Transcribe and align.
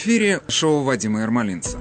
Эфире 0.00 0.42
шоу 0.46 0.84
Вадима 0.84 1.22
Ермолинца. 1.22 1.76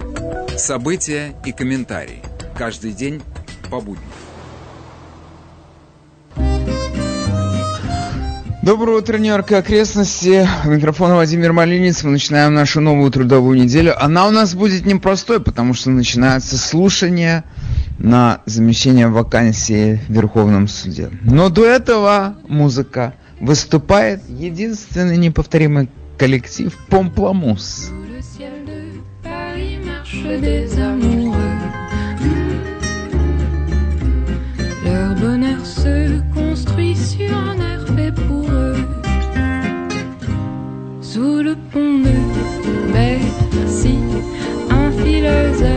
События 0.58 1.36
и 1.46 1.52
комментарии. 1.52 2.24
Каждый 2.58 2.92
день 2.92 3.22
по 3.70 3.80
будням. 3.80 4.10
Доброе 8.64 8.98
утро, 8.98 9.20
Нью-Йорк 9.20 9.52
и 9.52 9.54
окрестности. 9.54 10.50
У 10.66 10.70
микрофона 10.70 11.14
Владимир 11.14 11.54
Малинец. 11.54 12.04
Мы 12.04 12.10
начинаем 12.10 12.56
нашу 12.56 12.82
новую 12.82 13.12
трудовую 13.12 13.56
неделю. 13.56 13.94
Она 14.04 14.28
у 14.28 14.32
нас 14.32 14.56
будет 14.56 14.88
непростой, 14.88 15.40
потому 15.40 15.76
что 15.76 15.92
начинается 15.92 16.58
слушание 16.58 17.44
на 18.00 18.42
замещение 18.48 19.10
вакансии 19.10 20.02
в 20.08 20.12
Верховном 20.12 20.68
суде. 20.68 21.12
Но 21.22 21.50
до 21.50 21.68
этого 21.68 22.38
музыка 22.48 23.14
выступает 23.40 24.28
единственный 24.28 25.18
неповторимый 25.18 25.88
коллектив 26.18 26.76
Помпламус. 26.90 27.92
Leur 34.86 35.16
bonheur 35.16 35.66
se 35.66 36.20
construit 36.34 36.96
sur 36.96 37.36
un 37.36 37.56
air 37.58 37.86
fait 37.96 38.12
pour 38.12 38.50
eux. 38.50 38.76
Sous 41.02 41.42
le 41.44 41.56
pont 41.72 42.00
de 42.00 42.94
Bercy, 42.94 43.98
un 44.70 44.92
philosophe 44.92 45.77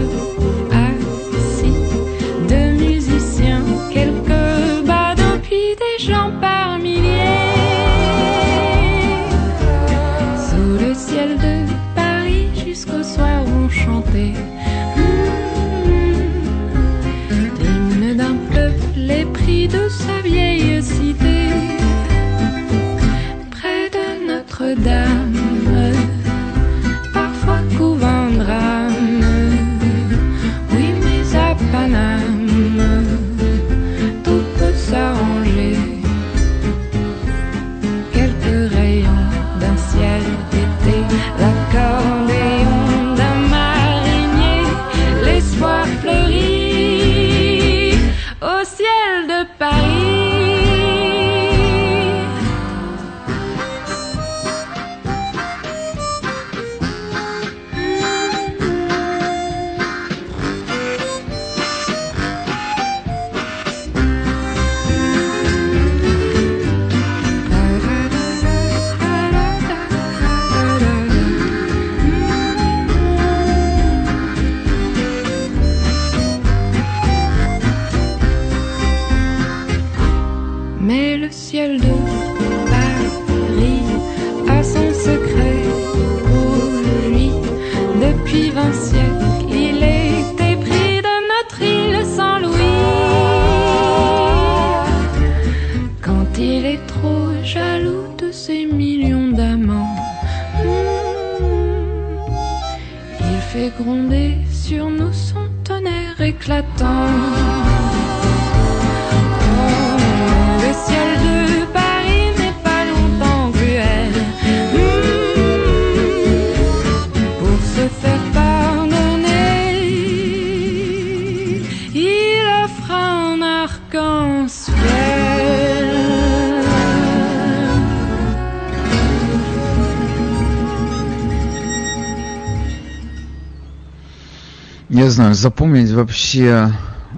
Знаю, 135.20 135.34
запомнить 135.34 135.90
вообще 135.90 136.72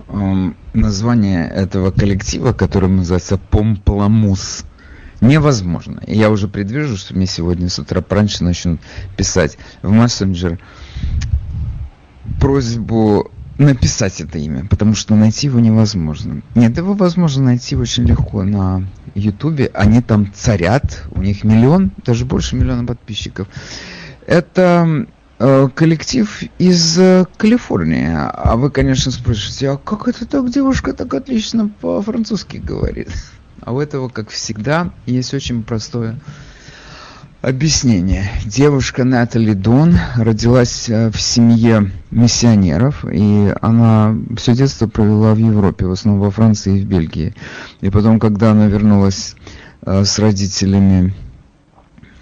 эм, 0.08 0.56
название 0.74 1.48
этого 1.48 1.92
коллектива, 1.92 2.52
который 2.52 2.88
называется 2.88 3.38
Помпламус, 3.38 4.64
невозможно. 5.20 6.02
И 6.08 6.18
я 6.18 6.30
уже 6.30 6.48
предвижу, 6.48 6.96
что 6.96 7.14
мне 7.14 7.26
сегодня 7.26 7.68
с 7.68 7.78
утра 7.78 8.00
пораньше 8.00 8.42
начнут 8.42 8.80
писать 9.16 9.56
в 9.82 9.92
мессенджер 9.92 10.58
просьбу 12.40 13.30
написать 13.58 14.20
это 14.20 14.36
имя, 14.36 14.66
потому 14.68 14.96
что 14.96 15.14
найти 15.14 15.46
его 15.46 15.60
невозможно. 15.60 16.42
Нет, 16.56 16.76
его 16.76 16.94
возможно 16.94 17.44
найти 17.44 17.76
очень 17.76 18.02
легко 18.02 18.42
на 18.42 18.84
Ютубе. 19.14 19.70
Они 19.74 20.02
там 20.02 20.32
царят, 20.34 21.04
у 21.12 21.22
них 21.22 21.44
миллион, 21.44 21.92
даже 22.04 22.24
больше 22.24 22.56
миллиона 22.56 22.84
подписчиков. 22.84 23.46
Это 24.26 24.88
э, 24.88 25.06
коллектив 25.74 26.42
из 26.58 26.98
э, 26.98 27.26
Калифорнии. 27.36 28.10
А 28.12 28.56
вы, 28.56 28.70
конечно, 28.70 29.10
спросите, 29.10 29.70
а 29.70 29.76
как 29.76 30.06
это 30.06 30.26
так 30.26 30.48
девушка 30.50 30.92
так 30.92 31.12
отлично 31.14 31.68
по-французски 31.80 32.58
говорит? 32.58 33.08
А 33.60 33.72
у 33.72 33.80
этого, 33.80 34.08
как 34.08 34.30
всегда, 34.30 34.92
есть 35.06 35.34
очень 35.34 35.62
простое 35.62 36.18
объяснение. 37.40 38.30
Девушка 38.44 39.02
Натали 39.02 39.52
Дон 39.52 39.98
родилась 40.16 40.88
э, 40.88 41.10
в 41.10 41.20
семье 41.20 41.90
миссионеров, 42.12 43.04
и 43.04 43.52
она 43.60 44.16
все 44.36 44.54
детство 44.54 44.86
провела 44.86 45.34
в 45.34 45.38
Европе, 45.38 45.86
в 45.86 45.92
основном 45.92 46.22
во 46.22 46.30
Франции 46.30 46.78
и 46.78 46.84
в 46.84 46.86
Бельгии. 46.86 47.34
И 47.80 47.90
потом, 47.90 48.20
когда 48.20 48.52
она 48.52 48.66
вернулась 48.66 49.34
э, 49.84 50.04
с 50.04 50.20
родителями 50.20 51.14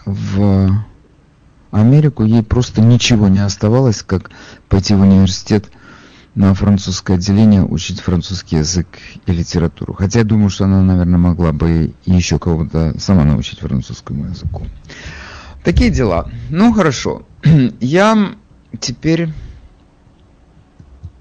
в 0.07 0.85
Америку, 1.71 2.25
ей 2.25 2.43
просто 2.43 2.81
ничего 2.81 3.29
не 3.29 3.39
оставалось, 3.41 4.03
как 4.03 4.31
пойти 4.69 4.95
в 4.95 5.01
университет 5.01 5.71
на 6.35 6.55
французское 6.55 7.17
отделение 7.17 7.65
учить 7.65 8.01
французский 8.01 8.57
язык 8.57 8.87
и 9.27 9.33
литературу. 9.33 9.95
Хотя 9.95 10.21
я 10.21 10.25
думаю, 10.25 10.51
что 10.51 10.65
она, 10.65 10.83
наверное, 10.83 11.19
могла 11.19 11.53
бы 11.53 11.95
и 12.05 12.13
еще 12.13 12.39
кого-то 12.39 12.95
сама 12.99 13.25
научить 13.25 13.61
французскому 13.61 14.27
языку. 14.27 14.67
Такие 15.65 15.91
дела. 15.91 16.31
Ну, 16.49 16.73
хорошо. 16.73 17.23
Я 17.81 18.35
теперь 18.79 19.31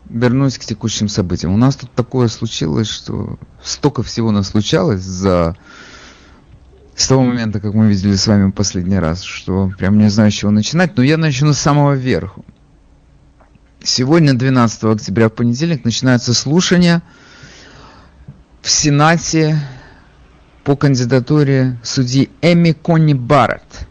вернусь 0.10 0.58
к 0.58 0.66
текущим 0.66 1.08
событиям. 1.08 1.54
У 1.54 1.58
нас 1.58 1.76
тут 1.76 1.92
такое 1.92 2.28
случилось, 2.28 2.88
что 2.88 3.38
столько 3.64 4.04
всего 4.04 4.32
нас 4.32 4.50
случалось 4.50 5.02
за 5.02 5.56
с 7.00 7.08
того 7.08 7.24
момента, 7.24 7.62
как 7.62 7.74
мы 7.74 7.88
видели 7.88 8.16
с 8.16 8.28
вами 8.28 8.52
последний 8.52 9.00
раз, 9.00 9.22
что 9.22 9.72
прям 9.78 9.98
не 9.98 10.10
знаю, 10.10 10.32
с 10.32 10.34
чего 10.34 10.52
начинать, 10.52 10.98
но 10.98 11.04
я 11.04 11.16
начну 11.16 11.54
с 11.54 11.58
самого 11.58 11.94
верху. 11.94 12.44
Сегодня, 13.82 14.34
12 14.34 14.84
октября, 14.84 15.30
в 15.30 15.32
понедельник, 15.32 15.86
начинается 15.86 16.34
слушание 16.34 17.02
в 18.62 18.70
Сенате 18.70 19.58
по 20.66 20.76
кандидатуре 20.76 21.80
судьи 21.84 22.30
Эми 22.42 22.74
Конни 22.74 23.14
Барретт. 23.14 23.88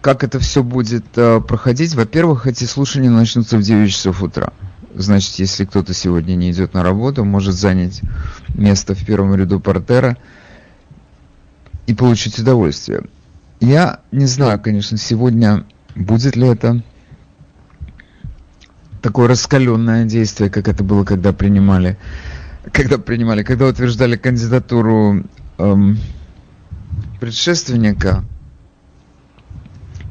Как 0.00 0.24
это 0.24 0.40
все 0.40 0.64
будет 0.64 1.04
э, 1.14 1.40
проходить? 1.40 1.94
Во-первых, 1.94 2.48
эти 2.48 2.64
слушания 2.64 3.10
начнутся 3.10 3.58
в 3.58 3.62
9 3.62 3.92
часов 3.92 4.22
утра. 4.22 4.52
Значит, 4.92 5.36
если 5.36 5.66
кто-то 5.66 5.94
сегодня 5.94 6.34
не 6.34 6.50
идет 6.50 6.74
на 6.74 6.82
работу, 6.82 7.24
может 7.24 7.54
занять 7.54 8.00
место 8.54 8.96
в 8.96 9.06
первом 9.06 9.36
ряду 9.36 9.60
портера 9.60 10.18
и 11.86 11.94
получить 11.94 12.38
удовольствие. 12.38 13.02
я 13.60 14.00
не 14.10 14.26
знаю, 14.26 14.60
конечно, 14.60 14.96
сегодня 14.96 15.64
будет 15.94 16.36
ли 16.36 16.48
это 16.48 16.82
такое 19.02 19.28
раскаленное 19.28 20.06
действие, 20.06 20.50
как 20.50 20.66
это 20.66 20.82
было, 20.82 21.04
когда 21.04 21.32
принимали, 21.32 21.98
когда 22.72 22.98
принимали, 22.98 23.42
когда 23.42 23.66
утверждали 23.66 24.16
кандидатуру 24.16 25.24
эм, 25.58 25.98
предшественника 27.20 28.24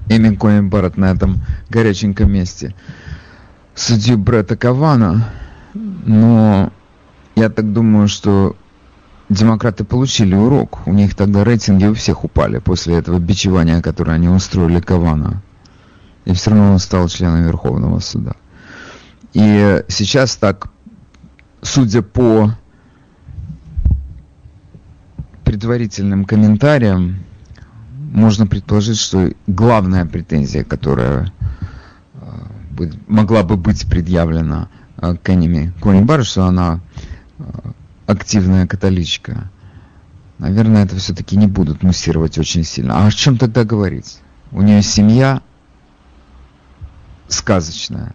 Эми 0.09 0.35
Коэн 0.35 0.69
Барретт 0.69 0.97
на 0.97 1.11
этом 1.11 1.41
горяченьком 1.69 2.31
месте, 2.31 2.75
судью 3.73 4.17
Бретта 4.17 4.55
Кавана, 4.55 5.29
но 5.73 6.71
я 7.35 7.49
так 7.49 7.73
думаю, 7.73 8.07
что 8.07 8.55
демократы 9.33 9.83
получили 9.83 10.35
урок. 10.35 10.87
У 10.87 10.93
них 10.93 11.15
тогда 11.15 11.43
рейтинги 11.43 11.85
у 11.85 11.93
всех 11.93 12.23
упали 12.23 12.59
после 12.59 12.95
этого 12.95 13.19
бичевания, 13.19 13.81
которое 13.81 14.13
они 14.13 14.29
устроили 14.29 14.79
Кавана. 14.79 15.41
И 16.25 16.33
все 16.33 16.51
равно 16.51 16.73
он 16.73 16.79
стал 16.79 17.07
членом 17.09 17.43
Верховного 17.43 17.99
суда. 17.99 18.33
И 19.33 19.83
сейчас 19.87 20.35
так, 20.35 20.69
судя 21.61 22.01
по 22.01 22.51
предварительным 25.43 26.25
комментариям, 26.25 27.17
можно 28.13 28.45
предположить, 28.45 28.99
что 28.99 29.31
главная 29.47 30.05
претензия, 30.05 30.63
которая 30.63 31.33
э, 32.13 32.89
могла 33.07 33.43
бы 33.43 33.57
быть 33.57 33.89
предъявлена 33.89 34.69
э, 34.97 35.15
к 35.21 35.29
Энними 35.29 35.73
Конибар, 35.81 36.23
что 36.23 36.45
она 36.45 36.79
э, 37.39 37.43
активная 38.13 38.67
католичка. 38.67 39.51
Наверное, 40.39 40.85
это 40.85 40.95
все-таки 40.95 41.37
не 41.37 41.47
будут 41.47 41.83
муссировать 41.83 42.37
очень 42.37 42.63
сильно. 42.63 42.97
А 42.97 43.07
о 43.07 43.11
чем 43.11 43.37
тогда 43.37 43.63
говорить? 43.63 44.19
У 44.51 44.61
нее 44.61 44.81
семья 44.81 45.41
сказочная. 47.27 48.13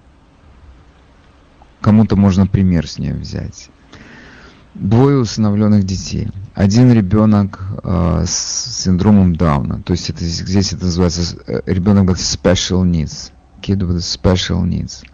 Кому-то 1.80 2.16
можно 2.16 2.46
пример 2.46 2.88
с 2.88 2.98
нее 2.98 3.14
взять. 3.14 3.70
Двое 4.74 5.18
усыновленных 5.18 5.84
детей. 5.84 6.28
Один 6.54 6.92
ребенок 6.92 7.60
э, 7.82 8.24
с 8.26 8.82
синдромом 8.82 9.34
Дауна. 9.34 9.82
То 9.82 9.92
есть 9.92 10.10
это, 10.10 10.24
здесь 10.24 10.72
это 10.72 10.84
называется 10.84 11.36
э, 11.46 11.62
ребенок 11.66 12.10
with 12.10 12.18
special 12.18 12.84
needs. 12.84 13.32
Kid 13.62 13.78
with 13.78 13.98
special 13.98 14.64
needs. 14.64 15.04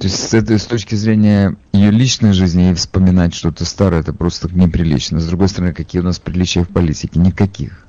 То 0.00 0.06
есть 0.06 0.28
с 0.28 0.34
этой 0.34 0.58
с 0.58 0.64
точки 0.64 0.94
зрения 0.94 1.56
ее 1.72 1.90
личной 1.90 2.32
жизни 2.32 2.70
и 2.70 2.74
вспоминать 2.74 3.34
что-то 3.34 3.64
старое, 3.64 4.00
это 4.00 4.12
просто 4.12 4.48
неприлично. 4.48 5.18
С 5.18 5.26
другой 5.26 5.48
стороны, 5.48 5.72
какие 5.72 6.00
у 6.00 6.04
нас 6.04 6.18
приличия 6.18 6.62
в 6.62 6.68
политике? 6.68 7.18
Никаких. 7.18 7.86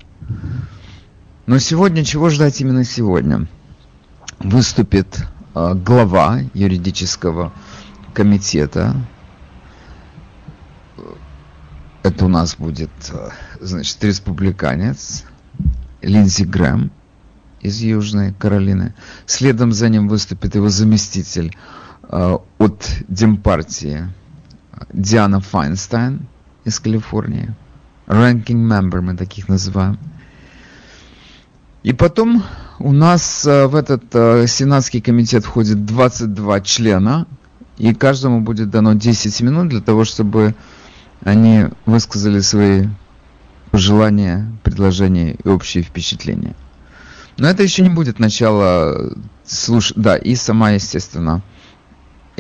Но 1.45 1.59
сегодня, 1.59 2.03
чего 2.03 2.29
ждать 2.29 2.59
именно 2.61 2.83
сегодня? 2.83 3.47
Выступит 4.39 5.19
э, 5.53 5.73
глава 5.75 6.39
юридического 6.53 7.53
комитета 8.13 8.95
это 12.03 12.25
у 12.25 12.27
нас 12.27 12.55
будет, 12.55 12.89
э, 13.11 13.29
значит, 13.59 14.03
республиканец 14.03 15.25
Линдси 16.01 16.43
Грэм 16.43 16.91
из 17.61 17.81
Южной 17.81 18.33
Каролины. 18.33 18.93
Следом 19.25 19.73
за 19.73 19.89
ним 19.89 20.07
выступит 20.07 20.55
его 20.55 20.69
заместитель 20.69 21.55
от 22.09 22.89
Демпартии 23.07 24.07
Диана 24.91 25.39
Файнстайн 25.41 26.27
из 26.65 26.79
Калифорнии. 26.79 27.53
Ranking 28.07 28.67
member 28.67 29.01
мы 29.01 29.15
таких 29.15 29.47
называем. 29.47 29.99
И 31.83 31.93
потом 31.93 32.43
у 32.79 32.91
нас 32.91 33.45
э, 33.45 33.67
в 33.67 33.75
этот 33.75 34.03
э, 34.13 34.47
Сенатский 34.47 35.01
комитет 35.01 35.45
входит 35.45 35.85
22 35.85 36.61
члена, 36.61 37.27
и 37.77 37.93
каждому 37.93 38.41
будет 38.41 38.69
дано 38.69 38.93
10 38.93 39.41
минут 39.41 39.69
для 39.69 39.79
того, 39.79 40.03
чтобы 40.03 40.55
они 41.23 41.65
высказали 41.85 42.39
свои 42.39 42.87
пожелания, 43.71 44.51
предложения 44.63 45.33
и 45.33 45.47
общие 45.47 45.83
впечатления. 45.83 46.55
Но 47.37 47.47
это 47.47 47.63
еще 47.63 47.83
не 47.83 47.89
будет 47.89 48.19
начало 48.19 49.13
слуш... 49.45 49.93
Да, 49.95 50.17
и 50.17 50.35
сама, 50.35 50.71
естественно, 50.71 51.41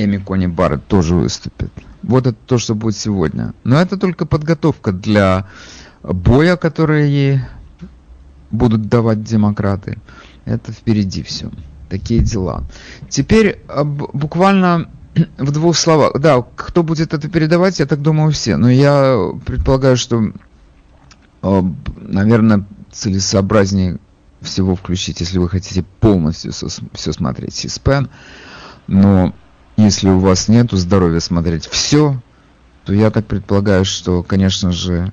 Эми 0.03 0.17
Кони 0.17 0.47
Барретт 0.47 0.87
тоже 0.87 1.15
выступит. 1.15 1.71
Вот 2.03 2.27
это 2.27 2.37
то, 2.45 2.57
что 2.57 2.75
будет 2.75 2.95
сегодня. 2.95 3.53
Но 3.63 3.79
это 3.79 3.97
только 3.97 4.25
подготовка 4.25 4.91
для 4.91 5.47
боя, 6.03 6.55
который 6.55 7.09
ей 7.09 7.39
будут 8.51 8.87
давать 8.87 9.23
демократы. 9.23 9.97
Это 10.45 10.71
впереди 10.71 11.23
все. 11.23 11.51
Такие 11.89 12.21
дела. 12.21 12.63
Теперь 13.09 13.61
буквально 14.13 14.89
в 15.37 15.51
двух 15.51 15.75
словах. 15.75 16.19
Да, 16.19 16.43
кто 16.55 16.83
будет 16.83 17.13
это 17.13 17.29
передавать, 17.29 17.79
я 17.79 17.85
так 17.85 18.01
думаю, 18.01 18.31
все. 18.31 18.57
Но 18.57 18.69
я 18.69 19.31
предполагаю, 19.45 19.97
что, 19.97 20.31
э, 21.41 21.61
наверное, 21.97 22.65
целесообразнее 22.91 23.99
всего 24.41 24.75
включить, 24.75 25.19
если 25.19 25.37
вы 25.37 25.49
хотите 25.49 25.83
полностью 25.99 26.51
все 26.51 27.11
смотреть 27.13 27.55
Сиспен. 27.55 28.09
Но 28.87 29.33
если 29.85 30.09
у 30.09 30.19
вас 30.19 30.47
нету 30.47 30.77
здоровья 30.77 31.19
смотреть 31.19 31.67
все, 31.67 32.21
то 32.85 32.93
я 32.93 33.11
так 33.11 33.25
предполагаю, 33.25 33.85
что, 33.85 34.23
конечно 34.23 34.71
же, 34.71 35.11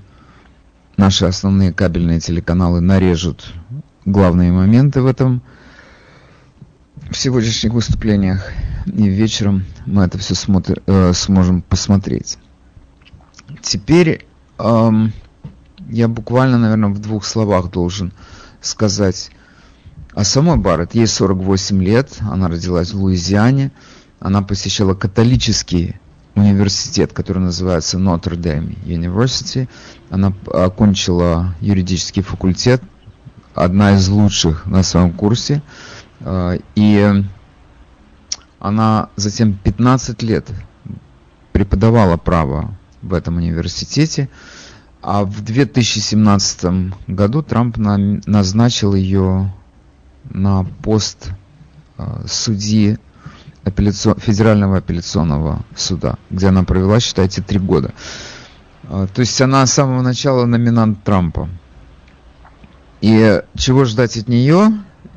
наши 0.96 1.24
основные 1.24 1.72
кабельные 1.72 2.20
телеканалы 2.20 2.80
нарежут 2.80 3.52
главные 4.04 4.52
моменты 4.52 5.02
в 5.02 5.06
этом 5.06 5.42
в 7.10 7.16
сегодняшних 7.16 7.72
выступлениях 7.72 8.50
и 8.86 9.08
вечером 9.08 9.64
мы 9.84 10.04
это 10.04 10.18
все 10.18 10.34
смотр, 10.34 10.82
э, 10.86 11.12
сможем 11.12 11.62
посмотреть. 11.62 12.38
Теперь 13.62 14.26
эм, 14.58 15.12
я 15.88 16.08
буквально, 16.08 16.58
наверное, 16.58 16.90
в 16.90 16.98
двух 16.98 17.24
словах 17.24 17.70
должен 17.70 18.12
сказать 18.60 19.30
о 20.14 20.24
самой 20.24 20.56
Барретт. 20.56 20.94
Ей 20.94 21.06
48 21.06 21.82
лет, 21.82 22.16
она 22.20 22.48
родилась 22.48 22.92
в 22.92 23.00
Луизиане, 23.00 23.70
она 24.26 24.42
посещала 24.42 24.94
католический 24.94 25.94
университет, 26.34 27.12
который 27.12 27.38
называется 27.38 27.96
Notre-Dame 27.96 28.76
University. 28.84 29.68
Она 30.10 30.32
окончила 30.52 31.54
юридический 31.60 32.22
факультет, 32.22 32.82
одна 33.54 33.94
из 33.94 34.08
лучших 34.08 34.66
на 34.66 34.82
своем 34.82 35.12
курсе. 35.12 35.62
Э, 36.18 36.58
и 36.74 37.24
она 38.58 39.10
затем 39.14 39.56
15 39.62 40.20
лет 40.24 40.50
преподавала 41.52 42.16
право 42.16 42.76
в 43.02 43.14
этом 43.14 43.36
университете, 43.36 44.28
а 45.02 45.22
в 45.22 45.40
2017 45.40 46.92
году 47.06 47.44
Трамп 47.44 47.76
на, 47.76 47.96
назначил 48.26 48.92
ее 48.96 49.54
на 50.24 50.64
пост 50.82 51.30
э, 51.96 52.24
судьи 52.26 52.98
апелляцион, 53.66 54.18
Федерального 54.18 54.78
апелляционного 54.78 55.64
суда, 55.76 56.16
где 56.30 56.48
она 56.48 56.64
провела, 56.64 57.00
считайте, 57.00 57.42
три 57.42 57.58
года. 57.58 57.92
Э, 58.84 59.06
то 59.12 59.20
есть 59.20 59.40
она 59.42 59.66
с 59.66 59.72
самого 59.72 60.00
начала 60.00 60.46
номинант 60.46 61.04
Трампа. 61.04 61.48
И 63.02 63.42
чего 63.56 63.84
ждать 63.84 64.16
от 64.16 64.28
нее, 64.28 64.72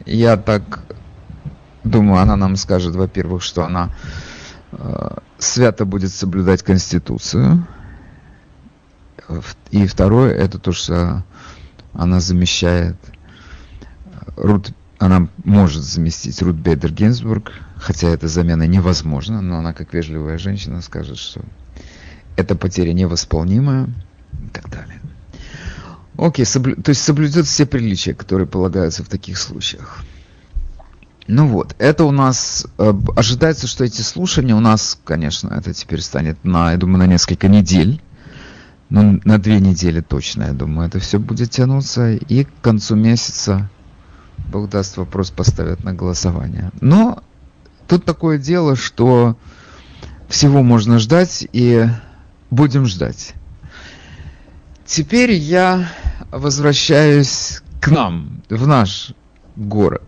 я 0.05 0.35
так 0.35 0.81
Думаю, 1.83 2.21
она 2.21 2.35
нам 2.35 2.55
скажет, 2.55 2.95
во-первых, 2.95 3.41
что 3.41 3.63
она 3.63 3.89
э, 4.71 5.17
свято 5.37 5.85
будет 5.85 6.11
соблюдать 6.11 6.61
Конституцию. 6.61 7.65
И 9.71 9.87
второе, 9.87 10.33
это 10.33 10.59
то, 10.59 10.71
что 10.71 11.23
она 11.93 12.19
замещает 12.19 12.95
Рут, 14.35 14.71
она 14.99 15.29
может 15.45 15.83
заместить 15.83 16.41
Рут 16.41 16.57
Бейдер 16.57 16.91
Гинзбург, 16.91 17.53
хотя 17.77 18.09
эта 18.09 18.27
замена 18.27 18.67
невозможна, 18.67 19.41
но 19.41 19.57
она, 19.57 19.73
как 19.73 19.93
вежливая 19.93 20.37
женщина, 20.37 20.81
скажет, 20.81 21.17
что 21.17 21.41
эта 22.35 22.55
потеря 22.55 22.91
невосполнимая 22.91 23.85
и 24.33 24.49
так 24.51 24.69
далее. 24.69 24.99
Окей, 26.17 26.45
соблю... 26.45 26.75
то 26.75 26.89
есть 26.89 27.01
соблюдет 27.01 27.45
все 27.47 27.65
приличия, 27.65 28.13
которые 28.13 28.45
полагаются 28.45 29.03
в 29.03 29.07
таких 29.07 29.37
случаях. 29.37 30.03
Ну 31.27 31.47
вот, 31.47 31.75
это 31.79 32.03
у 32.03 32.11
нас 32.11 32.67
э, 32.77 32.93
ожидается, 33.15 33.67
что 33.67 33.85
эти 33.85 34.01
слушания 34.01 34.55
у 34.55 34.59
нас, 34.59 34.99
конечно, 35.05 35.53
это 35.53 35.73
теперь 35.73 36.01
станет 36.01 36.43
на, 36.43 36.71
я 36.71 36.77
думаю, 36.77 36.97
на 36.97 37.07
несколько 37.07 37.47
недель. 37.47 38.01
Ну, 38.89 39.21
на 39.23 39.37
две 39.37 39.59
недели 39.59 40.01
точно, 40.01 40.45
я 40.45 40.53
думаю, 40.53 40.87
это 40.87 40.99
все 40.99 41.19
будет 41.19 41.51
тянуться. 41.51 42.15
И 42.15 42.43
к 42.43 42.49
концу 42.61 42.95
месяца, 42.95 43.69
Бог 44.49 44.67
даст, 44.69 44.97
вопрос 44.97 45.29
поставят 45.29 45.83
на 45.83 45.93
голосование. 45.93 46.71
Но 46.81 47.21
тут 47.87 48.03
такое 48.03 48.39
дело, 48.39 48.75
что 48.75 49.37
всего 50.27 50.63
можно 50.63 50.97
ждать, 50.97 51.47
и 51.53 51.85
будем 52.49 52.85
ждать. 52.85 53.35
Теперь 54.85 55.31
я 55.33 55.87
возвращаюсь 56.31 57.61
к 57.79 57.89
нам, 57.89 58.41
в 58.49 58.67
наш 58.67 59.13
город. 59.55 60.03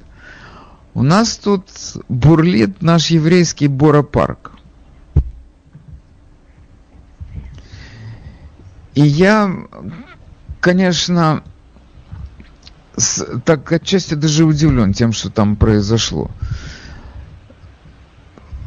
У 0.95 1.03
нас 1.03 1.37
тут 1.37 1.67
бурлит 2.09 2.81
наш 2.81 3.11
еврейский 3.11 3.67
Бора-парк. 3.67 4.53
И 8.95 9.01
я, 9.01 9.51
конечно, 10.59 11.43
так 13.45 13.71
отчасти 13.71 14.15
даже 14.15 14.45
удивлен 14.45 14.93
тем, 14.93 15.13
что 15.13 15.29
там 15.29 15.55
произошло. 15.55 16.29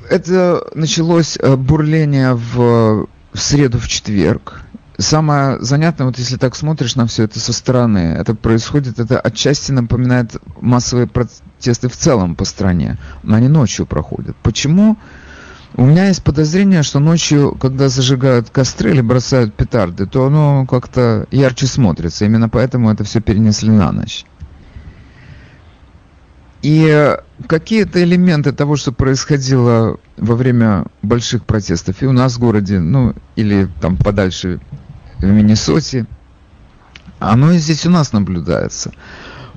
Это 0.08 0.66
началось 0.74 1.36
э, 1.38 1.56
бурление 1.56 2.34
в, 2.34 3.06
в 3.32 3.38
среду, 3.38 3.78
в 3.78 3.88
четверг. 3.88 4.60
Самое 4.96 5.60
занятное, 5.60 6.06
вот 6.06 6.18
если 6.18 6.36
так 6.36 6.54
смотришь 6.54 6.94
на 6.94 7.06
все 7.06 7.24
это 7.24 7.40
со 7.40 7.52
стороны, 7.52 8.16
это 8.18 8.34
происходит, 8.34 9.00
это 9.00 9.18
отчасти 9.18 9.72
напоминает 9.72 10.36
массовые 10.60 11.08
протесты 11.08 11.88
в 11.88 11.96
целом 11.96 12.36
по 12.36 12.44
стране, 12.44 12.98
но 13.22 13.34
они 13.34 13.48
ночью 13.48 13.86
проходят. 13.86 14.36
Почему? 14.42 14.96
У 15.76 15.84
меня 15.84 16.06
есть 16.06 16.22
подозрение, 16.22 16.84
что 16.84 17.00
ночью, 17.00 17.56
когда 17.60 17.88
зажигают 17.88 18.48
костры 18.50 18.90
или 18.92 19.00
бросают 19.00 19.54
петарды, 19.54 20.06
то 20.06 20.26
оно 20.26 20.66
как-то 20.66 21.26
ярче 21.32 21.66
смотрится. 21.66 22.24
Именно 22.24 22.48
поэтому 22.48 22.92
это 22.92 23.02
все 23.02 23.20
перенесли 23.20 23.70
на 23.70 23.90
ночь. 23.90 24.24
И 26.62 27.18
какие-то 27.48 28.02
элементы 28.02 28.52
того, 28.52 28.76
что 28.76 28.92
происходило 28.92 29.98
во 30.16 30.36
время 30.36 30.86
больших 31.02 31.44
протестов 31.44 32.02
и 32.02 32.06
у 32.06 32.12
нас 32.12 32.36
в 32.36 32.38
городе, 32.38 32.78
ну, 32.78 33.14
или 33.34 33.68
там 33.80 33.96
подальше 33.96 34.60
в 35.18 35.24
Миннесоте, 35.24 36.06
оно 37.18 37.50
и 37.50 37.58
здесь 37.58 37.84
у 37.84 37.90
нас 37.90 38.12
наблюдается. 38.12 38.92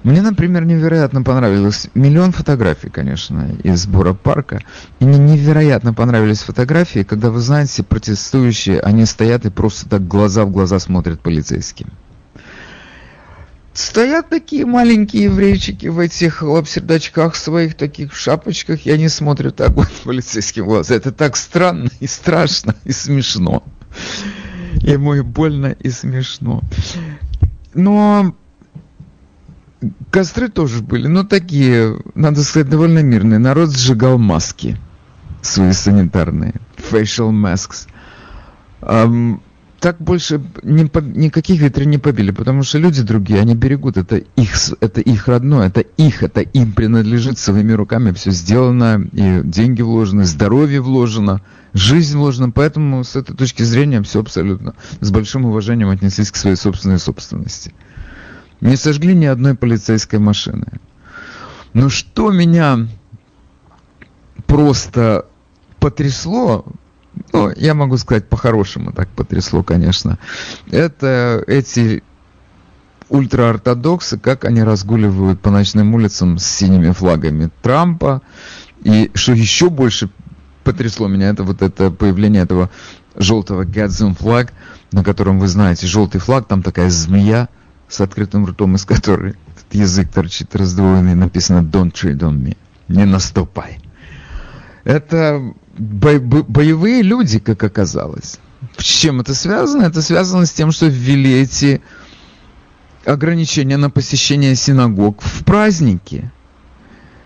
Мне, 0.03 0.21
например, 0.21 0.63
невероятно 0.65 1.23
понравилось 1.23 1.89
миллион 1.93 2.31
фотографий, 2.31 2.89
конечно, 2.89 3.49
из 3.63 3.81
сбора 3.81 4.13
парка. 4.13 4.61
И 4.99 5.05
мне 5.05 5.17
невероятно 5.17 5.93
понравились 5.93 6.41
фотографии, 6.41 7.03
когда, 7.03 7.29
вы 7.29 7.41
знаете, 7.41 7.83
протестующие, 7.83 8.79
они 8.79 9.05
стоят 9.05 9.45
и 9.45 9.49
просто 9.49 9.89
так 9.89 10.07
глаза 10.07 10.45
в 10.45 10.51
глаза 10.51 10.79
смотрят 10.79 11.19
полицейским. 11.19 11.87
Стоят 13.73 14.29
такие 14.29 14.65
маленькие 14.65 15.25
еврейчики 15.25 15.85
в 15.85 15.99
этих 15.99 16.41
лапсердачках 16.41 17.35
своих, 17.35 17.75
таких 17.75 18.15
шапочках, 18.15 18.87
и 18.87 18.91
они 18.91 19.07
смотрят 19.07 19.61
огонь 19.61 19.85
полицейским 20.03 20.63
в 20.63 20.67
глаза. 20.67 20.95
Это 20.95 21.11
так 21.11 21.35
странно 21.37 21.89
и 21.99 22.07
страшно 22.07 22.75
и 22.85 22.91
смешно. 22.91 23.63
Ему 24.81 25.15
и 25.15 25.21
больно, 25.21 25.75
и 25.79 25.89
смешно. 25.89 26.63
Но 27.75 28.35
костры 30.09 30.49
тоже 30.49 30.81
были, 30.81 31.07
но 31.07 31.23
такие, 31.23 31.97
надо 32.15 32.43
сказать, 32.43 32.69
довольно 32.69 32.99
мирные. 32.99 33.39
Народ 33.39 33.71
сжигал 33.75 34.17
маски 34.17 34.77
свои 35.41 35.71
санитарные, 35.71 36.55
facial 36.77 37.31
masks. 37.31 37.87
Um, 38.81 39.39
так 39.79 39.97
больше 39.99 40.41
ни, 40.63 40.89
никаких 41.17 41.61
ветрей 41.61 41.85
не 41.85 41.97
побили, 41.97 42.31
потому 42.31 42.63
что 42.63 42.79
люди 42.79 43.03
другие, 43.03 43.39
они 43.39 43.55
берегут, 43.55 43.97
это 43.97 44.17
их, 44.17 44.55
это 44.79 45.01
их 45.01 45.27
родное, 45.27 45.67
это 45.67 45.81
их, 45.81 46.23
это 46.23 46.41
им 46.41 46.71
принадлежит 46.73 47.37
своими 47.37 47.73
руками, 47.73 48.11
все 48.11 48.31
сделано, 48.31 49.07
и 49.13 49.41
деньги 49.43 49.81
вложены, 49.81 50.25
здоровье 50.25 50.81
вложено, 50.81 51.41
жизнь 51.73 52.17
вложена, 52.17 52.49
поэтому 52.49 53.03
с 53.03 53.15
этой 53.15 53.35
точки 53.35 53.63
зрения 53.63 54.01
все 54.01 54.21
абсолютно 54.21 54.73
с 54.99 55.11
большим 55.11 55.45
уважением 55.45 55.89
отнеслись 55.89 56.31
к 56.31 56.35
своей 56.35 56.55
собственной 56.55 56.99
собственности. 56.99 57.73
Не 58.61 58.75
сожгли 58.75 59.13
ни 59.13 59.25
одной 59.25 59.55
полицейской 59.55 60.19
машины. 60.19 60.65
Но 61.73 61.89
что 61.89 62.31
меня 62.31 62.87
просто 64.47 65.25
потрясло, 65.79 66.65
ну, 67.33 67.51
я 67.55 67.73
могу 67.73 67.97
сказать 67.97 68.27
по-хорошему 68.27 68.91
так 68.93 69.09
потрясло, 69.09 69.63
конечно, 69.63 70.17
это 70.71 71.43
эти 71.45 72.03
ультраортодоксы, 73.09 74.17
как 74.17 74.45
они 74.45 74.63
разгуливают 74.63 75.39
по 75.39 75.49
ночным 75.49 75.93
улицам 75.93 76.37
с 76.37 76.45
синими 76.45 76.91
флагами 76.91 77.49
Трампа. 77.61 78.21
И 78.83 79.11
что 79.13 79.33
еще 79.33 79.69
больше 79.69 80.09
потрясло 80.63 81.07
меня, 81.07 81.29
это 81.29 81.43
вот 81.43 81.61
это 81.61 81.89
появление 81.89 82.43
этого 82.43 82.69
желтого 83.15 83.63
Гадзум 83.63 84.15
флаг, 84.15 84.53
на 84.91 85.03
котором, 85.03 85.39
вы 85.39 85.47
знаете, 85.47 85.87
желтый 85.87 86.19
флаг, 86.19 86.47
там 86.47 86.61
такая 86.61 86.89
змея 86.89 87.49
с 87.87 88.01
открытым 88.01 88.45
ртом, 88.45 88.75
из 88.75 88.85
которой 88.85 89.35
язык 89.71 90.09
торчит 90.09 90.55
раздвоенный, 90.55 91.15
написано 91.15 91.59
«Don't 91.59 91.91
tread 91.93 92.19
on 92.19 92.37
me», 92.37 92.57
«Не 92.87 93.05
наступай». 93.05 93.79
Это 94.83 95.53
бо- 95.77 96.19
бо- 96.19 96.43
боевые 96.43 97.01
люди, 97.01 97.39
как 97.39 97.63
оказалось. 97.63 98.39
С 98.77 98.83
чем 98.83 99.19
это 99.21 99.33
связано? 99.35 99.83
Это 99.83 100.01
связано 100.01 100.45
с 100.45 100.51
тем, 100.51 100.71
что 100.71 100.87
ввели 100.87 101.31
эти 101.41 101.81
ограничения 103.05 103.77
на 103.77 103.89
посещение 103.89 104.55
синагог 104.55 105.21
в 105.21 105.43
праздники. 105.43 106.31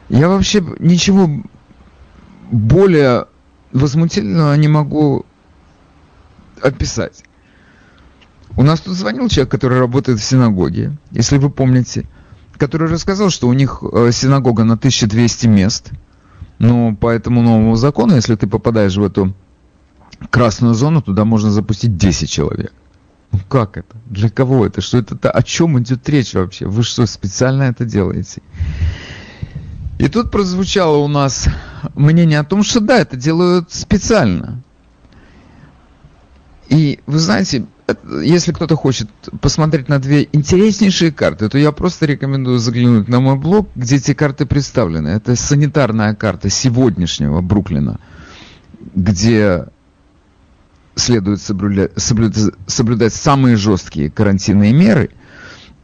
Я 0.09 0.27
вообще 0.27 0.63
ничего 0.79 1.29
более 2.51 3.25
возмутительного 3.71 4.55
не 4.55 4.67
могу 4.67 5.25
описать. 6.61 7.23
У 8.57 8.63
нас 8.63 8.81
тут 8.81 8.95
звонил 8.95 9.27
человек, 9.29 9.51
который 9.51 9.79
работает 9.79 10.19
в 10.19 10.23
синагоге, 10.23 10.97
если 11.11 11.37
вы 11.37 11.49
помните, 11.49 12.05
который 12.57 12.89
рассказал, 12.89 13.29
что 13.29 13.47
у 13.47 13.53
них 13.53 13.81
э, 13.81 14.11
синагога 14.11 14.63
на 14.63 14.73
1200 14.73 15.47
мест– 15.47 15.91
но 16.61 16.95
по 16.95 17.09
этому 17.09 17.41
новому 17.41 17.75
закону, 17.75 18.13
если 18.13 18.35
ты 18.35 18.45
попадаешь 18.45 18.95
в 18.95 19.03
эту 19.03 19.33
красную 20.29 20.75
зону, 20.75 21.01
туда 21.01 21.25
можно 21.25 21.49
запустить 21.49 21.97
10 21.97 22.29
человек. 22.29 22.71
Ну 23.31 23.39
как 23.49 23.77
это? 23.77 23.97
Для 24.05 24.29
кого 24.29 24.67
это? 24.67 24.79
Что 24.79 24.99
это? 24.99 25.31
О 25.31 25.41
чем 25.41 25.79
идет 25.79 26.07
речь 26.07 26.35
вообще? 26.35 26.67
Вы 26.67 26.83
что, 26.83 27.07
специально 27.07 27.63
это 27.63 27.83
делаете? 27.83 28.43
И 29.97 30.07
тут 30.07 30.29
прозвучало 30.29 30.97
у 30.97 31.07
нас 31.07 31.47
мнение 31.95 32.39
о 32.39 32.43
том, 32.43 32.61
что 32.61 32.79
да, 32.79 32.99
это 32.99 33.17
делают 33.17 33.73
специально. 33.73 34.61
И 36.69 36.99
вы 37.07 37.17
знаете, 37.17 37.65
если 38.23 38.51
кто-то 38.51 38.75
хочет 38.75 39.09
посмотреть 39.41 39.89
на 39.89 39.99
две 39.99 40.27
интереснейшие 40.31 41.11
карты, 41.11 41.49
то 41.49 41.57
я 41.57 41.71
просто 41.71 42.05
рекомендую 42.05 42.59
заглянуть 42.59 43.07
на 43.07 43.19
мой 43.19 43.35
блог, 43.35 43.69
где 43.75 43.97
эти 43.97 44.13
карты 44.13 44.45
представлены. 44.45 45.09
Это 45.09 45.35
санитарная 45.35 46.15
карта 46.15 46.49
сегодняшнего 46.49 47.41
Бруклина, 47.41 47.99
где 48.95 49.65
следует 50.95 51.41
соблюдать, 51.41 51.91
соблюдать, 51.95 52.53
соблюдать 52.67 53.13
самые 53.13 53.55
жесткие 53.55 54.09
карантинные 54.09 54.73
меры. 54.73 55.09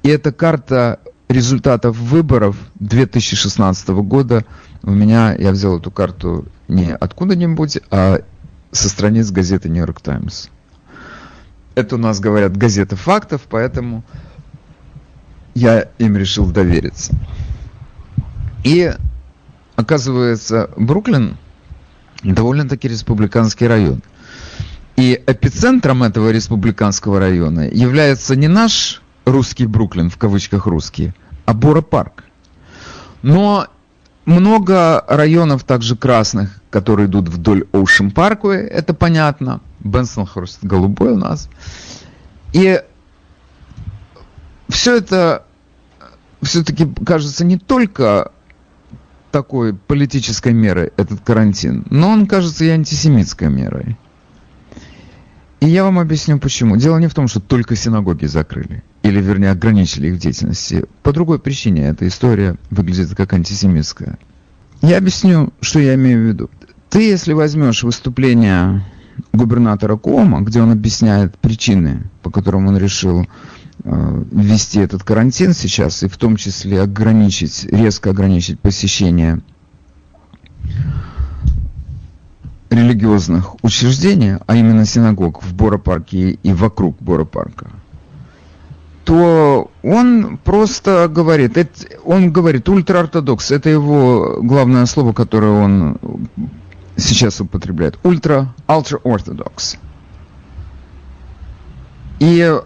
И 0.04 0.10
это 0.10 0.32
карта 0.32 1.00
результатов 1.30 1.98
выборов 1.98 2.58
2016 2.80 3.90
года. 3.90 4.46
У 4.84 4.92
меня, 4.92 5.36
я 5.36 5.52
взял 5.52 5.80
эту 5.80 5.92
карту 5.92 6.46
не 6.68 6.94
откуда-нибудь, 6.94 7.80
а 7.92 8.22
со 8.72 8.90
страниц 8.90 9.32
газеты 9.32 9.70
York 9.70 10.02
Times. 10.02 10.50
Это 11.78 11.94
у 11.94 12.00
нас 12.00 12.20
говорят 12.20 12.58
газеты 12.58 12.96
фактов, 12.96 13.42
поэтому 13.48 14.04
я 15.54 15.90
им 16.00 16.18
решил 16.18 16.50
довериться. 16.50 17.14
И 18.64 18.92
оказывается, 19.76 20.72
Бруклин 20.76 21.38
довольно-таки 22.24 22.88
республиканский 22.88 23.68
район. 23.68 24.02
И 24.96 25.22
эпицентром 25.28 26.02
этого 26.02 26.32
республиканского 26.32 27.20
района 27.20 27.70
является 27.70 28.36
не 28.36 28.48
наш 28.48 29.04
русский 29.26 29.68
Бруклин, 29.68 30.10
в 30.10 30.18
кавычках 30.18 30.66
русский, 30.66 31.14
а 31.46 31.54
Бора-парк. 31.54 32.24
Но 33.22 33.68
много 34.26 35.06
районов 35.08 35.64
также 35.64 35.96
красных, 35.96 36.60
которые 36.72 37.06
идут 37.06 37.30
вдоль 37.30 37.68
Оушен 37.72 38.10
Парквей, 38.10 38.62
это 38.62 38.96
понятно. 38.96 39.62
Бенсонхорст 39.88 40.64
голубой 40.64 41.14
у 41.14 41.18
нас. 41.18 41.50
И 42.54 42.82
все 44.70 44.98
это 44.98 45.46
все-таки 46.42 46.88
кажется 47.06 47.46
не 47.46 47.58
только 47.58 48.32
такой 49.32 49.74
политической 49.74 50.54
мерой, 50.54 50.92
этот 50.98 51.22
карантин, 51.22 51.86
но 51.90 52.10
он 52.10 52.28
кажется 52.28 52.66
и 52.66 52.70
антисемитской 52.70 53.50
мерой. 53.50 53.98
И 55.60 55.68
я 55.68 55.84
вам 55.84 56.00
объясню 56.00 56.40
почему. 56.40 56.78
Дело 56.78 56.98
не 56.98 57.08
в 57.08 57.16
том, 57.16 57.28
что 57.28 57.40
только 57.40 57.76
синагоги 57.76 58.26
закрыли, 58.26 58.84
или 59.02 59.20
вернее 59.20 59.52
ограничили 59.52 60.10
их 60.10 60.16
в 60.16 60.20
деятельности. 60.20 60.86
По 61.02 61.12
другой 61.12 61.40
причине 61.40 61.88
эта 61.88 62.08
история 62.08 62.56
выглядит 62.70 63.16
как 63.16 63.34
антисемитская. 63.34 64.20
Я 64.82 64.98
объясню, 64.98 65.52
что 65.62 65.80
я 65.80 65.96
имею 65.96 66.20
в 66.20 66.28
виду. 66.28 66.50
Ты, 66.90 67.10
если 67.10 67.34
возьмешь 67.34 67.84
выступление 67.84 68.86
губернатора 69.38 69.96
Кома, 69.96 70.42
где 70.42 70.62
он 70.62 70.72
объясняет 70.72 71.38
причины, 71.38 72.10
по 72.22 72.30
которым 72.30 72.68
он 72.68 72.78
решил 72.78 73.26
э, 73.84 74.24
ввести 74.32 74.80
этот 74.80 75.04
карантин 75.04 75.54
сейчас, 75.54 76.04
и 76.04 76.08
в 76.08 76.18
том 76.18 76.36
числе 76.36 76.82
ограничить, 76.82 77.66
резко 77.72 78.10
ограничить 78.10 78.60
посещение 78.60 79.42
религиозных 82.70 83.64
учреждений, 83.64 84.36
а 84.46 84.56
именно 84.56 84.86
синагог 84.86 85.44
в 85.44 85.54
Бора-парке 85.54 86.32
и 86.32 86.54
вокруг 86.54 86.98
Бора-парка, 87.00 87.68
то 89.06 89.72
он 89.84 90.38
просто 90.44 91.08
говорит, 91.08 91.58
это, 91.58 91.72
он 92.04 92.34
говорит 92.34 92.68
ультраортодокс, 92.68 93.52
это 93.52 93.70
его 93.70 94.40
главное 94.42 94.86
слово, 94.86 95.14
которое 95.14 95.64
он 95.64 95.98
сейчас 96.98 97.40
употребляет, 97.40 97.98
ультра, 98.04 98.54
ультра-ортодокс. 98.68 99.78
И 102.20 102.60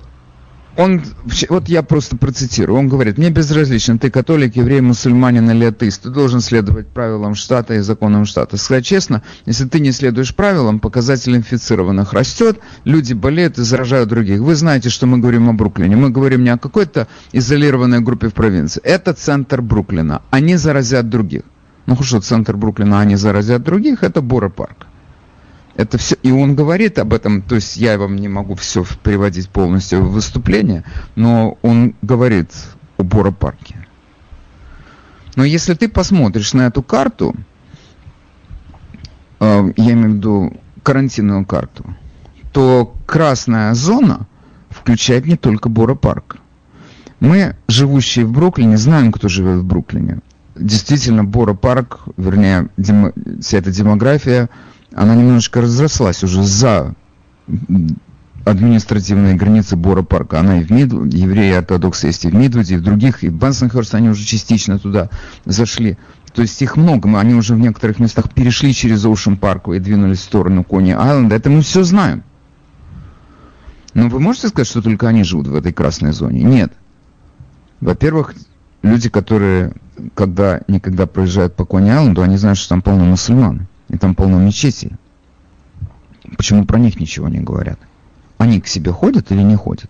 он, 0.78 1.04
вот 1.50 1.68
я 1.68 1.84
просто 1.84 2.16
процитирую, 2.16 2.80
он 2.80 2.88
говорит, 2.88 3.18
мне 3.18 3.30
безразлично, 3.30 4.00
ты 4.00 4.10
католик, 4.10 4.56
еврей, 4.56 4.80
мусульманин 4.80 5.50
или 5.52 5.66
атеист, 5.66 6.04
ты 6.04 6.10
должен 6.10 6.40
следовать 6.40 6.88
правилам 6.88 7.36
штата 7.36 7.74
и 7.74 7.80
законам 7.80 8.26
штата. 8.26 8.56
Сказать 8.56 8.86
честно, 8.86 9.22
если 9.46 9.68
ты 9.68 9.82
не 9.82 9.92
следуешь 9.92 10.34
правилам, 10.34 10.80
показатель 10.80 11.36
инфицированных 11.36 12.14
растет, 12.14 12.60
люди 12.86 13.14
болеют 13.14 13.58
и 13.58 13.64
заражают 13.64 14.10
других. 14.10 14.40
Вы 14.40 14.56
знаете, 14.56 14.90
что 14.90 15.08
мы 15.08 15.18
говорим 15.18 15.50
о 15.50 15.54
Бруклине. 15.54 15.98
Мы 15.98 16.10
говорим 16.10 16.44
не 16.46 16.50
о 16.50 16.58
какой-то 16.58 17.08
изолированной 17.34 18.00
группе 18.00 18.30
в 18.30 18.34
провинции. 18.34 18.82
Это 18.84 19.14
центр 19.14 19.62
Бруклина. 19.62 20.22
Они 20.30 20.56
заразят 20.56 21.10
других. 21.10 21.44
Ну 21.86 21.96
хорошо, 21.96 22.22
центр 22.22 22.56
Бруклина, 22.56 23.00
они 23.00 23.16
заразят 23.16 23.64
других, 23.64 24.04
это 24.04 24.22
Бора 24.22 24.50
парк. 24.50 24.88
Это 25.76 25.98
все, 25.98 26.16
и 26.22 26.32
он 26.32 26.56
говорит 26.56 27.00
об 27.00 27.14
этом, 27.14 27.42
то 27.42 27.56
есть 27.56 27.78
я 27.78 27.98
вам 27.98 28.18
не 28.18 28.28
могу 28.28 28.56
все 28.56 28.86
приводить 29.04 29.50
полностью 29.50 30.04
в 30.04 30.12
выступление, 30.12 30.84
но 31.16 31.58
он 31.62 31.96
говорит 32.02 32.52
о 32.98 33.04
Бора-парке. 33.04 33.76
Но 35.36 35.46
если 35.46 35.74
ты 35.74 35.88
посмотришь 35.88 36.54
на 36.54 36.68
эту 36.68 36.84
карту, 36.84 37.36
э, 39.40 39.72
я 39.78 39.94
имею 39.94 40.12
в 40.12 40.16
виду 40.16 40.54
карантинную 40.84 41.46
карту, 41.46 41.96
то 42.52 42.94
красная 43.06 43.74
зона 43.74 44.28
включает 44.70 45.26
не 45.26 45.38
только 45.38 45.70
Бора-парк. 45.70 46.38
Мы, 47.22 47.56
живущие 47.68 48.26
в 48.26 48.32
Бруклине, 48.32 48.78
знаем, 48.78 49.12
кто 49.12 49.30
живет 49.30 49.60
в 49.60 49.64
Бруклине. 49.64 50.20
Действительно, 50.56 51.24
Бора-парк, 51.24 52.02
вернее, 52.18 52.70
демо, 52.78 53.14
вся 53.40 53.58
эта 53.58 53.72
демография– 53.72 54.50
она 54.94 55.16
немножечко 55.16 55.62
разрослась 55.62 56.24
уже 56.24 56.44
за 56.44 56.96
административные 58.44 59.36
границы 59.36 59.76
Бора 59.76 60.02
парка. 60.02 60.40
Она 60.40 60.60
и 60.60 60.64
в 60.64 60.72
Мид... 60.72 60.92
евреи 60.92 61.54
ортодоксы 61.54 62.08
есть 62.08 62.26
и 62.26 62.28
в 62.28 62.36
Мидвуде, 62.36 62.76
и 62.76 62.78
в 62.78 62.84
других, 62.84 63.24
и 63.24 63.30
в 63.30 63.34
Бенсенхерст 63.34 63.94
они 63.96 64.10
уже 64.10 64.26
частично 64.26 64.80
туда 64.80 65.10
зашли. 65.46 65.98
То 66.34 66.42
есть 66.42 66.62
их 66.62 66.76
много, 66.76 67.20
они 67.20 67.36
уже 67.36 67.56
в 67.56 67.60
некоторых 67.60 68.00
местах 68.00 68.34
перешли 68.34 68.74
через 68.74 69.06
Оушен 69.06 69.38
Парк 69.38 69.68
и 69.70 69.80
двинулись 69.80 70.20
в 70.20 70.24
сторону 70.24 70.64
Кони 70.64 70.92
Айленда. 70.92 71.36
Это 71.36 71.50
мы 71.50 71.62
все 71.62 71.84
знаем. 71.84 72.24
Но 73.94 74.08
вы 74.08 74.20
можете 74.20 74.48
сказать, 74.48 74.68
что 74.68 74.82
только 74.82 75.08
они 75.10 75.24
живут 75.24 75.48
в 75.48 75.56
этой 75.56 75.74
красной 75.74 76.14
зоне? 76.14 76.42
Нет. 76.44 76.74
Во-первых, 77.82 78.34
люди, 78.82 79.10
которые 79.10 79.74
когда 80.14 80.62
никогда 80.68 81.06
проезжают 81.06 81.56
по 81.56 81.66
Кони 81.66 81.90
Айленду, 81.90 82.22
они 82.22 82.38
знают, 82.38 82.58
что 82.58 82.70
там 82.70 82.82
полно 82.82 83.06
мусульман 83.06 83.68
и 83.90 83.98
там 83.98 84.16
полно 84.16 84.40
мечетей. 84.40 84.94
Почему 86.38 86.66
про 86.66 86.80
них 86.80 87.00
ничего 87.00 87.28
не 87.28 87.40
говорят? 87.40 87.80
Они 88.38 88.60
к 88.60 88.68
себе 88.68 88.92
ходят 88.92 89.32
или 89.32 89.42
не 89.42 89.56
ходят? 89.56 89.90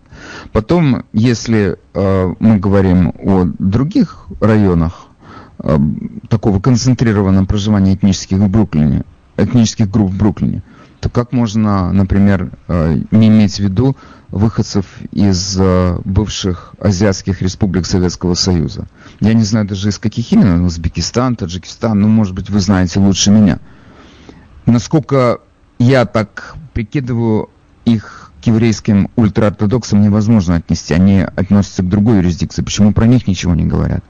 Потом, 0.51 1.03
если 1.13 1.77
э, 1.93 2.33
мы 2.39 2.57
говорим 2.57 3.13
о 3.19 3.45
других 3.59 4.27
районах 4.41 5.07
э, 5.59 5.77
такого 6.27 6.59
концентрированного 6.59 7.45
проживания 7.45 7.93
этнических 7.93 8.37
в 8.37 8.49
Бруклине, 8.49 9.03
этнических 9.37 9.89
групп 9.89 10.11
в 10.11 10.17
Бруклине, 10.17 10.63
то 10.99 11.09
как 11.09 11.31
можно, 11.31 11.93
например, 11.93 12.51
э, 12.67 13.01
не 13.11 13.29
иметь 13.29 13.55
в 13.55 13.59
виду 13.59 13.95
выходцев 14.31 14.85
из 15.11 15.57
э, 15.59 15.97
бывших 16.05 16.73
азиатских 16.79 17.41
республик 17.41 17.85
Советского 17.85 18.33
Союза? 18.33 18.87
Я 19.19 19.33
не 19.33 19.43
знаю 19.43 19.67
даже 19.67 19.89
из 19.89 19.99
каких 19.99 20.31
именно, 20.31 20.63
Узбекистан, 20.65 21.35
Таджикистан, 21.35 21.99
ну, 21.99 22.07
может 22.07 22.33
быть, 22.33 22.49
вы 22.49 22.59
знаете 22.59 22.99
лучше 22.99 23.31
меня– 23.31 23.59
насколько 24.65 25.39
я 25.79 26.05
так 26.05 26.55
прикидываю, 26.73 27.49
их 27.85 28.31
к 28.41 28.47
еврейским 28.47 29.09
ультраортодоксам 29.15 30.01
невозможно 30.01 30.55
отнести. 30.55 30.93
Они 30.93 31.19
относятся 31.19 31.83
к 31.83 31.89
другой 31.89 32.17
юрисдикции. 32.17 32.63
Почему 32.63 32.93
про 32.93 33.05
них 33.05 33.27
ничего 33.27 33.53
не 33.53 33.65
говорят? 33.65 34.03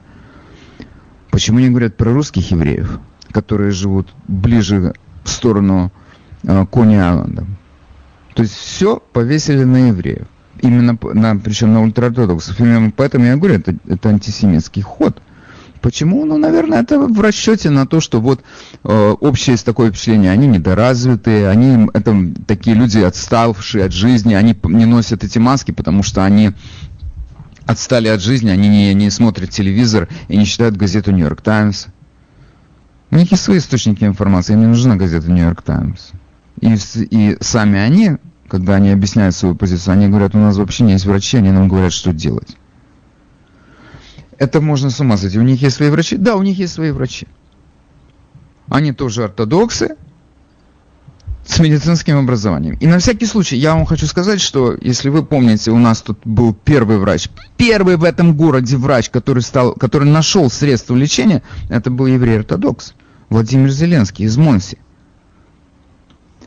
Почему 1.32 1.60
не 1.60 1.70
говорят 1.70 1.98
про 1.98 2.14
русских 2.14 2.52
евреев, 2.52 3.00
которые 3.32 3.72
живут 3.72 4.14
ближе 4.28 4.94
в 5.24 5.30
сторону 5.30 5.92
э, 6.44 6.66
Кони-Айленда? 6.66 7.46
То 8.34 8.44
есть 8.44 8.56
все 8.56 9.02
повесили 9.14 9.64
на 9.64 9.90
евреев. 9.90 10.28
Именно 10.62 10.98
на, 11.02 11.38
причем 11.38 11.74
на 11.74 11.82
ультраортодоксов. 11.82 12.60
Именно 12.60 12.92
поэтому 12.96 13.26
я 13.26 13.36
говорю, 13.36 13.56
это, 13.56 13.76
это 13.88 14.10
антисемитский 14.10 14.82
ход. 14.82 15.22
Почему? 15.82 16.26
Ну, 16.26 16.38
наверное, 16.38 16.82
это 16.82 17.00
в 17.00 17.20
расчете 17.22 17.72
на 17.72 17.88
то, 17.88 18.02
что 18.02 18.22
вот 18.22 18.42
э, 18.84 19.16
общее 19.20 19.54
есть 19.54 19.66
такое 19.66 19.90
впечатление, 19.90 20.32
они 20.32 20.46
недоразвитые, 20.46 21.50
они 21.50 21.90
это 21.94 22.16
такие 22.46 22.76
люди 22.76 23.00
отставшие 23.00 23.86
от 23.86 23.92
жизни, 23.92 24.36
они 24.36 24.56
не 24.64 24.86
носят 24.86 25.24
эти 25.24 25.40
маски, 25.40 25.72
потому 25.72 26.04
что 26.04 26.24
они 26.24 26.52
отстали 27.66 28.10
от 28.10 28.22
жизни, 28.22 28.50
они 28.50 28.70
не, 28.70 28.94
не 28.94 29.10
смотрят 29.10 29.50
телевизор 29.50 30.08
и 30.28 30.38
не 30.38 30.46
читают 30.46 30.78
газету 30.78 31.12
«Нью-Йорк 31.12 31.42
Таймс». 31.42 31.88
У 33.10 33.16
них 33.16 33.32
есть 33.32 33.44
свои 33.44 33.58
источники 33.58 34.04
информации, 34.04 34.54
им 34.54 34.62
не 34.62 34.68
нужна 34.68 34.96
газета 34.98 35.32
«Нью-Йорк 35.32 35.64
Таймс». 35.64 36.12
И, 36.60 36.76
и 36.96 37.38
сами 37.40 37.80
они, 37.80 38.18
когда 38.48 38.76
они 38.76 38.90
объясняют 38.92 39.36
свою 39.36 39.56
позицию, 39.56 39.94
они 39.94 40.08
говорят, 40.10 40.36
у 40.36 40.40
нас 40.40 40.58
вообще 40.58 40.84
не 40.84 40.94
есть 40.94 41.06
врачи, 41.06 41.38
они 41.38 41.52
нам 41.52 41.68
говорят, 41.68 41.94
что 41.94 42.12
делать 42.12 42.58
это 44.42 44.60
можно 44.60 44.90
с 44.90 45.00
ума 45.00 45.18
сойти. 45.18 45.38
У 45.38 45.44
них 45.44 45.62
есть 45.62 45.76
свои 45.76 45.92
врачи? 45.92 46.18
Да, 46.18 46.36
у 46.36 46.42
них 46.42 46.58
есть 46.58 46.74
свои 46.74 46.90
врачи. 46.90 47.28
Они 48.70 48.92
тоже 48.92 49.24
ортодоксы 49.26 49.98
с 51.46 51.60
медицинским 51.60 52.18
образованием. 52.18 52.76
И 52.80 52.88
на 52.88 52.98
всякий 52.98 53.28
случай 53.28 53.58
я 53.58 53.76
вам 53.76 53.86
хочу 53.86 54.08
сказать, 54.08 54.42
что 54.42 54.76
если 54.82 55.10
вы 55.10 55.24
помните, 55.24 55.70
у 55.70 55.78
нас 55.78 56.02
тут 56.02 56.18
был 56.26 56.56
первый 56.56 56.98
врач, 56.98 57.30
первый 57.56 57.98
в 57.98 58.04
этом 58.04 58.36
городе 58.36 58.78
врач, 58.78 59.12
который, 59.12 59.44
стал, 59.44 59.76
который 59.76 60.10
нашел 60.10 60.50
средства 60.50 60.96
лечения, 60.96 61.44
это 61.70 61.92
был 61.92 62.08
еврей-ортодокс 62.08 62.96
Владимир 63.30 63.70
Зеленский 63.70 64.26
из 64.26 64.38
Монси. 64.38 64.80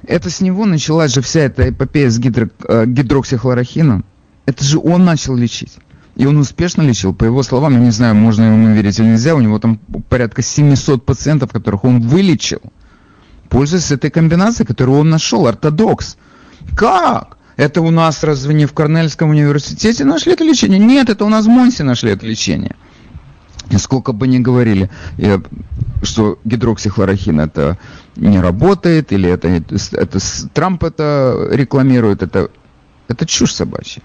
Это 0.06 0.30
с 0.30 0.40
него 0.40 0.66
началась 0.66 1.12
же 1.12 1.20
вся 1.20 1.40
эта 1.40 1.70
эпопея 1.70 2.10
с 2.10 2.18
гидро, 2.18 2.50
э, 2.68 2.86
гидроксихлорохином. 2.86 4.04
Это 4.46 4.64
же 4.64 4.78
он 4.78 5.04
начал 5.04 5.34
лечить. 5.34 5.78
И 6.16 6.26
он 6.26 6.36
успешно 6.36 6.82
лечил. 6.82 7.14
По 7.14 7.24
его 7.24 7.42
словам, 7.42 7.74
я 7.74 7.80
не 7.80 7.90
знаю, 7.90 8.14
можно 8.14 8.44
ему 8.44 8.74
верить 8.74 8.98
или 8.98 9.06
нельзя, 9.06 9.34
у 9.34 9.40
него 9.40 9.58
там 9.58 9.78
порядка 10.08 10.42
700 10.42 11.04
пациентов, 11.04 11.50
которых 11.52 11.84
он 11.84 12.00
вылечил. 12.00 12.60
Пользуясь 13.48 13.90
этой 13.90 14.10
комбинацией, 14.10 14.66
которую 14.66 14.98
он 14.98 15.10
нашел, 15.10 15.46
ортодокс. 15.46 16.16
Как? 16.76 17.36
Это 17.56 17.80
у 17.82 17.90
нас 17.90 18.22
разве 18.22 18.54
не 18.54 18.66
в 18.66 18.72
Корнельском 18.72 19.30
университете 19.30 20.04
нашли 20.04 20.32
это 20.32 20.44
лечение? 20.44 20.78
Нет, 20.78 21.08
это 21.08 21.24
у 21.24 21.28
нас 21.28 21.46
в 21.46 21.48
Монсе 21.48 21.84
нашли 21.84 22.10
это 22.10 22.26
лечение. 22.26 22.76
Сколько 23.78 24.12
бы 24.12 24.26
ни 24.28 24.38
говорили, 24.38 24.90
что 26.02 26.38
гидроксихлорохин 26.44 27.40
это 27.40 27.78
не 28.16 28.40
работает, 28.40 29.12
или 29.12 29.28
это, 29.28 29.48
это 29.48 30.18
Трамп 30.52 30.84
это 30.84 31.48
рекламирует, 31.50 32.22
это, 32.22 32.50
это 33.08 33.26
чушь 33.26 33.52
собачья. 33.52 34.02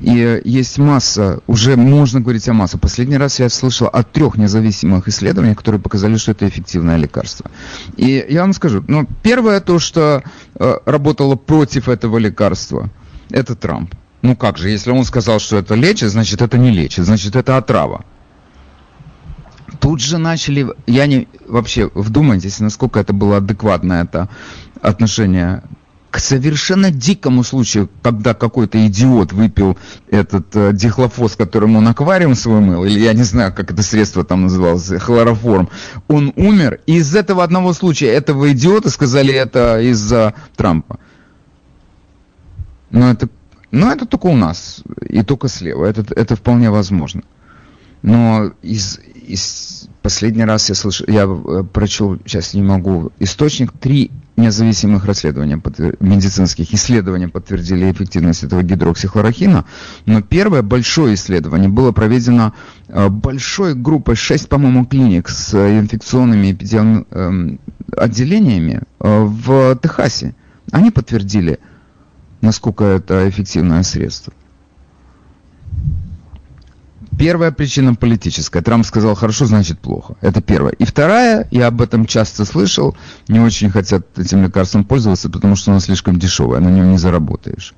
И 0.00 0.40
есть 0.44 0.78
масса, 0.78 1.40
уже 1.48 1.76
можно 1.76 2.20
говорить 2.20 2.48
о 2.48 2.52
массе. 2.52 2.78
Последний 2.78 3.16
раз 3.16 3.40
я 3.40 3.48
слышал 3.48 3.88
о 3.88 4.04
трех 4.04 4.36
независимых 4.36 5.08
исследованиях, 5.08 5.58
которые 5.58 5.80
показали, 5.80 6.16
что 6.16 6.30
это 6.30 6.46
эффективное 6.46 6.96
лекарство. 6.96 7.50
И 7.96 8.24
я 8.28 8.42
вам 8.42 8.52
скажу, 8.52 8.84
ну, 8.86 9.08
первое 9.22 9.60
то, 9.60 9.80
что 9.80 10.22
э, 10.54 10.74
работало 10.84 11.34
против 11.34 11.88
этого 11.88 12.18
лекарства, 12.18 12.90
это 13.30 13.56
Трамп. 13.56 13.94
Ну 14.22 14.36
как 14.36 14.58
же, 14.58 14.68
если 14.68 14.90
он 14.90 15.04
сказал, 15.04 15.40
что 15.40 15.56
это 15.56 15.74
лечит, 15.74 16.10
значит 16.10 16.42
это 16.42 16.58
не 16.58 16.70
лечит, 16.70 17.04
значит 17.04 17.34
это 17.34 17.56
отрава. 17.56 18.04
Тут 19.80 20.00
же 20.00 20.18
начали, 20.18 20.66
я 20.86 21.06
не, 21.06 21.28
вообще, 21.46 21.90
вдумайтесь, 21.94 22.60
насколько 22.60 23.00
это 23.00 23.12
было 23.12 23.36
адекватное 23.36 24.04
это 24.04 24.28
отношение 24.80 25.62
к 26.10 26.18
совершенно 26.20 26.90
дикому 26.90 27.44
случаю, 27.44 27.90
когда 28.02 28.32
какой-то 28.32 28.86
идиот 28.86 29.32
выпил 29.32 29.76
этот 30.10 30.56
э, 30.56 30.72
дихлофос, 30.72 31.36
которым 31.36 31.76
он 31.76 31.86
аквариум 31.86 32.34
свой 32.34 32.60
мыл, 32.60 32.84
или 32.84 32.98
я 33.00 33.12
не 33.12 33.24
знаю, 33.24 33.52
как 33.52 33.70
это 33.70 33.82
средство 33.82 34.24
там 34.24 34.42
называлось, 34.42 34.88
хлороформ, 34.88 35.68
он 36.08 36.32
умер, 36.36 36.80
и 36.86 36.96
из 36.96 37.14
этого 37.14 37.44
одного 37.44 37.74
случая 37.74 38.08
этого 38.08 38.52
идиота 38.52 38.88
сказали 38.88 39.34
это 39.34 39.80
из-за 39.80 40.32
Трампа. 40.56 40.98
Но 42.90 43.10
это, 43.10 43.28
Но 43.70 43.92
это 43.92 44.06
только 44.06 44.26
у 44.26 44.36
нас, 44.36 44.82
и 45.06 45.22
только 45.22 45.48
слева. 45.48 45.84
Это, 45.84 46.06
это 46.14 46.36
вполне 46.36 46.70
возможно. 46.70 47.22
Но 48.02 48.52
из, 48.62 49.00
из 49.26 49.88
последний 50.02 50.44
раз 50.44 50.68
я 50.68 50.74
слышал, 50.74 51.06
я 51.08 51.24
э, 51.24 51.64
прочел, 51.64 52.18
сейчас 52.24 52.54
не 52.54 52.62
могу, 52.62 53.10
источник, 53.18 53.72
три 53.72 54.10
независимых 54.36 55.04
расследования, 55.04 55.60
медицинских 55.98 56.72
исследований 56.72 57.26
подтвердили 57.26 57.90
эффективность 57.90 58.44
этого 58.44 58.62
гидроксихлорохина, 58.62 59.64
но 60.06 60.22
первое 60.22 60.62
большое 60.62 61.14
исследование 61.14 61.68
было 61.68 61.90
проведено 61.90 62.54
э, 62.86 63.08
большой 63.08 63.74
группой, 63.74 64.14
6, 64.14 64.48
по-моему, 64.48 64.86
клиник 64.86 65.28
с 65.28 65.54
инфекционными 65.54 66.52
эпидеми... 66.52 67.04
Эм, 67.10 67.58
отделениями 67.96 68.82
э, 69.00 69.22
в 69.24 69.76
Техасе. 69.76 70.34
Они 70.70 70.90
подтвердили, 70.90 71.58
насколько 72.40 72.84
это 72.84 73.28
эффективное 73.28 73.82
средство. 73.82 74.32
Первая 77.18 77.50
причина 77.50 77.96
политическая. 77.96 78.62
Трамп 78.62 78.86
сказал 78.86 79.16
хорошо, 79.16 79.46
значит 79.46 79.80
плохо. 79.80 80.14
Это 80.20 80.40
первое. 80.40 80.72
И 80.72 80.84
вторая, 80.84 81.48
я 81.50 81.66
об 81.66 81.82
этом 81.82 82.06
часто 82.06 82.44
слышал, 82.44 82.96
не 83.26 83.40
очень 83.40 83.70
хотят 83.70 84.16
этим 84.16 84.44
лекарством 84.44 84.84
пользоваться, 84.84 85.28
потому 85.28 85.56
что 85.56 85.72
оно 85.72 85.80
слишком 85.80 86.18
дешевое, 86.18 86.60
на 86.60 86.68
нем 86.68 86.92
не 86.92 86.98
заработаешь. 86.98 87.74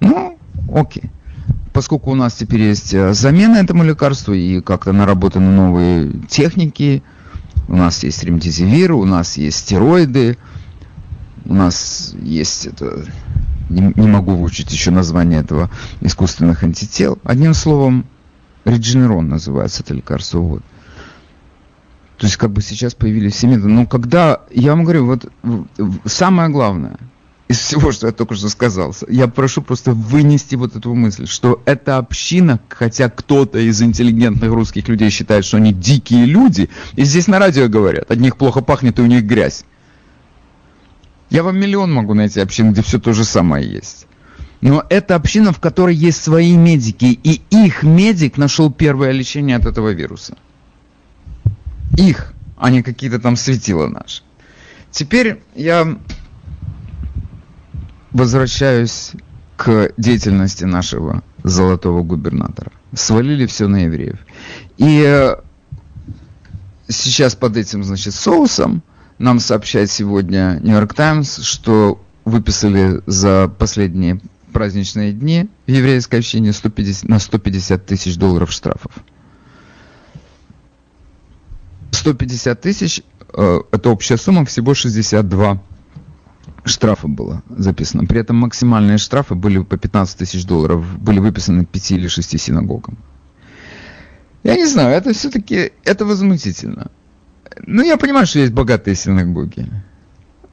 Ну, 0.00 0.38
окей. 0.74 1.10
Поскольку 1.74 2.10
у 2.10 2.14
нас 2.14 2.34
теперь 2.34 2.62
есть 2.62 2.94
э, 2.94 3.12
замена 3.12 3.56
этому 3.56 3.84
лекарству 3.84 4.32
и 4.32 4.60
как-то 4.62 4.92
наработаны 4.92 5.50
новые 5.50 6.20
техники, 6.28 7.02
у 7.68 7.76
нас 7.76 8.02
есть 8.02 8.24
ремдизивир, 8.24 8.92
у 8.92 9.04
нас 9.04 9.36
есть 9.36 9.58
стероиды, 9.58 10.38
у 11.44 11.54
нас 11.54 12.14
есть 12.20 12.66
это... 12.66 13.04
Не, 13.68 13.92
не 13.96 14.08
могу 14.08 14.34
выучить 14.34 14.72
еще 14.72 14.90
название 14.90 15.40
этого 15.40 15.70
искусственных 16.00 16.62
антител. 16.62 17.18
Одним 17.22 17.52
словом, 17.52 18.06
Редженерон 18.68 19.28
называется 19.28 19.82
это 19.82 19.94
лекарство. 19.94 20.38
Вот. 20.38 20.62
То 22.18 22.26
есть 22.26 22.36
как 22.36 22.50
бы 22.50 22.62
сейчас 22.62 22.94
появились 22.94 23.34
все 23.34 23.46
методы. 23.46 23.68
Но 23.68 23.86
когда, 23.86 24.42
я 24.50 24.72
вам 24.72 24.84
говорю, 24.84 25.06
вот 25.06 25.30
самое 26.04 26.48
главное 26.48 26.98
из 27.46 27.58
всего, 27.58 27.92
что 27.92 28.08
я 28.08 28.12
только 28.12 28.34
что 28.34 28.48
сказал, 28.48 28.94
я 29.08 29.28
прошу 29.28 29.62
просто 29.62 29.92
вынести 29.92 30.56
вот 30.56 30.76
эту 30.76 30.94
мысль, 30.94 31.26
что 31.26 31.62
эта 31.64 31.96
община, 31.96 32.60
хотя 32.68 33.08
кто-то 33.08 33.58
из 33.58 33.80
интеллигентных 33.80 34.52
русских 34.52 34.88
людей 34.88 35.10
считает, 35.10 35.44
что 35.44 35.56
они 35.56 35.72
дикие 35.72 36.26
люди, 36.26 36.68
и 36.94 37.04
здесь 37.04 37.26
на 37.28 37.38
радио 37.38 37.68
говорят, 37.68 38.10
от 38.10 38.18
них 38.18 38.36
плохо 38.36 38.60
пахнет 38.60 38.98
и 38.98 39.02
у 39.02 39.06
них 39.06 39.22
грязь. 39.24 39.64
Я 41.30 41.42
вам 41.42 41.58
миллион 41.58 41.92
могу 41.92 42.14
найти 42.14 42.40
общин, 42.40 42.72
где 42.72 42.82
все 42.82 42.98
то 42.98 43.12
же 43.12 43.24
самое 43.24 43.66
есть. 43.66 44.07
Но 44.60 44.84
это 44.88 45.14
община, 45.14 45.52
в 45.52 45.60
которой 45.60 45.94
есть 45.94 46.22
свои 46.22 46.56
медики, 46.56 47.18
и 47.22 47.42
их 47.50 47.82
медик 47.82 48.38
нашел 48.38 48.72
первое 48.72 49.12
лечение 49.12 49.56
от 49.56 49.66
этого 49.66 49.90
вируса. 49.90 50.36
Их, 51.96 52.32
а 52.56 52.70
не 52.70 52.82
какие-то 52.82 53.20
там 53.20 53.36
светила 53.36 53.86
наши. 53.88 54.22
Теперь 54.90 55.40
я 55.54 55.98
возвращаюсь 58.10 59.12
к 59.56 59.92
деятельности 59.96 60.64
нашего 60.64 61.22
золотого 61.44 62.02
губернатора. 62.02 62.72
Свалили 62.94 63.46
все 63.46 63.68
на 63.68 63.84
евреев. 63.84 64.18
И 64.76 65.02
э, 65.06 65.36
сейчас 66.88 67.34
под 67.34 67.56
этим, 67.56 67.84
значит, 67.84 68.14
соусом 68.14 68.82
нам 69.18 69.40
сообщает 69.40 69.90
сегодня 69.90 70.58
Нью-Йорк 70.62 70.94
Таймс, 70.94 71.38
что 71.42 72.00
выписали 72.24 73.02
за 73.06 73.48
последние 73.48 74.20
праздничные 74.58 75.12
дни 75.12 75.48
в 75.68 75.70
еврейской 75.70 76.16
общине 76.16 76.52
150, 76.52 77.08
на 77.08 77.20
150 77.20 77.86
тысяч 77.86 78.16
долларов 78.16 78.50
штрафов. 78.50 78.90
150 81.92 82.60
тысяч, 82.60 83.02
э, 83.34 83.60
это 83.70 83.90
общая 83.90 84.16
сумма, 84.16 84.44
всего 84.44 84.74
62 84.74 85.62
штрафа 86.64 87.06
было 87.06 87.44
записано. 87.48 88.04
При 88.04 88.18
этом 88.18 88.34
максимальные 88.34 88.98
штрафы 88.98 89.36
были 89.36 89.62
по 89.62 89.76
15 89.76 90.18
тысяч 90.18 90.44
долларов, 90.44 90.84
были 90.98 91.20
выписаны 91.20 91.64
5 91.64 91.92
или 91.92 92.08
6 92.08 92.40
синагогам. 92.40 92.98
Я 94.42 94.56
не 94.56 94.66
знаю, 94.66 94.92
это 94.92 95.12
все-таки, 95.12 95.70
это 95.84 96.04
возмутительно. 96.04 96.90
Ну, 97.64 97.84
я 97.84 97.96
понимаю, 97.96 98.26
что 98.26 98.40
есть 98.40 98.52
богатые 98.52 98.96
синагоги. 98.96 99.70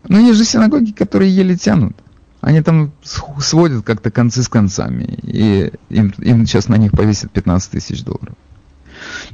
Но 0.07 0.19
есть 0.19 0.37
же 0.37 0.45
синагоги, 0.45 0.91
которые 0.91 1.35
еле 1.35 1.55
тянут. 1.55 1.95
Они 2.45 2.61
там 2.61 2.91
сводят 3.03 3.83
как-то 3.83 4.11
концы 4.11 4.43
с 4.43 4.47
концами. 4.47 5.17
И 5.23 5.71
им, 5.89 6.13
им 6.19 6.45
сейчас 6.45 6.67
на 6.67 6.75
них 6.75 6.91
повесят 6.91 7.31
15 7.31 7.71
тысяч 7.71 8.03
долларов. 8.03 8.35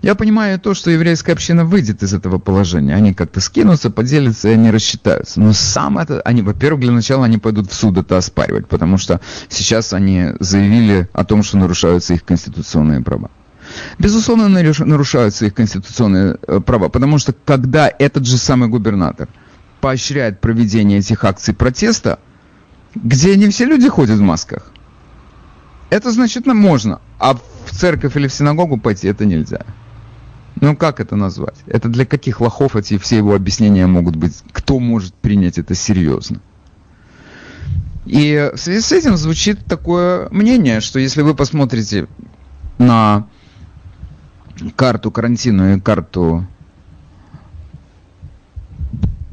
Я 0.01 0.15
понимаю 0.15 0.57
то, 0.61 0.73
что 0.73 0.91
еврейская 0.91 1.33
община 1.33 1.65
выйдет 1.65 2.03
из 2.03 2.13
этого 2.13 2.37
положения. 2.39 2.95
Они 2.95 3.13
как-то 3.13 3.41
скинутся, 3.41 3.89
поделятся, 3.89 4.47
и 4.47 4.53
они 4.53 4.71
рассчитаются. 4.71 5.41
Но 5.41 5.51
сам 5.51 5.97
это, 5.97 6.21
они, 6.21 6.41
во-первых, 6.41 6.79
для 6.79 6.93
начала 6.93 7.25
они 7.25 7.37
пойдут 7.37 7.69
в 7.69 7.73
суд 7.73 7.97
это 7.97 8.15
оспаривать, 8.15 8.69
потому 8.69 8.97
что 8.97 9.19
сейчас 9.49 9.91
они 9.91 10.27
заявили 10.39 11.09
о 11.11 11.25
том, 11.25 11.43
что 11.43 11.57
нарушаются 11.57 12.13
их 12.13 12.23
конституционные 12.23 13.01
права. 13.01 13.29
Безусловно, 13.99 14.47
нарушаются 14.47 15.45
их 15.45 15.53
конституционные 15.53 16.37
э, 16.47 16.61
права, 16.61 16.87
потому 16.87 17.17
что 17.17 17.33
когда 17.33 17.91
этот 17.99 18.25
же 18.25 18.37
самый 18.37 18.69
губернатор 18.69 19.27
поощряет 19.81 20.39
проведение 20.39 20.99
этих 20.99 21.25
акций 21.25 21.53
протеста, 21.53 22.17
где 22.95 23.35
не 23.37 23.49
все 23.49 23.65
люди 23.65 23.87
ходят 23.89 24.19
в 24.19 24.21
масках. 24.21 24.71
Это 25.89 26.11
значит, 26.11 26.45
нам 26.45 26.57
можно, 26.57 27.01
а 27.19 27.33
в 27.33 27.71
церковь 27.71 28.15
или 28.15 28.27
в 28.27 28.33
синагогу 28.33 28.77
пойти 28.77 29.07
это 29.07 29.25
нельзя. 29.25 29.65
Ну 30.59 30.75
как 30.75 30.99
это 30.99 31.15
назвать? 31.15 31.55
Это 31.65 31.89
для 31.89 32.05
каких 32.05 32.41
лохов 32.41 32.75
эти 32.75 32.97
все 32.97 33.17
его 33.17 33.33
объяснения 33.33 33.87
могут 33.87 34.15
быть? 34.15 34.43
Кто 34.51 34.79
может 34.79 35.13
принять 35.13 35.57
это 35.57 35.75
серьезно? 35.75 36.39
И 38.05 38.51
в 38.53 38.57
связи 38.57 38.81
с 38.81 38.91
этим 38.91 39.15
звучит 39.15 39.65
такое 39.65 40.27
мнение, 40.29 40.81
что 40.81 40.99
если 40.99 41.21
вы 41.21 41.35
посмотрите 41.35 42.07
на 42.77 43.27
карту 44.75 45.11
карантина 45.11 45.75
и 45.75 45.79
карту 45.79 46.45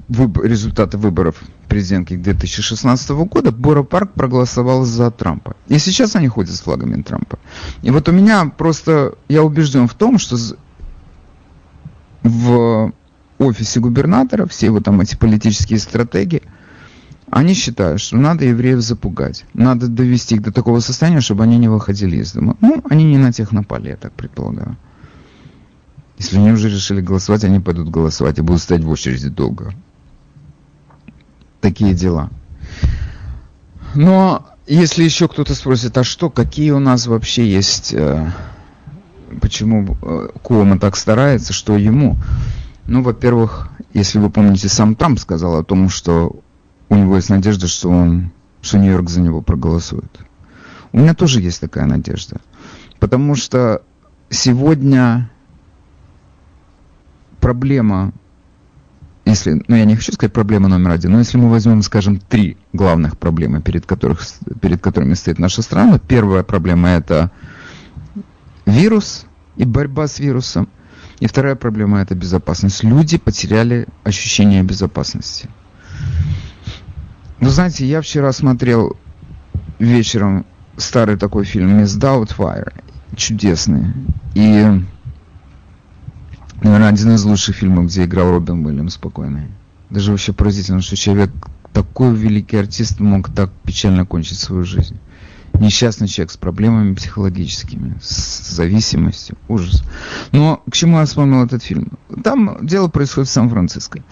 выб- 0.08 0.44
результаты 0.44 0.98
выборов 0.98 1.42
президентки 1.68 2.16
2016 2.16 3.10
года, 3.10 3.52
Бора 3.52 3.82
Парк 3.82 4.12
проголосовал 4.14 4.84
за 4.84 5.10
Трампа. 5.10 5.56
И 5.68 5.78
сейчас 5.78 6.16
они 6.16 6.28
ходят 6.28 6.54
с 6.54 6.60
флагами 6.60 7.00
Трампа. 7.02 7.38
И 7.82 7.90
вот 7.90 8.08
у 8.08 8.12
меня 8.12 8.46
просто, 8.46 9.14
я 9.28 9.42
убежден 9.42 9.86
в 9.86 9.94
том, 9.94 10.18
что 10.18 10.36
в 12.22 12.92
офисе 13.38 13.80
губернатора, 13.80 14.46
все 14.46 14.66
его 14.66 14.80
там 14.80 15.00
эти 15.00 15.16
политические 15.16 15.78
стратегии, 15.78 16.42
они 17.30 17.54
считают, 17.54 18.00
что 18.00 18.16
надо 18.16 18.46
евреев 18.46 18.80
запугать. 18.80 19.44
Надо 19.52 19.86
довести 19.88 20.36
их 20.36 20.42
до 20.42 20.50
такого 20.50 20.80
состояния, 20.80 21.20
чтобы 21.20 21.44
они 21.44 21.58
не 21.58 21.68
выходили 21.68 22.16
из 22.16 22.32
дома. 22.32 22.56
Ну, 22.60 22.82
они 22.88 23.04
не 23.04 23.18
на 23.18 23.32
тех 23.32 23.52
напали, 23.52 23.90
я 23.90 23.96
так 23.96 24.12
предполагаю. 24.14 24.76
Если 26.16 26.38
они 26.38 26.50
уже 26.50 26.68
решили 26.68 27.00
голосовать, 27.00 27.44
они 27.44 27.60
пойдут 27.60 27.90
голосовать 27.90 28.38
и 28.38 28.42
будут 28.42 28.62
стоять 28.62 28.82
в 28.82 28.90
очереди 28.90 29.28
долго 29.28 29.72
такие 31.60 31.94
дела. 31.94 32.30
Но 33.94 34.46
если 34.66 35.02
еще 35.02 35.28
кто-то 35.28 35.54
спросит, 35.54 35.96
а 35.96 36.04
что, 36.04 36.30
какие 36.30 36.70
у 36.72 36.78
нас 36.78 37.06
вообще 37.06 37.50
есть, 37.50 37.94
э, 37.94 38.30
почему 39.40 39.96
э, 40.02 40.28
Куома 40.42 40.78
так 40.78 40.96
старается, 40.96 41.52
что 41.52 41.76
ему? 41.76 42.16
Ну, 42.86 43.02
во-первых, 43.02 43.70
если 43.94 44.18
вы 44.18 44.30
помните, 44.30 44.68
сам 44.68 44.94
Трамп 44.94 45.18
сказал 45.18 45.56
о 45.56 45.64
том, 45.64 45.88
что 45.88 46.40
у 46.88 46.94
него 46.94 47.16
есть 47.16 47.30
надежда, 47.30 47.66
что 47.66 47.90
он, 47.90 48.30
что 48.60 48.78
Нью-Йорк 48.78 49.08
за 49.08 49.20
него 49.20 49.42
проголосует. 49.42 50.10
У 50.92 50.98
меня 50.98 51.14
тоже 51.14 51.40
есть 51.40 51.60
такая 51.60 51.86
надежда. 51.86 52.40
Потому 52.98 53.34
что 53.34 53.82
сегодня 54.30 55.30
проблема 57.40 58.12
если, 59.28 59.62
ну 59.68 59.76
я 59.76 59.84
не 59.84 59.96
хочу 59.96 60.12
сказать 60.12 60.32
проблема 60.32 60.68
номер 60.68 60.92
один, 60.92 61.12
но 61.12 61.18
если 61.18 61.38
мы 61.38 61.50
возьмем, 61.50 61.82
скажем, 61.82 62.18
три 62.18 62.56
главных 62.72 63.18
проблемы, 63.18 63.60
перед, 63.60 63.84
которых, 63.84 64.22
перед 64.60 64.80
которыми 64.80 65.14
стоит 65.14 65.38
наша 65.38 65.62
страна, 65.62 65.98
первая 65.98 66.42
проблема 66.42 66.90
это 66.90 67.30
вирус 68.64 69.26
и 69.56 69.64
борьба 69.64 70.06
с 70.06 70.18
вирусом, 70.18 70.68
и 71.20 71.26
вторая 71.26 71.56
проблема 71.56 72.00
это 72.00 72.14
безопасность. 72.14 72.84
Люди 72.84 73.18
потеряли 73.18 73.86
ощущение 74.04 74.62
безопасности. 74.62 75.48
Вы 77.40 77.50
знаете, 77.50 77.86
я 77.86 78.00
вчера 78.00 78.32
смотрел 78.32 78.96
вечером 79.78 80.46
старый 80.76 81.16
такой 81.16 81.44
фильм 81.44 81.80
«Miss 81.80 81.98
Doubtfire», 81.98 82.72
чудесный, 83.16 83.92
и 84.34 84.82
Наверное, 86.62 86.88
один 86.88 87.14
из 87.14 87.24
лучших 87.24 87.56
фильмов, 87.56 87.86
где 87.86 88.04
играл 88.04 88.32
Робин 88.32 88.64
Уильямс 88.66 88.94
спокойный. 88.94 89.48
Даже 89.90 90.10
вообще 90.10 90.32
поразительно, 90.32 90.82
что 90.82 90.96
человек, 90.96 91.30
такой 91.72 92.14
великий 92.14 92.56
артист, 92.56 93.00
мог 93.00 93.32
так 93.32 93.50
печально 93.64 94.04
кончить 94.04 94.38
свою 94.38 94.64
жизнь. 94.64 94.98
Несчастный 95.54 96.08
человек 96.08 96.30
с 96.30 96.36
проблемами 96.36 96.94
психологическими, 96.94 97.96
с 98.00 98.50
зависимостью, 98.50 99.36
ужас. 99.48 99.82
Но 100.30 100.62
к 100.70 100.74
чему 100.74 100.98
я 100.98 101.06
вспомнил 101.06 101.44
этот 101.44 101.62
фильм? 101.62 101.92
Там 102.22 102.58
дело 102.62 102.88
происходит 102.88 103.28
в 103.28 103.32
Сан-Франциско. 103.32 104.02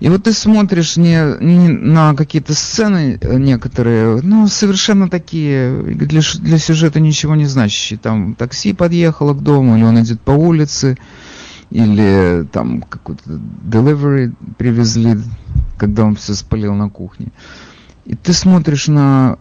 И 0.00 0.08
вот 0.08 0.24
ты 0.24 0.32
смотришь 0.32 0.96
не, 0.96 1.36
не 1.40 1.68
на 1.68 2.14
какие-то 2.14 2.54
сцены 2.54 3.20
некоторые, 3.22 4.20
ну, 4.22 4.48
совершенно 4.48 5.10
такие, 5.10 5.82
для, 5.82 6.22
для 6.38 6.58
сюжета 6.58 7.00
ничего 7.00 7.34
не 7.34 7.44
значащие. 7.44 7.98
Там 7.98 8.34
такси 8.34 8.72
подъехало 8.72 9.34
к 9.34 9.42
дому, 9.42 9.76
или 9.76 9.84
он 9.84 10.00
идет 10.00 10.20
по 10.22 10.30
улице, 10.30 10.96
или 11.70 12.46
там 12.52 12.82
какой-то 12.82 13.40
delivery 13.64 14.34
привезли, 14.58 15.18
когда 15.78 16.04
он 16.04 16.16
все 16.16 16.34
спалил 16.34 16.74
на 16.74 16.90
кухне. 16.90 17.28
И 18.04 18.16
ты 18.16 18.32
смотришь 18.32 18.88
на 18.88 19.38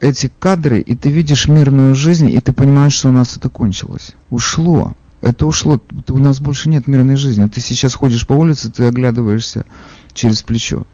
эти 0.00 0.30
кадры, 0.38 0.80
и 0.80 0.94
ты 0.94 1.10
видишь 1.10 1.48
мирную 1.48 1.94
жизнь, 1.94 2.30
и 2.30 2.40
ты 2.40 2.52
понимаешь, 2.52 2.94
что 2.94 3.08
у 3.08 3.12
нас 3.12 3.36
это 3.36 3.48
кончилось. 3.48 4.14
Ушло. 4.30 4.94
Это 5.22 5.46
ушло. 5.46 5.80
У 6.08 6.18
нас 6.18 6.40
больше 6.40 6.68
нет 6.68 6.86
мирной 6.86 7.16
жизни. 7.16 7.48
Ты 7.48 7.60
сейчас 7.60 7.94
ходишь 7.94 8.26
по 8.26 8.34
улице, 8.34 8.70
ты 8.70 8.84
оглядываешься 8.84 9.64
через 10.12 10.42
плечо. 10.42 10.86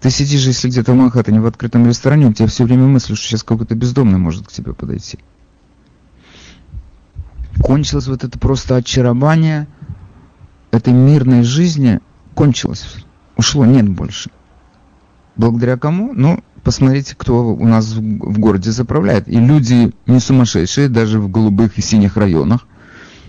Ты 0.00 0.10
сидишь, 0.10 0.46
если 0.46 0.68
где-то 0.68 0.92
в 0.92 0.96
Манхэттене 0.96 1.40
в 1.40 1.46
открытом 1.46 1.86
ресторане, 1.86 2.26
у 2.26 2.32
тебя 2.32 2.48
все 2.48 2.64
время 2.64 2.86
мысли, 2.86 3.14
что 3.14 3.24
сейчас 3.24 3.44
какой-то 3.44 3.76
бездомный 3.76 4.18
может 4.18 4.48
к 4.48 4.52
тебе 4.52 4.72
подойти. 4.72 5.18
Кончилось 7.62 8.08
вот 8.08 8.24
это 8.24 8.36
просто 8.38 8.76
очарование 8.76 9.68
этой 10.72 10.92
мирной 10.92 11.44
жизни. 11.44 12.00
Кончилось. 12.34 12.96
Ушло, 13.36 13.64
нет 13.64 13.88
больше. 13.88 14.30
Благодаря 15.36 15.76
кому? 15.76 16.12
Ну, 16.14 16.42
посмотрите, 16.64 17.14
кто 17.16 17.54
у 17.54 17.66
нас 17.66 17.92
в 17.92 18.38
городе 18.38 18.72
заправляет. 18.72 19.28
И 19.28 19.38
люди 19.38 19.92
не 20.06 20.18
сумасшедшие, 20.18 20.88
даже 20.88 21.20
в 21.20 21.30
голубых 21.30 21.78
и 21.78 21.82
синих 21.82 22.16
районах. 22.16 22.66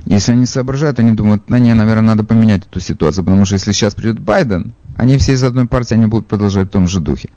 Если 0.06 0.34
они 0.34 0.46
соображают, 0.46 1.00
они 1.00 1.12
думают, 1.12 1.50
на 1.50 1.60
не, 1.60 1.74
наверное, 1.74 2.16
надо 2.16 2.24
поменять 2.26 2.66
эту 2.66 2.82
ситуацию, 2.82 3.24
потому 3.24 3.46
что 3.46 3.54
если 3.54 3.72
сейчас 3.72 3.96
придет 3.96 4.20
Байден, 4.20 4.74
они 4.98 5.18
все 5.18 5.34
из 5.34 5.44
одной 5.44 5.66
партии, 5.66 5.94
они 5.94 6.08
будут 6.08 6.28
продолжать 6.28 6.68
в 6.68 6.72
том 6.72 6.88
же 6.88 7.00
духе. 7.00 7.30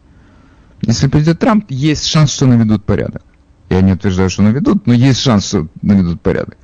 Если 0.82 1.06
придет 1.06 1.38
Трамп, 1.38 1.66
есть 1.68 2.06
шанс, 2.06 2.32
что 2.32 2.46
наведут 2.46 2.84
порядок. 2.84 3.22
Я 3.70 3.80
не 3.82 3.92
утверждаю, 3.92 4.30
что 4.30 4.42
наведут, 4.42 4.86
но 4.86 4.94
есть 4.94 5.20
шанс, 5.20 5.46
что 5.46 5.68
наведут 5.80 6.20
порядок. 6.20 6.56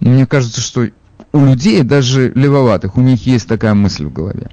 Мне 0.00 0.26
кажется, 0.26 0.60
что 0.60 0.88
у 1.32 1.44
людей, 1.44 1.82
даже 1.82 2.32
левоватых, 2.34 2.96
у 2.96 3.00
них 3.00 3.26
есть 3.26 3.48
такая 3.48 3.74
мысль 3.74 4.06
в 4.06 4.12
голове. 4.12 4.50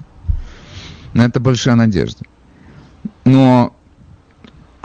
На 1.14 1.26
это 1.26 1.40
большая 1.40 1.76
надежда. 1.76 2.24
Но 3.26 3.74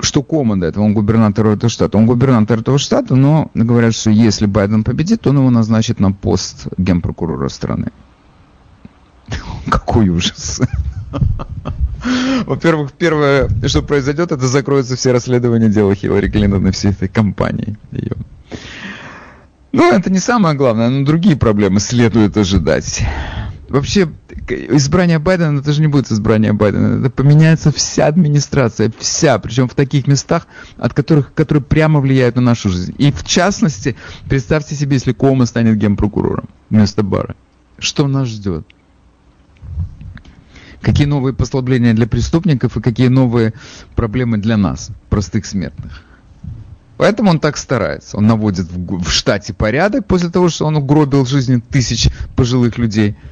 что 0.01 0.23
команда 0.23 0.67
этого, 0.67 0.85
он 0.85 0.95
губернатор 0.95 1.47
этого 1.47 1.71
штата. 1.71 1.97
Он 1.97 2.07
губернатор 2.07 2.59
этого 2.61 2.79
штата, 2.79 3.15
но 3.15 3.51
говорят, 3.55 3.95
что 3.95 4.11
если 4.11 4.47
Байден 4.47 4.85
победит, 4.85 5.27
он 5.27 5.39
его 5.39 5.51
назначит 5.51 6.01
на 6.01 6.13
пост 6.13 6.67
генпрокурора 6.77 7.49
страны. 7.49 7.93
Какой 9.71 10.09
ужас. 10.09 10.61
Во-первых, 12.47 12.93
первое, 12.93 13.49
что 13.69 13.83
произойдет, 13.83 14.33
это 14.33 14.47
закроются 14.47 14.97
все 14.97 15.13
расследования 15.13 15.69
дела 15.69 15.95
Хиллари 15.95 16.29
Клинтон 16.29 16.67
и 16.67 16.71
всей 16.73 16.91
этой 16.91 17.09
компании 17.09 17.77
ее. 17.93 18.17
Ну, 19.73 19.91
это 19.91 20.11
не 20.11 20.19
самое 20.19 20.55
главное, 20.55 20.91
но 20.91 21.05
другие 21.05 21.37
проблемы 21.37 21.81
следует 21.81 22.37
ожидать 22.37 23.03
вообще 23.73 24.09
избрание 24.49 25.19
Байдена, 25.19 25.59
это 25.59 25.73
же 25.73 25.81
не 25.81 25.87
будет 25.87 26.13
избрание 26.13 26.53
Байдена, 26.53 27.01
это 27.01 27.11
поменяется 27.11 27.73
вся 27.73 28.07
администрация, 28.07 28.93
вся, 28.99 29.39
причем 29.39 29.67
в 29.67 29.75
таких 29.75 30.07
местах, 30.07 30.47
от 30.77 30.93
которых, 30.93 31.33
которые 31.33 31.65
прямо 31.65 32.01
влияют 32.01 32.37
на 32.37 32.43
нашу 32.43 32.69
жизнь. 32.69 32.95
И 32.99 33.11
в 33.11 33.25
частности, 33.25 33.97
представьте 34.29 34.75
себе, 34.75 34.97
если 34.97 35.13
Кома 35.13 35.47
станет 35.47 35.79
генпрокурором 35.79 36.49
вместо 36.69 37.03
Бара. 37.03 37.35
Что 37.79 38.07
нас 38.07 38.29
ждет? 38.29 38.67
Какие 40.83 41.07
новые 41.07 41.33
послабления 41.33 41.95
для 41.95 42.07
преступников 42.07 42.77
и 42.77 42.83
какие 42.83 43.09
новые 43.09 43.55
проблемы 43.95 44.37
для 44.37 44.57
нас, 44.57 44.91
простых 45.09 45.47
смертных? 45.47 46.05
Поэтому 47.03 47.31
он 47.31 47.41
так 47.41 47.57
старается. 47.57 48.17
Он 48.17 48.29
наводит 48.29 48.71
в, 48.71 49.03
в 49.03 49.11
штате 49.11 49.53
порядок 49.53 50.07
после 50.07 50.29
того, 50.29 50.49
что 50.49 50.67
он 50.67 50.77
угробил 50.77 51.27
жизни 51.27 51.61
тысяч 51.61 52.09
пожилых 52.37 52.79
людей– 52.79 53.17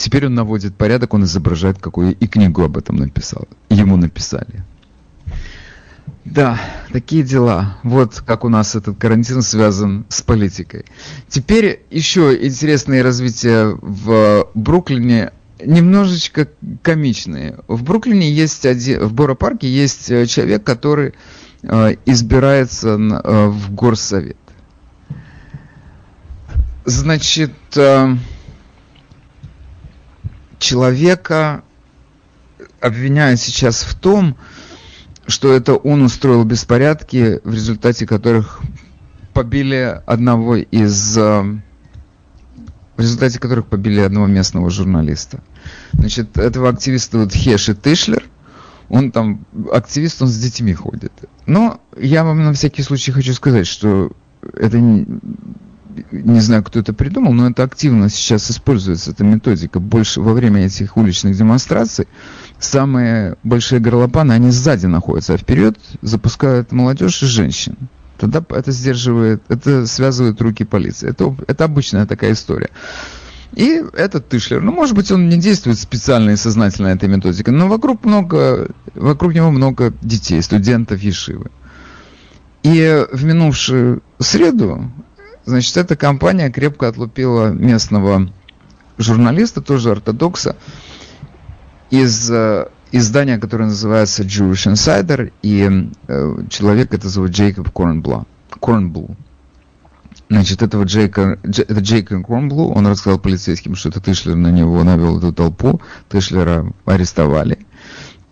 Теперь 0.00 0.24
он 0.24 0.34
наводит 0.34 0.74
порядок, 0.76 1.12
он 1.12 1.24
изображает, 1.24 1.76
какую 1.78 2.14
и 2.14 2.26
книгу 2.26 2.62
об 2.62 2.78
этом 2.78 2.96
написал. 2.96 3.46
Ему 3.68 3.98
написали. 3.98 4.64
Да, 6.24 6.58
такие 6.90 7.22
дела. 7.22 7.76
Вот 7.82 8.22
как 8.26 8.46
у 8.46 8.48
нас 8.48 8.74
этот 8.74 8.96
карантин 8.96 9.42
связан 9.42 10.06
с 10.08 10.22
политикой. 10.22 10.86
Теперь 11.28 11.82
еще 11.90 12.34
интересные 12.40 13.02
развития 13.02 13.76
в 13.82 14.48
Бруклине 14.54 15.32
немножечко 15.62 16.48
комичные. 16.80 17.58
В 17.68 17.82
Бруклине 17.82 18.32
есть 18.32 18.64
один, 18.64 19.04
в 19.04 19.12
Боро-парке 19.12 19.68
есть 19.68 20.10
э, 20.10 20.24
человек, 20.24 20.64
который 20.64 21.12
избирается 21.62 22.90
э, 22.90 23.46
в 23.48 23.74
горсовет. 23.74 24.36
Значит, 26.84 27.52
э, 27.76 28.16
человека 30.58 31.62
обвиняют 32.80 33.40
сейчас 33.40 33.82
в 33.82 33.94
том, 33.94 34.36
что 35.26 35.52
это 35.52 35.74
он 35.74 36.02
устроил 36.02 36.44
беспорядки, 36.44 37.40
в 37.44 37.52
результате 37.52 38.06
которых 38.06 38.60
побили 39.32 40.00
одного 40.06 40.56
из 40.56 41.16
э, 41.18 41.60
в 43.00 43.02
результате 43.02 43.38
которых 43.38 43.66
побили 43.66 44.00
одного 44.00 44.26
местного 44.26 44.68
журналиста. 44.68 45.40
Значит, 45.92 46.36
этого 46.36 46.68
активиста 46.68 47.18
вот 47.18 47.32
Хеши 47.32 47.74
Тышлер, 47.74 48.24
он 48.90 49.12
там, 49.12 49.46
активист, 49.72 50.20
он 50.20 50.28
с 50.28 50.36
детьми 50.36 50.74
ходит. 50.74 51.12
Но 51.46 51.80
я 51.96 52.24
вам 52.24 52.44
на 52.44 52.52
всякий 52.52 52.82
случай 52.82 53.12
хочу 53.12 53.32
сказать, 53.32 53.66
что 53.66 54.12
это 54.54 54.78
не 54.78 56.40
знаю, 56.40 56.62
кто 56.62 56.80
это 56.80 56.92
придумал, 56.92 57.32
но 57.32 57.50
это 57.50 57.62
активно 57.62 58.08
сейчас 58.08 58.50
используется, 58.50 59.12
эта 59.12 59.24
методика. 59.24 59.80
Больше 59.80 60.20
во 60.20 60.32
время 60.32 60.66
этих 60.66 60.96
уличных 60.96 61.36
демонстраций 61.36 62.08
самые 62.58 63.36
большие 63.42 63.80
горлопаны, 63.80 64.32
они 64.32 64.50
сзади 64.50 64.86
находятся, 64.86 65.34
а 65.34 65.38
вперед 65.38 65.78
запускают 66.02 66.72
молодежь 66.72 67.22
и 67.22 67.26
женщин. 67.26 67.76
Тогда 68.18 68.44
это 68.50 68.70
сдерживает, 68.70 69.42
это 69.48 69.86
связывает 69.86 70.40
руки 70.42 70.64
полиции. 70.64 71.08
Это, 71.08 71.34
это 71.46 71.64
обычная 71.64 72.06
такая 72.06 72.32
история. 72.32 72.68
И 73.54 73.82
этот 73.94 74.28
Тышлер, 74.28 74.60
ну, 74.60 74.72
может 74.72 74.94
быть, 74.94 75.10
он 75.10 75.28
не 75.28 75.36
действует 75.36 75.78
специально 75.78 76.30
и 76.30 76.36
сознательно 76.36 76.88
этой 76.88 77.08
методикой, 77.08 77.52
но 77.52 77.68
вокруг 77.68 78.04
много, 78.04 78.68
вокруг 78.94 79.34
него 79.34 79.50
много 79.50 79.92
детей, 80.02 80.40
студентов 80.40 81.00
Ешивы. 81.00 81.50
И 82.62 83.06
в 83.12 83.24
минувшую 83.24 84.02
среду 84.18 84.90
Значит, 85.44 85.76
эта 85.78 85.96
компания 85.96 86.50
крепко 86.50 86.88
отлупила 86.88 87.48
местного 87.48 88.30
журналиста, 88.98 89.60
тоже 89.60 89.90
ортодокса, 89.90 90.56
из 91.90 92.30
э, 92.30 92.68
издания, 92.92 93.38
которое 93.38 93.64
называется 93.64 94.22
Jewish 94.22 94.70
Insider, 94.72 95.32
и 95.42 95.90
э, 96.06 96.36
человек 96.50 96.94
это 96.94 97.08
зовут 97.08 97.30
Джейкоб 97.30 97.70
Корнблу. 97.70 98.26
Корнблу. 98.60 99.16
Значит, 100.30 100.62
этого 100.62 100.84
Джейка, 100.84 101.40
это 101.42 101.80
Джейкоб 101.80 102.24
Корнблу, 102.24 102.72
он 102.72 102.86
рассказал 102.86 103.18
полицейским, 103.18 103.74
что 103.74 103.88
это 103.88 104.00
Тышлер 104.00 104.36
на 104.36 104.52
него 104.52 104.84
навел 104.84 105.18
эту 105.18 105.32
толпу, 105.32 105.82
Тышлера 106.08 106.72
арестовали. 106.84 107.58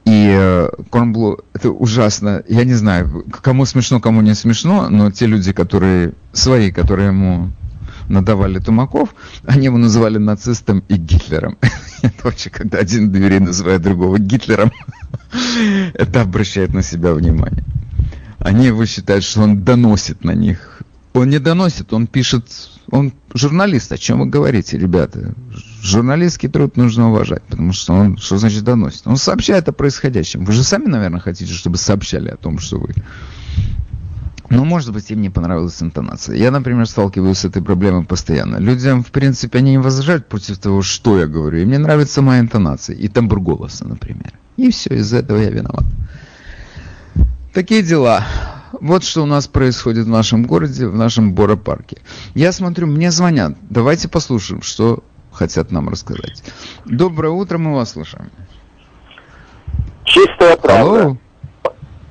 И 0.05 0.33
э, 0.33 0.69
Корнблу, 0.91 1.41
это 1.55 1.73
ужасно. 1.73 2.45
Я 2.49 2.63
не 2.65 2.75
знаю, 2.75 3.25
кому 3.43 3.67
смешно, 3.67 3.99
кому 3.99 4.21
не 4.21 4.35
смешно, 4.35 4.89
но 4.89 5.11
те 5.11 5.27
люди, 5.27 5.53
которые 5.53 6.15
свои, 6.33 6.71
которые 6.71 7.09
ему 7.09 7.51
надавали 8.09 8.61
тумаков, 8.61 9.17
они 9.45 9.65
его 9.65 9.77
называли 9.77 10.19
нацистом 10.19 10.85
и 10.89 10.95
Гитлером. 10.95 11.59
Это 12.03 12.15
вообще, 12.23 12.49
когда 12.49 12.79
один 12.79 13.11
дверей 13.11 13.41
называет 13.41 13.83
другого 13.83 14.21
Гитлером, 14.21 14.71
это 15.95 16.21
обращает 16.21 16.73
на 16.73 16.85
себя 16.85 17.13
внимание. 17.13 17.65
Они 18.39 18.67
его 18.67 18.87
считают, 18.87 19.25
что 19.25 19.43
он 19.43 19.65
доносит 19.65 20.23
на 20.23 20.31
них. 20.31 20.79
Он 21.19 21.31
не 21.31 21.39
доносит, 21.39 21.93
он 21.93 22.07
пишет, 22.07 22.45
он 22.91 23.13
журналист. 23.35 23.93
О 23.93 23.99
чем 23.99 24.21
вы 24.21 24.27
говорите, 24.27 24.79
ребята? 24.79 25.35
журналистский 25.83 26.49
труд 26.49 26.77
нужно 26.77 27.11
уважать, 27.11 27.43
потому 27.43 27.73
что 27.73 27.93
он, 27.93 28.19
что 28.19 28.39
значит 28.39 28.65
доносит? 28.65 29.07
Он 29.07 29.17
сообщает 29.17 29.69
о 29.69 29.73
происходящем. 29.73 30.45
Вы 30.45 30.53
же 30.53 30.65
сами, 30.65 30.87
наверное, 30.87 31.21
хотите, 31.21 31.53
чтобы 31.53 31.77
сообщали 31.77 32.29
о 32.29 32.37
том, 32.37 32.59
что 32.59 32.79
вы... 32.79 32.95
Ну, 34.51 34.65
может 34.65 34.93
быть, 34.95 35.11
им 35.11 35.21
не 35.21 35.29
понравилась 35.29 35.83
интонация. 35.83 36.37
Я, 36.37 36.51
например, 36.51 36.87
сталкиваюсь 36.87 37.39
с 37.39 37.45
этой 37.45 37.63
проблемой 37.63 38.05
постоянно. 38.05 38.57
Людям, 38.57 39.05
в 39.05 39.11
принципе, 39.11 39.59
они 39.59 39.73
не 39.73 39.79
возражают 39.79 40.27
против 40.27 40.57
того, 40.59 40.81
что 40.81 41.19
я 41.19 41.27
говорю. 41.27 41.59
И 41.59 41.67
мне 41.67 41.79
нравится 41.79 42.23
моя 42.23 42.41
интонация 42.41 42.97
и 42.97 43.09
тембр 43.09 43.41
голоса, 43.41 43.87
например. 43.87 44.33
И 44.57 44.71
все, 44.71 44.95
из-за 44.95 45.19
этого 45.19 45.39
я 45.39 45.51
виноват. 45.51 45.85
Такие 47.53 47.83
дела. 47.83 48.25
Вот 48.73 49.05
что 49.05 49.23
у 49.23 49.27
нас 49.27 49.47
происходит 49.49 50.07
в 50.07 50.09
нашем 50.09 50.45
городе, 50.45 50.87
в 50.87 50.97
нашем 50.97 51.33
Боропарке. 51.33 51.99
Я 52.35 52.53
смотрю, 52.53 52.87
мне 52.87 53.11
звонят. 53.11 53.57
Давайте 53.69 54.09
послушаем, 54.09 54.63
что 54.63 55.03
хотят 55.33 55.71
нам 55.71 55.89
рассказать. 55.89 56.43
Доброе 56.85 57.31
утро, 57.31 57.59
мы 57.59 57.75
вас 57.75 57.93
слушаем. 57.93 58.31
Чистая 60.05 60.57
правда. 60.57 60.81
Алло. 60.81 61.17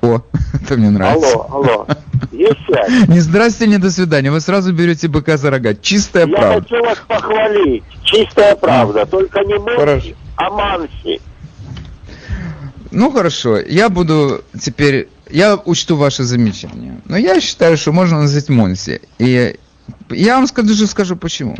О, 0.00 0.22
это 0.62 0.76
мне 0.76 0.90
нравится. 0.90 1.32
Алло, 1.32 1.46
алло. 1.50 1.86
Есть 2.32 2.64
связь? 2.66 3.08
Не 3.08 3.20
здрасте, 3.20 3.66
не 3.66 3.78
до 3.78 3.90
свидания. 3.90 4.30
Вы 4.30 4.40
сразу 4.40 4.72
берете 4.72 5.08
быка 5.08 5.36
за 5.36 5.50
рога. 5.50 5.74
Чистая 5.74 6.26
Я 6.26 6.36
правда. 6.36 6.62
хочу 6.62 6.84
вас 6.84 6.98
похвалить. 7.06 7.84
Чистая 8.04 8.54
правда. 8.56 9.06
Только 9.06 9.40
не 9.40 9.58
Хорошо. 9.58 10.06
Мэнси, 10.06 10.16
а 10.36 10.50
Манси. 10.50 11.20
Ну 12.90 13.10
хорошо, 13.10 13.58
я 13.58 13.88
буду 13.90 14.42
теперь, 14.58 15.08
я 15.30 15.56
учту 15.56 15.96
ваши 15.96 16.24
замечания. 16.24 17.00
Но 17.06 17.16
я 17.16 17.40
считаю, 17.40 17.76
что 17.76 17.92
можно 17.92 18.20
назвать 18.20 18.48
Монси. 18.48 19.00
И 19.18 19.56
я 20.10 20.36
вам 20.36 20.46
скажу, 20.46 20.86
скажу 20.86 21.16
почему. 21.16 21.56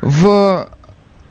В 0.00 0.68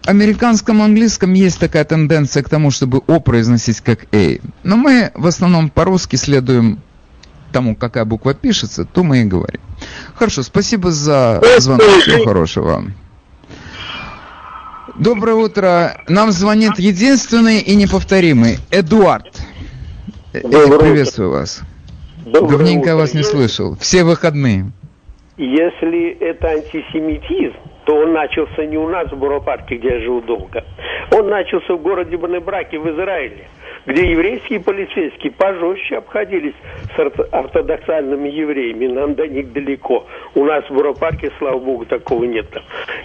американском 0.06 0.82
английском 0.82 1.34
есть 1.34 1.60
такая 1.60 1.84
тенденция 1.84 2.44
к 2.44 2.50
тому, 2.50 2.72
чтобы 2.72 3.02
О 3.08 3.20
произносить 3.20 3.82
как 3.82 4.14
A. 4.14 4.40
Но 4.64 4.78
мы 4.78 5.12
в 5.14 5.28
основном 5.28 5.70
по-русски 5.70 6.16
следуем 6.16 6.80
тому, 7.52 7.76
какая 7.76 8.06
буква 8.06 8.34
пишется, 8.34 8.86
то 8.86 9.04
мы 9.04 9.22
и 9.22 9.24
говорим. 9.24 9.62
Хорошо, 10.16 10.44
спасибо 10.44 10.92
за 10.92 11.42
звонок. 11.60 11.88
Всего 12.02 12.24
хорошего. 12.26 12.86
Доброе 14.98 15.36
утро. 15.36 16.02
Нам 16.08 16.32
звонит 16.32 16.78
единственный 16.78 17.60
и 17.60 17.76
неповторимый 17.76 18.60
Эдуард. 18.70 19.42
Э, 20.34 20.42
Доброе 20.44 20.80
Приветствую 20.80 21.32
вас. 21.32 21.62
Доброе 22.26 22.58
Давненько 22.58 22.88
утро. 22.90 22.96
вас 22.96 23.14
не 23.14 23.24
слышал. 23.24 23.76
Все 23.80 24.04
выходные. 24.04 24.66
Если 25.38 26.10
это 26.20 26.50
антисемитизм, 26.50 27.56
то 27.86 27.96
он 27.96 28.14
начался 28.14 28.66
не 28.66 28.78
у 28.78 28.90
нас 28.90 29.10
в 29.12 29.18
Буропарке, 29.18 29.78
где 29.78 29.88
я 29.96 30.00
жил 30.02 30.22
долго. 30.22 30.64
Он 31.12 31.30
начался 31.30 31.74
в 31.74 31.82
городе 31.82 32.18
Банебраке 32.18 32.78
в 32.78 32.88
Израиле, 32.94 33.48
где 33.88 34.12
еврейские 34.12 34.60
полицейские 34.60 35.32
пожестче 35.32 35.98
обходились 35.98 36.54
с 36.96 37.00
орто- 37.00 37.24
ортодоксальными 37.32 38.30
евреями. 38.30 38.88
Нам 38.88 39.16
до 39.16 39.28
них 39.28 39.52
далеко. 39.54 40.06
У 40.36 40.44
нас 40.46 40.64
в 40.70 40.74
Буропарке, 40.74 41.32
слава 41.40 41.58
богу, 41.58 41.86
такого 41.86 42.26
нет. 42.26 42.48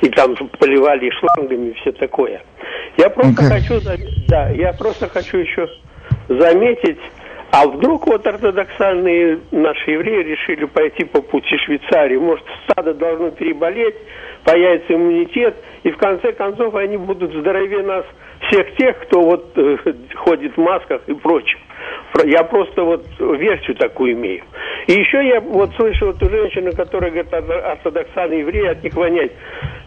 И 0.03 0.09
там 0.11 0.35
поливали 0.59 1.09
шлангами 1.11 1.71
и 1.71 1.75
все 1.75 1.93
такое. 1.93 2.43
Я 2.99 3.09
просто 3.11 3.43
Ну-ка. 3.43 3.55
хочу, 3.55 3.75
зам- 3.81 4.01
да, 4.29 4.51
я 4.51 4.73
просто 4.73 5.09
хочу 5.09 5.39
еще 5.39 5.69
заметить, 6.29 6.99
а 7.51 7.67
вдруг 7.67 8.07
вот 8.07 8.27
ортодоксальные 8.27 9.39
наши 9.53 9.93
евреи 9.93 10.23
решили 10.25 10.65
пойти 10.65 11.05
по 11.05 11.23
пути 11.23 11.57
Швейцарии? 11.59 12.17
Может, 12.17 12.45
стадо 12.69 12.95
должно 12.95 13.31
переболеть, 13.31 13.95
появится 14.45 14.95
иммунитет, 14.95 15.55
и 15.85 15.91
в 15.91 15.97
конце 15.97 16.33
концов 16.33 16.75
они 16.75 16.97
будут 16.97 17.33
здоровее 17.33 17.83
нас, 17.83 18.05
всех 18.49 18.75
тех, 18.77 18.99
кто 19.01 19.21
вот 19.23 19.53
э, 19.57 19.77
ходит 20.17 20.55
в 20.57 20.61
масках 20.61 21.03
и 21.07 21.15
прочее. 21.15 21.59
Про- 22.13 22.27
Я 22.27 22.43
просто 22.45 22.83
вот 22.83 23.07
версию 23.19 23.77
такую 23.77 24.13
имею. 24.13 24.43
И 24.87 24.93
еще 24.93 25.27
я 25.27 25.41
вот 25.41 25.71
слышал 25.77 26.11
эту 26.11 26.29
женщину, 26.29 26.73
которая 26.73 27.11
говорит, 27.11 27.33
«Ор- 27.33 27.65
ортодоксальные 27.73 28.41
евреи, 28.41 28.67
от 28.67 28.83
них 28.83 28.95
вонять. 28.95 29.33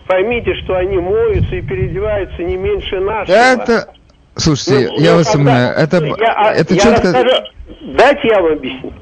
Поймите, 0.08 0.54
что 0.64 0.76
они 0.76 0.98
моются 0.98 1.56
и 1.56 1.62
переодеваются 1.62 2.42
не 2.44 2.56
меньше 2.56 3.00
нашего. 3.00 3.36
Это... 3.64 3.94
Слушайте, 4.38 4.90
Ну, 4.92 5.00
я 5.00 5.12
ну, 5.12 5.18
вас 5.18 5.36
умоляю, 5.36 5.76
это, 5.76 5.98
я- 6.06 6.54
это 6.56 6.74
я 6.74 6.80
четко... 6.80 7.02
расскажу. 7.08 7.44
Дайте 7.82 8.28
я 8.28 8.42
вам 8.42 8.54
объясню. 8.54 8.94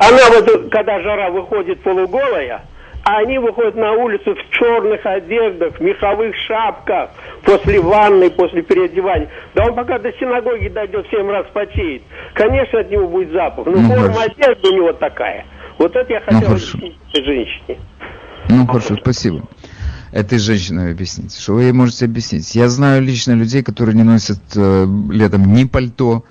Она 0.00 0.18
вот, 0.30 0.70
когда 0.70 1.00
жара 1.00 1.30
выходит 1.30 1.82
полуголая, 1.82 2.62
а 3.04 3.18
они 3.18 3.38
выходят 3.38 3.76
на 3.76 3.92
улицу 3.92 4.34
в 4.34 4.50
черных 4.50 5.06
одеждах, 5.06 5.74
в 5.76 5.80
меховых 5.80 6.34
шапках, 6.46 7.10
после 7.44 7.80
ванны, 7.80 8.30
после 8.30 8.62
переодевания. 8.62 9.30
Да 9.54 9.64
он 9.66 9.74
пока 9.74 9.98
до 9.98 10.12
синагоги 10.14 10.68
дойдет, 10.68 11.06
семь 11.10 11.30
раз 11.30 11.46
потеет. 11.52 12.02
Конечно, 12.34 12.80
от 12.80 12.90
него 12.90 13.06
будет 13.08 13.30
запах, 13.32 13.64
но 13.66 13.72
Ну, 13.72 13.88
форма 13.88 14.12
хорошо. 14.14 14.30
одежды 14.36 14.68
у 14.68 14.74
него 14.74 14.92
такая. 14.94 15.46
Вот 15.78 15.94
это 15.94 16.12
я 16.12 16.20
хотел 16.20 16.48
хорошо. 16.48 16.78
объяснить 16.78 16.98
женщине. 17.14 17.78
Ну 18.48 18.66
хорошо, 18.66 18.96
спасибо. 18.96 19.42
Этой 20.12 20.38
женщине 20.38 20.90
объяснить. 20.90 21.36
Что 21.36 21.54
вы 21.54 21.64
ей 21.64 21.72
можете 21.72 22.04
объяснить? 22.04 22.54
Я 22.54 22.68
знаю 22.68 23.02
лично 23.02 23.32
людей, 23.32 23.62
которые 23.62 23.94
не 23.94 24.04
носят 24.04 24.40
э, 24.54 24.86
летом 25.10 25.52
ни 25.52 25.64
пальто, 25.64 26.24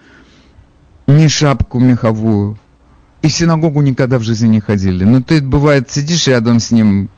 ни 1.07 1.27
шапку 1.27 1.79
меховую. 1.79 2.57
И 3.21 3.27
в 3.27 3.33
синагогу 3.33 3.81
никогда 3.81 4.17
в 4.17 4.23
жизни 4.23 4.47
не 4.47 4.59
ходили. 4.59 5.03
Но 5.03 5.21
ты, 5.21 5.41
бывает, 5.41 5.91
сидишь 5.91 6.27
рядом 6.27 6.59
с 6.59 6.71
ним 6.71 7.09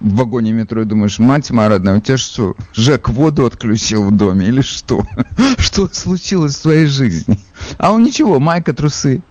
в 0.00 0.16
вагоне 0.16 0.52
метро 0.52 0.82
и 0.82 0.84
думаешь, 0.84 1.18
мать 1.18 1.50
моя 1.50 1.68
родная, 1.68 1.98
у 1.98 2.00
тебя 2.00 2.16
что, 2.16 2.56
Жек 2.72 3.08
воду 3.08 3.46
отключил 3.46 4.04
в 4.04 4.16
доме 4.16 4.48
или 4.48 4.62
что? 4.62 5.06
Что 5.58 5.88
случилось 5.92 6.56
в 6.56 6.62
твоей 6.62 6.86
жизни? 6.86 7.38
А 7.78 7.92
он 7.92 8.02
ничего, 8.02 8.40
майка, 8.40 8.72
трусы. 8.72 9.22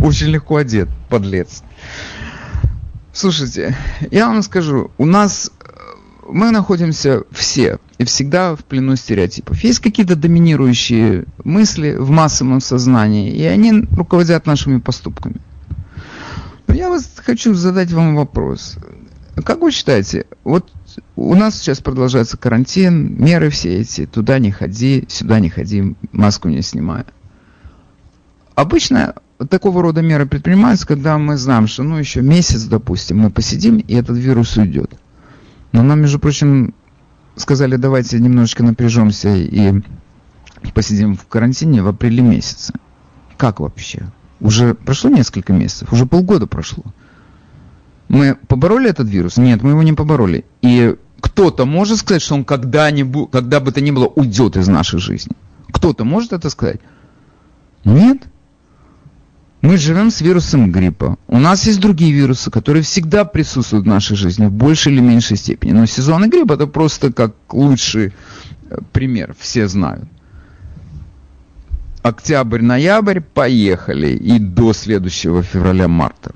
Очень 0.00 0.28
легко 0.28 0.56
одет, 0.56 0.88
подлец. 1.08 1.62
Слушайте, 3.12 3.76
я 4.10 4.28
вам 4.28 4.42
скажу, 4.42 4.90
у 4.96 5.04
нас 5.04 5.50
мы 6.28 6.50
находимся 6.50 7.24
все 7.30 7.78
и 7.98 8.04
всегда 8.04 8.56
в 8.56 8.64
плену 8.64 8.96
стереотипов. 8.96 9.62
Есть 9.62 9.80
какие-то 9.80 10.16
доминирующие 10.16 11.24
мысли 11.44 11.94
в 11.94 12.10
массовом 12.10 12.60
сознании, 12.60 13.30
и 13.30 13.44
они 13.44 13.84
руководят 13.92 14.46
нашими 14.46 14.78
поступками. 14.78 15.36
Но 16.66 16.74
я 16.74 16.88
вас 16.88 17.10
хочу 17.16 17.54
задать 17.54 17.92
вам 17.92 18.16
вопрос. 18.16 18.76
Как 19.44 19.60
вы 19.60 19.72
считаете, 19.72 20.26
вот 20.44 20.70
у 21.16 21.34
нас 21.34 21.58
сейчас 21.58 21.80
продолжается 21.80 22.36
карантин, 22.36 23.16
меры 23.22 23.50
все 23.50 23.80
эти, 23.80 24.06
туда 24.06 24.38
не 24.38 24.50
ходи, 24.50 25.04
сюда 25.08 25.40
не 25.40 25.48
ходи, 25.48 25.96
маску 26.12 26.48
не 26.48 26.62
снимай. 26.62 27.04
Обычно 28.54 29.14
такого 29.48 29.82
рода 29.82 30.02
меры 30.02 30.26
предпринимаются, 30.26 30.86
когда 30.86 31.16
мы 31.18 31.36
знаем, 31.36 31.66
что 31.66 31.82
ну 31.82 31.96
еще 31.96 32.20
месяц, 32.20 32.64
допустим, 32.64 33.18
мы 33.18 33.30
посидим, 33.30 33.78
и 33.78 33.94
этот 33.94 34.18
вирус 34.18 34.56
уйдет. 34.56 34.94
Но 35.72 35.82
нам, 35.82 36.00
между 36.00 36.18
прочим, 36.18 36.74
сказали, 37.36 37.76
давайте 37.76 38.20
немножечко 38.20 38.62
напряжемся 38.62 39.34
и 39.34 39.82
посидим 40.74 41.16
в 41.16 41.26
карантине 41.26 41.82
в 41.82 41.88
апреле 41.88 42.22
месяце. 42.22 42.74
Как 43.36 43.60
вообще? 43.60 44.06
Уже 44.40 44.74
прошло 44.74 45.10
несколько 45.10 45.52
месяцев, 45.52 45.92
уже 45.92 46.06
полгода 46.06 46.46
прошло. 46.46 46.84
Мы 48.08 48.34
побороли 48.34 48.90
этот 48.90 49.08
вирус? 49.08 49.36
Нет, 49.38 49.62
мы 49.62 49.70
его 49.70 49.82
не 49.82 49.92
побороли. 49.94 50.44
И 50.60 50.96
кто-то 51.20 51.64
может 51.64 51.98
сказать, 51.98 52.20
что 52.20 52.34
он 52.34 52.44
когда-нибудь, 52.44 53.30
когда 53.30 53.60
бы 53.60 53.72
то 53.72 53.80
ни 53.80 53.90
было, 53.90 54.06
уйдет 54.06 54.56
из 54.56 54.68
нашей 54.68 54.98
жизни? 54.98 55.34
Кто-то 55.70 56.04
может 56.04 56.32
это 56.32 56.50
сказать? 56.50 56.80
Нет. 57.84 58.24
Мы 59.62 59.76
живем 59.76 60.10
с 60.10 60.20
вирусом 60.20 60.72
гриппа. 60.72 61.16
У 61.28 61.38
нас 61.38 61.66
есть 61.66 61.80
другие 61.80 62.12
вирусы, 62.12 62.50
которые 62.50 62.82
всегда 62.82 63.24
присутствуют 63.24 63.84
в 63.84 63.88
нашей 63.88 64.16
жизни 64.16 64.46
в 64.46 64.52
большей 64.52 64.92
или 64.92 65.00
меньшей 65.00 65.36
степени. 65.36 65.70
Но 65.70 65.86
сезонный 65.86 66.28
грипп 66.28 66.50
это 66.50 66.66
просто 66.66 67.12
как 67.12 67.32
лучший 67.52 68.12
э, 68.70 68.78
пример, 68.92 69.36
все 69.38 69.68
знают. 69.68 70.08
Октябрь, 72.02 72.60
ноябрь, 72.60 73.20
поехали. 73.20 74.08
И 74.08 74.40
до 74.40 74.72
следующего 74.72 75.44
февраля-марта. 75.44 76.32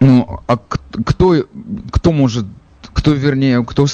Ну, 0.00 0.40
а 0.48 0.56
кто, 0.56 1.46
кто 1.92 2.10
может, 2.10 2.46
кто 2.92 3.12
вернее, 3.12 3.64
кто 3.64 3.86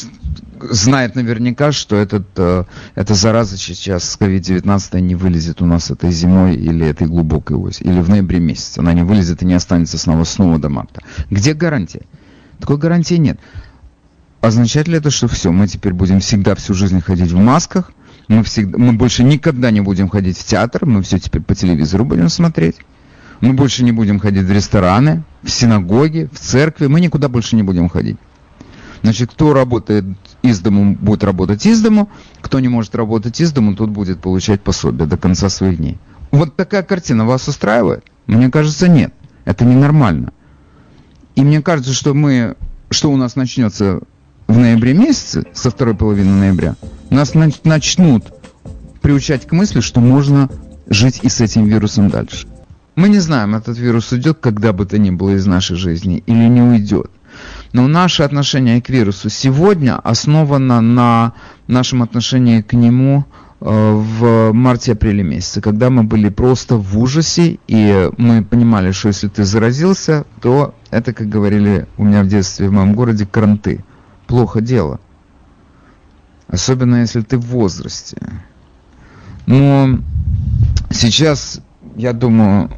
знает 0.70 1.14
наверняка, 1.14 1.72
что 1.72 1.96
этот, 1.96 2.26
э, 2.36 2.64
эта 2.94 3.14
зараза 3.14 3.56
сейчас 3.56 4.04
с 4.04 4.18
COVID-19 4.18 5.00
не 5.00 5.14
вылезет 5.14 5.62
у 5.62 5.66
нас 5.66 5.90
этой 5.90 6.11
зимой 6.11 6.54
или 6.54 6.86
этой 6.86 7.06
глубокой 7.06 7.56
осенью, 7.56 7.94
или 7.94 8.00
в 8.00 8.09
ноябре 8.09 8.40
месяце. 8.40 8.80
Она 8.80 8.92
не 8.92 9.02
вылезет 9.02 9.42
и 9.42 9.46
не 9.46 9.54
останется 9.54 9.98
снова, 9.98 10.24
снова 10.24 10.59
до 10.59 10.68
марта. 10.68 11.02
Где 11.30 11.54
гарантия? 11.54 12.02
Такой 12.59 12.78
гарантии 12.78 13.14
нет. 13.14 13.38
Означает 14.40 14.88
ли 14.88 14.96
это, 14.96 15.11
что 15.11 15.26
все, 15.28 15.50
мы 15.50 15.66
теперь 15.66 15.92
будем 15.92 16.20
всегда 16.20 16.54
всю 16.54 16.74
жизнь 16.74 17.00
ходить 17.00 17.32
в 17.32 17.38
масках, 17.38 17.92
мы, 18.28 18.44
всегда, 18.44 18.78
мы 18.78 18.92
больше 18.92 19.24
никогда 19.24 19.70
не 19.70 19.80
будем 19.80 20.09
ходить 20.09 20.38
в 20.38 20.44
театр, 20.44 20.86
мы 20.86 21.02
все 21.02 21.18
теперь 21.18 21.42
по 21.42 21.54
телевизору 21.54 22.04
будем 22.04 22.28
смотреть, 22.28 22.76
мы 23.40 23.52
больше 23.52 23.82
не 23.82 23.90
будем 23.92 24.20
ходить 24.20 24.44
в 24.44 24.52
рестораны, 24.52 25.24
в 25.42 25.50
синагоги, 25.50 26.28
в 26.32 26.38
церкви, 26.38 26.86
мы 26.86 27.00
никуда 27.00 27.28
больше 27.28 27.56
не 27.56 27.62
будем 27.62 27.88
ходить. 27.88 28.16
Значит, 29.02 29.30
кто 29.30 29.54
работает 29.54 30.04
из 30.43 30.61
дому, 30.61 30.97
будет 31.01 31.24
работать 31.24 31.66
из 31.66 31.80
дому, 31.80 32.09
кто 32.41 32.61
не 32.61 32.68
может 32.68 32.95
работать 32.95 33.41
из 33.41 33.53
дому, 33.53 33.74
тот 33.74 33.91
будет 33.91 34.20
получать 34.20 34.61
пособие 34.61 35.07
до 35.07 35.16
конца 35.16 35.49
своих 35.49 35.78
дней. 35.78 35.99
Вот 36.30 36.57
такая 36.57 36.82
картина 36.82 37.24
вас 37.26 37.49
устраивает? 37.49 38.05
Мне 38.26 38.51
кажется, 38.51 38.89
нет. 38.89 39.12
Это 39.45 39.64
ненормально. 39.64 40.32
И 41.34 41.43
мне 41.43 41.62
кажется, 41.62 41.93
что 41.93 42.14
мы, 42.14 42.57
что 42.91 43.11
у 43.11 43.16
нас 43.16 43.36
начнется 43.36 44.01
в 44.47 44.59
ноябре 44.59 44.95
месяце, 44.95 45.45
со 45.53 45.70
второй 45.70 45.95
половины 45.95 46.32
ноября, 46.32 46.76
нас 47.11 47.34
нач- 47.34 47.61
начнут 47.64 48.24
приучать 49.01 49.47
к 49.47 49.53
мысли, 49.53 49.80
что 49.80 50.01
можно 50.01 50.51
жить 50.89 51.20
и 51.22 51.28
с 51.28 51.41
этим 51.41 51.66
вирусом 51.66 52.11
дальше. 52.11 52.47
Мы 52.95 53.09
не 53.09 53.20
знаем, 53.20 53.55
этот 53.55 53.78
вирус 53.78 54.11
уйдет 54.11 54.39
когда 54.41 54.72
бы 54.72 54.84
то 54.84 54.99
ни 54.99 55.11
было 55.11 55.36
из 55.36 55.47
нашей 55.47 55.76
жизни 55.76 56.22
или 56.26 56.49
не 56.49 56.61
уйдет. 56.61 57.11
Но 57.72 57.86
наше 57.86 58.22
отношение 58.22 58.80
к 58.80 58.88
вирусу 58.88 59.28
сегодня 59.28 59.98
основано 59.98 60.80
на 60.80 61.34
нашем 61.66 62.02
отношении 62.02 62.62
к 62.62 62.72
нему 62.72 63.24
э, 63.60 63.64
в 63.64 64.52
марте-апреле 64.52 65.22
месяце, 65.22 65.60
когда 65.60 65.90
мы 65.90 66.04
были 66.04 66.30
просто 66.30 66.76
в 66.76 66.98
ужасе, 66.98 67.58
и 67.66 68.10
мы 68.16 68.42
понимали, 68.42 68.92
что 68.92 69.08
если 69.08 69.28
ты 69.28 69.44
заразился, 69.44 70.24
то 70.40 70.74
это, 70.90 71.12
как 71.12 71.28
говорили 71.28 71.86
у 71.98 72.04
меня 72.04 72.22
в 72.22 72.28
детстве 72.28 72.68
в 72.68 72.72
моем 72.72 72.94
городе, 72.94 73.26
кранты. 73.26 73.84
Плохо 74.26 74.60
дело. 74.60 75.00
Особенно 76.48 76.96
если 76.96 77.20
ты 77.20 77.36
в 77.36 77.46
возрасте. 77.46 78.16
Но 79.46 79.98
сейчас, 80.90 81.60
я 81.96 82.12
думаю, 82.12 82.70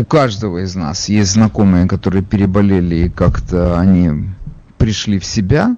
у 0.00 0.04
каждого 0.04 0.64
из 0.64 0.74
нас 0.74 1.08
есть 1.08 1.32
знакомые, 1.32 1.86
которые 1.86 2.22
переболели, 2.22 3.06
и 3.06 3.08
как-то 3.10 3.78
они 3.78 4.30
пришли 4.78 5.18
в 5.18 5.24
себя. 5.24 5.76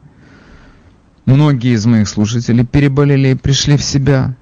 Многие 1.27 1.75
из 1.75 1.87
моих 1.87 2.09
слушателей 2.09 2.65
переболели 2.65 3.29
и 3.29 3.35
пришли 3.35 3.77
в 3.77 3.83
себя. 3.83 4.37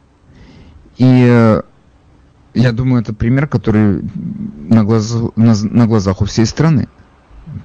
И 0.99 1.25
э, 1.27 1.63
я 2.55 2.73
думаю, 2.73 3.03
это 3.03 3.15
пример, 3.15 3.47
который 3.47 4.03
на, 4.69 4.85
глаз, 4.85 5.17
на, 5.37 5.55
на 5.63 5.87
глазах 5.87 6.21
у 6.21 6.27
всей 6.27 6.45
страны. 6.45 6.89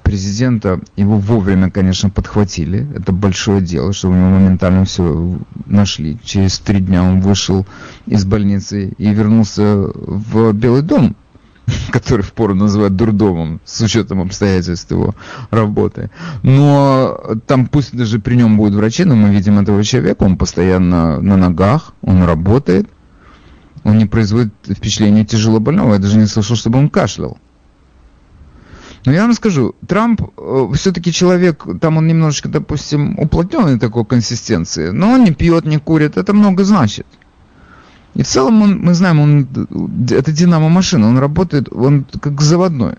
Президента 0.02 0.80
его 0.96 1.18
вовремя, 1.18 1.70
конечно, 1.70 2.08
подхватили. 2.08 2.88
Это 2.94 3.12
большое 3.12 3.60
дело, 3.60 3.92
что 3.92 4.08
у 4.08 4.14
него 4.14 4.30
моментально 4.30 4.86
все 4.86 5.38
нашли. 5.66 6.18
Через 6.24 6.58
три 6.60 6.80
дня 6.80 7.02
он 7.04 7.20
вышел 7.20 7.66
из 8.06 8.24
больницы 8.24 8.92
и 8.96 9.10
вернулся 9.10 9.90
в 9.94 10.52
Белый 10.52 10.82
дом 10.82 11.14
который 11.90 12.22
впору 12.22 12.54
называют 12.54 12.96
дурдомом, 12.96 13.60
с 13.64 13.80
учетом 13.80 14.20
обстоятельств 14.20 14.90
его 14.90 15.14
работы. 15.50 16.10
Но 16.42 17.20
там 17.46 17.66
пусть 17.66 17.96
даже 17.96 18.18
при 18.18 18.36
нем 18.36 18.56
будут 18.56 18.74
врачи, 18.74 19.04
но 19.04 19.14
мы 19.14 19.30
видим 19.30 19.58
этого 19.58 19.82
человека, 19.84 20.24
он 20.24 20.36
постоянно 20.36 21.20
на 21.20 21.36
ногах, 21.36 21.92
он 22.02 22.24
работает, 22.24 22.88
он 23.84 23.98
не 23.98 24.06
производит 24.06 24.52
впечатление 24.68 25.24
тяжело 25.24 25.60
больного. 25.60 25.94
Я 25.94 25.98
даже 25.98 26.18
не 26.18 26.26
слышал, 26.26 26.56
чтобы 26.56 26.78
он 26.78 26.90
кашлял. 26.90 27.38
Но 29.04 29.12
я 29.12 29.22
вам 29.22 29.34
скажу, 29.34 29.76
Трамп 29.86 30.20
э, 30.36 30.68
все-таки 30.74 31.12
человек, 31.12 31.64
там 31.80 31.96
он 31.96 32.08
немножечко, 32.08 32.48
допустим, 32.48 33.16
уплотненный 33.16 33.78
такой 33.78 34.04
консистенции, 34.04 34.90
но 34.90 35.12
он 35.12 35.22
не 35.22 35.30
пьет, 35.30 35.64
не 35.64 35.78
курит, 35.78 36.16
это 36.16 36.32
много 36.34 36.64
значит. 36.64 37.06
И 38.16 38.22
в 38.22 38.26
целом 38.26 38.62
он, 38.62 38.78
мы 38.78 38.94
знаем, 38.94 39.20
он, 39.20 39.46
это 40.10 40.32
динамо-машина, 40.32 41.06
он 41.06 41.18
работает, 41.18 41.70
он 41.70 42.06
как 42.18 42.40
заводной. 42.40 42.94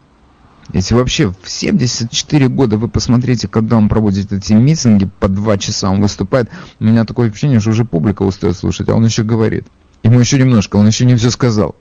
Если 0.74 0.94
вообще 0.94 1.34
в 1.42 1.50
74 1.50 2.50
года 2.50 2.78
вы 2.78 2.88
посмотрите, 2.88 3.48
когда 3.48 3.78
он 3.78 3.90
проводит 3.90 4.32
эти 4.32 4.54
митинги, 4.54 5.10
по 5.20 5.28
два 5.28 5.58
часа 5.58 5.90
он 5.90 6.02
выступает, 6.02 6.50
у 6.80 6.84
меня 6.84 7.04
такое 7.04 7.30
впечатление, 7.30 7.60
что 7.60 7.72
уже 7.72 7.84
публика 7.84 8.22
устает 8.22 8.56
слушать, 8.56 8.90
а 8.90 8.96
он 8.96 9.06
еще 9.06 9.24
говорит. 9.24 9.66
Ему 10.04 10.20
еще 10.20 10.38
немножко, 10.38 10.76
он 10.76 10.86
еще 10.86 11.04
не 11.06 11.16
все 11.16 11.32
сказал. 11.32 11.76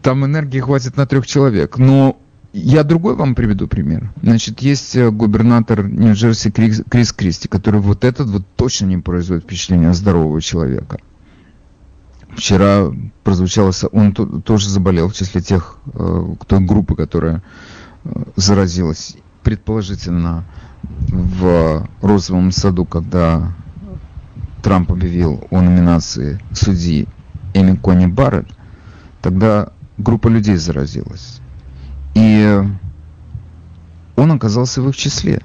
Там 0.00 0.24
энергии 0.24 0.60
хватит 0.60 0.96
на 0.96 1.06
трех 1.06 1.26
человек. 1.26 1.76
Но 1.76 2.16
я 2.54 2.84
другой 2.84 3.16
вам 3.16 3.34
приведу 3.34 3.66
пример. 3.66 4.12
Значит, 4.22 4.60
есть 4.60 4.94
э, 4.94 5.10
губернатор 5.10 5.88
Нью-Джерси 5.88 6.52
Крис, 6.52 6.82
Крис 6.88 7.12
Кристи, 7.12 7.48
который 7.48 7.80
вот 7.80 8.04
этот 8.04 8.28
вот 8.28 8.44
точно 8.54 8.86
не 8.86 8.98
производит 8.98 9.42
впечатление 9.42 9.92
здорового 9.92 10.40
человека. 10.40 10.98
Вчера 12.36 12.92
прозвучало, 13.24 13.72
он 13.90 14.12
тоже 14.12 14.68
заболел 14.68 15.08
в 15.08 15.14
числе 15.14 15.40
тех, 15.40 15.78
э, 15.94 16.34
кто 16.38 16.60
группы, 16.60 16.94
которая 16.94 17.42
э, 18.04 18.22
заразилась, 18.36 19.16
предположительно, 19.42 20.44
в 21.08 21.88
розовом 22.02 22.52
саду, 22.52 22.84
когда 22.84 23.52
Трамп 24.62 24.92
объявил 24.92 25.44
о 25.50 25.60
номинации 25.60 26.40
судьи 26.52 27.08
Эми 27.52 27.74
Кони 27.74 28.06
Барретт, 28.06 28.46
тогда 29.22 29.72
группа 29.98 30.28
людей 30.28 30.56
заразилась. 30.56 31.40
И 32.14 32.62
он 34.16 34.32
оказался 34.32 34.80
в 34.80 34.88
их 34.88 34.96
числе. 34.96 35.40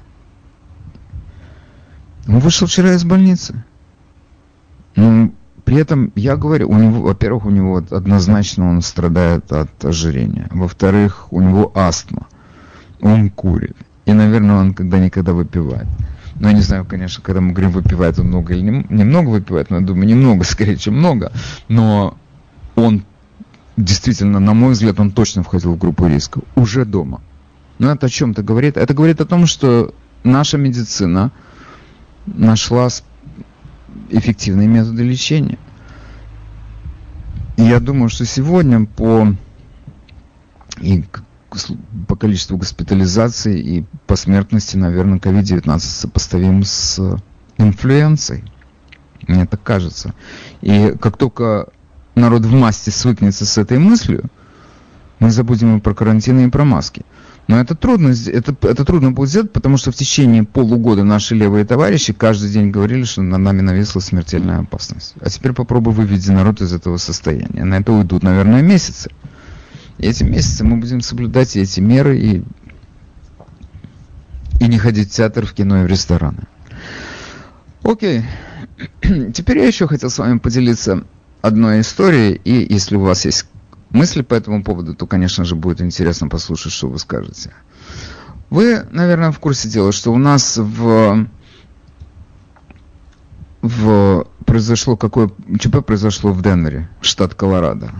Он 2.27 2.39
вышел 2.39 2.67
вчера 2.67 2.93
из 2.93 3.03
больницы. 3.03 3.63
Ну, 4.95 5.33
при 5.65 5.77
этом 5.77 6.11
я 6.15 6.35
говорю, 6.35 6.69
у 6.69 6.77
него, 6.77 7.01
во-первых, 7.01 7.45
у 7.45 7.49
него 7.49 7.77
однозначно 7.77 8.69
он 8.69 8.81
страдает 8.81 9.51
от 9.51 9.83
ожирения. 9.83 10.47
Во-вторых, 10.51 11.31
у 11.31 11.41
него 11.41 11.71
астма. 11.75 12.27
Он 13.01 13.29
курит. 13.29 13.75
И, 14.05 14.13
наверное, 14.13 14.55
он 14.55 14.73
когда-никогда 14.73 15.33
выпивает. 15.33 15.87
Но 16.39 16.47
я 16.47 16.53
не 16.53 16.61
знаю, 16.61 16.85
конечно, 16.85 17.21
когда 17.21 17.41
мы 17.41 17.51
говорим, 17.51 17.71
выпивает 17.71 18.17
он 18.17 18.27
много 18.27 18.53
или 18.53 18.61
не, 18.61 18.85
немного 18.89 19.29
выпивает, 19.29 19.69
но 19.69 19.79
я 19.79 19.85
думаю, 19.85 20.07
немного, 20.07 20.43
скорее, 20.45 20.77
чем 20.77 20.97
много. 20.97 21.31
Но 21.67 22.17
он 22.75 23.03
действительно, 23.79 24.39
на 24.39 24.53
мой 24.53 24.73
взгляд, 24.73 24.99
он 24.99 25.11
точно 25.11 25.43
входил 25.43 25.73
в 25.73 25.77
группу 25.77 26.05
риска 26.05 26.41
уже 26.55 26.85
дома. 26.85 27.21
Но 27.79 27.91
это 27.91 28.07
о 28.07 28.09
чем-то 28.09 28.43
говорит? 28.43 28.77
Это 28.77 28.93
говорит 28.93 29.21
о 29.21 29.25
том, 29.25 29.45
что 29.47 29.93
наша 30.23 30.57
медицина 30.57 31.31
нашла 32.25 32.89
эффективные 34.09 34.67
методы 34.67 35.03
лечения. 35.03 35.57
И 37.55 37.63
я 37.63 37.79
думаю, 37.79 38.09
что 38.09 38.25
сегодня 38.25 38.85
по, 38.85 39.33
и 40.81 41.03
по 42.07 42.15
количеству 42.15 42.57
госпитализаций 42.57 43.59
и 43.59 43.85
по 44.07 44.17
смертности, 44.17 44.75
наверное, 44.75 45.19
COVID-19 45.19 45.79
сопоставим 45.79 46.63
с 46.63 47.17
инфлюенцией. 47.57 48.43
Мне 49.27 49.45
так 49.45 49.63
кажется. 49.63 50.13
И 50.61 50.95
как 50.99 51.17
только 51.17 51.69
народ 52.19 52.45
в 52.45 52.51
массе 52.51 52.91
свыкнется 52.91 53.45
с 53.45 53.57
этой 53.57 53.79
мыслью, 53.79 54.25
мы 55.19 55.31
забудем 55.31 55.77
и 55.77 55.81
про 55.81 55.93
карантины, 55.93 56.45
и 56.45 56.49
про 56.49 56.63
маски. 56.63 57.03
Но 57.47 57.59
это 57.59 57.73
трудно, 57.73 58.13
это, 58.27 58.55
это 58.61 58.85
трудно 58.85 59.11
будет 59.11 59.29
сделать, 59.29 59.51
потому 59.51 59.77
что 59.77 59.91
в 59.91 59.95
течение 59.95 60.43
полугода 60.43 61.03
наши 61.03 61.33
левые 61.33 61.65
товарищи 61.65 62.13
каждый 62.13 62.51
день 62.51 62.69
говорили, 62.69 63.03
что 63.05 63.23
на 63.23 63.39
нами 63.39 63.61
нависла 63.61 64.01
смертельная 64.01 64.59
опасность. 64.59 65.15
А 65.19 65.29
теперь 65.29 65.53
попробуй 65.53 65.93
вывести 65.93 66.29
народ 66.29 66.61
из 66.61 66.71
этого 66.71 66.97
состояния. 66.97 67.63
На 67.63 67.79
это 67.79 67.91
уйдут, 67.91 68.21
наверное, 68.21 68.61
месяцы. 68.61 69.09
И 69.97 70.05
эти 70.05 70.23
месяцы 70.23 70.63
мы 70.63 70.77
будем 70.77 71.01
соблюдать 71.01 71.57
эти 71.57 71.79
меры 71.79 72.19
и, 72.19 72.43
и 74.59 74.67
не 74.67 74.77
ходить 74.77 75.11
в 75.11 75.15
театр, 75.15 75.47
в 75.47 75.53
кино 75.53 75.81
и 75.81 75.85
в 75.85 75.87
рестораны. 75.87 76.43
Окей. 77.81 78.25
Теперь 79.33 79.57
я 79.57 79.65
еще 79.65 79.87
хотел 79.87 80.11
с 80.11 80.19
вами 80.19 80.37
поделиться 80.37 81.03
одной 81.41 81.81
истории, 81.81 82.39
и 82.43 82.73
если 82.73 82.95
у 82.95 83.01
вас 83.01 83.25
есть 83.25 83.45
мысли 83.91 84.21
по 84.21 84.35
этому 84.35 84.63
поводу, 84.63 84.93
то, 84.95 85.07
конечно 85.07 85.45
же, 85.45 85.55
будет 85.55 85.81
интересно 85.81 86.27
послушать, 86.27 86.71
что 86.71 86.87
вы 86.87 86.99
скажете. 86.99 87.51
Вы, 88.49 88.83
наверное, 88.91 89.31
в 89.31 89.39
курсе 89.39 89.69
дела, 89.69 89.91
что 89.91 90.11
у 90.11 90.17
нас 90.17 90.57
в, 90.57 91.27
в 93.61 94.27
произошло 94.45 94.97
какое 94.97 95.29
ЧП 95.59 95.85
произошло 95.85 96.31
в 96.31 96.41
Денвере, 96.41 96.89
штат 97.01 97.35
Колорадо. 97.35 97.91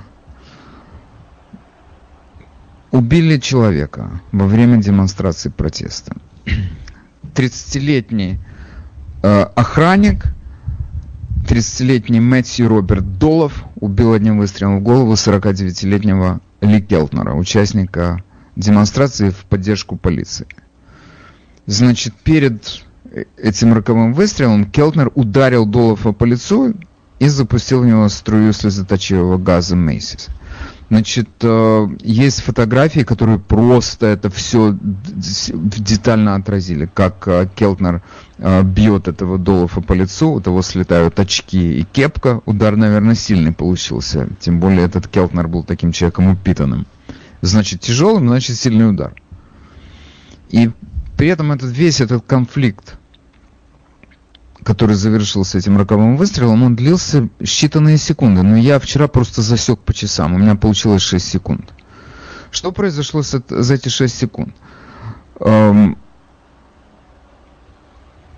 Убили 2.91 3.37
человека 3.37 4.21
во 4.31 4.47
время 4.47 4.77
демонстрации 4.77 5.49
протеста. 5.49 6.15
30-летний 7.35 8.39
э, 9.21 9.41
охранник 9.55 10.33
30-летний 11.47 12.19
Мэтью 12.19 12.67
Роберт 12.67 13.17
Долов 13.17 13.63
убил 13.79 14.13
одним 14.13 14.37
выстрелом 14.37 14.79
в 14.79 14.83
голову 14.83 15.13
49-летнего 15.13 16.41
Ли 16.61 16.81
Келтнера, 16.81 17.33
участника 17.33 18.23
демонстрации 18.55 19.29
в 19.29 19.45
поддержку 19.45 19.95
полиции. 19.95 20.47
Значит, 21.65 22.13
перед 22.23 22.83
этим 23.37 23.73
роковым 23.73 24.13
выстрелом 24.13 24.65
Келтнер 24.65 25.11
ударил 25.15 25.65
Долова 25.65 26.11
по 26.11 26.23
лицу 26.25 26.75
и 27.19 27.27
запустил 27.27 27.81
в 27.81 27.85
него 27.85 28.09
струю 28.09 28.53
слезоточивого 28.53 29.37
газа 29.37 29.75
Мейсис. 29.75 30.27
Значит, 30.89 31.29
э, 31.41 31.87
есть 32.01 32.41
фотографии, 32.41 33.01
которые 33.01 33.37
просто 33.37 34.07
это 34.07 34.31
все 34.31 34.75
детально 34.81 36.33
отразили, 36.33 36.89
как 36.91 37.27
э, 37.27 37.47
Келтнер 37.55 38.01
э, 38.39 38.63
бьет 38.63 39.07
этого 39.07 39.37
Долофа 39.37 39.81
по 39.81 39.93
лицу, 39.93 40.31
у 40.31 40.41
того 40.41 40.63
слетают 40.63 41.19
очки 41.19 41.79
и 41.79 41.83
кепка. 41.83 42.41
Удар, 42.45 42.75
наверное, 42.75 43.13
сильный 43.13 43.51
получился. 43.51 44.29
Тем 44.39 44.59
более 44.59 44.85
этот 44.85 45.07
Келтнер 45.07 45.47
был 45.47 45.63
таким 45.63 45.91
человеком 45.91 46.31
упитанным. 46.31 46.87
Значит, 47.41 47.81
тяжелым, 47.81 48.27
значит, 48.27 48.57
сильный 48.57 48.89
удар. 48.89 49.13
И 50.49 50.71
при 51.17 51.27
этом 51.27 51.51
этот 51.51 51.69
весь 51.69 52.01
этот 52.01 52.25
конфликт 52.25 52.98
который 54.63 54.95
завершился 54.95 55.57
этим 55.57 55.77
роковым 55.77 56.17
выстрелом, 56.17 56.63
он 56.63 56.75
длился 56.75 57.29
считанные 57.39 57.97
секунды. 57.97 58.41
Но 58.43 58.57
я 58.57 58.79
вчера 58.79 59.07
просто 59.07 59.41
засек 59.41 59.79
по 59.79 59.93
часам. 59.93 60.35
У 60.35 60.37
меня 60.37 60.55
получилось 60.55 61.01
6 61.01 61.25
секунд. 61.25 61.73
Что 62.51 62.71
произошло 62.71 63.21
за 63.21 63.73
эти 63.73 63.89
6 63.89 64.15
секунд? 64.15 64.55
Эм, 65.39 65.97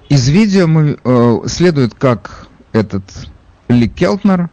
из 0.10 0.28
видео 0.28 0.68
мы, 0.68 1.00
э, 1.04 1.38
следует, 1.48 1.94
как 1.94 2.48
этот 2.74 3.04
Ли 3.70 3.88
Келтнер, 3.88 4.50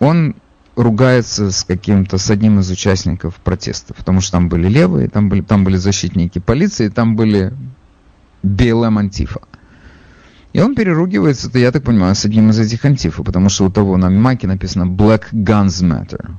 он 0.00 0.34
ругается 0.76 1.52
с 1.52 1.64
каким-то, 1.64 2.18
с 2.18 2.30
одним 2.30 2.58
из 2.58 2.70
участников 2.70 3.36
протеста, 3.36 3.94
потому 3.94 4.20
что 4.20 4.32
там 4.32 4.48
были 4.48 4.68
левые, 4.68 5.08
там 5.08 5.28
были, 5.28 5.40
там 5.40 5.64
были 5.64 5.76
защитники 5.76 6.40
полиции, 6.40 6.88
там 6.88 7.14
были 7.14 7.54
БЛМ 8.42 8.98
Антифа. 8.98 9.40
И 10.54 10.60
он 10.60 10.76
переругивается, 10.76 11.50
то 11.50 11.58
я 11.58 11.72
так 11.72 11.82
понимаю, 11.82 12.14
с 12.14 12.24
одним 12.24 12.50
из 12.50 12.60
этих 12.60 12.84
антифа, 12.84 13.24
потому 13.24 13.48
что 13.48 13.66
у 13.66 13.70
того 13.70 13.96
на 13.96 14.08
маке 14.08 14.46
написано 14.46 14.84
Black 14.84 15.32
Guns 15.32 15.82
Matter. 15.82 16.30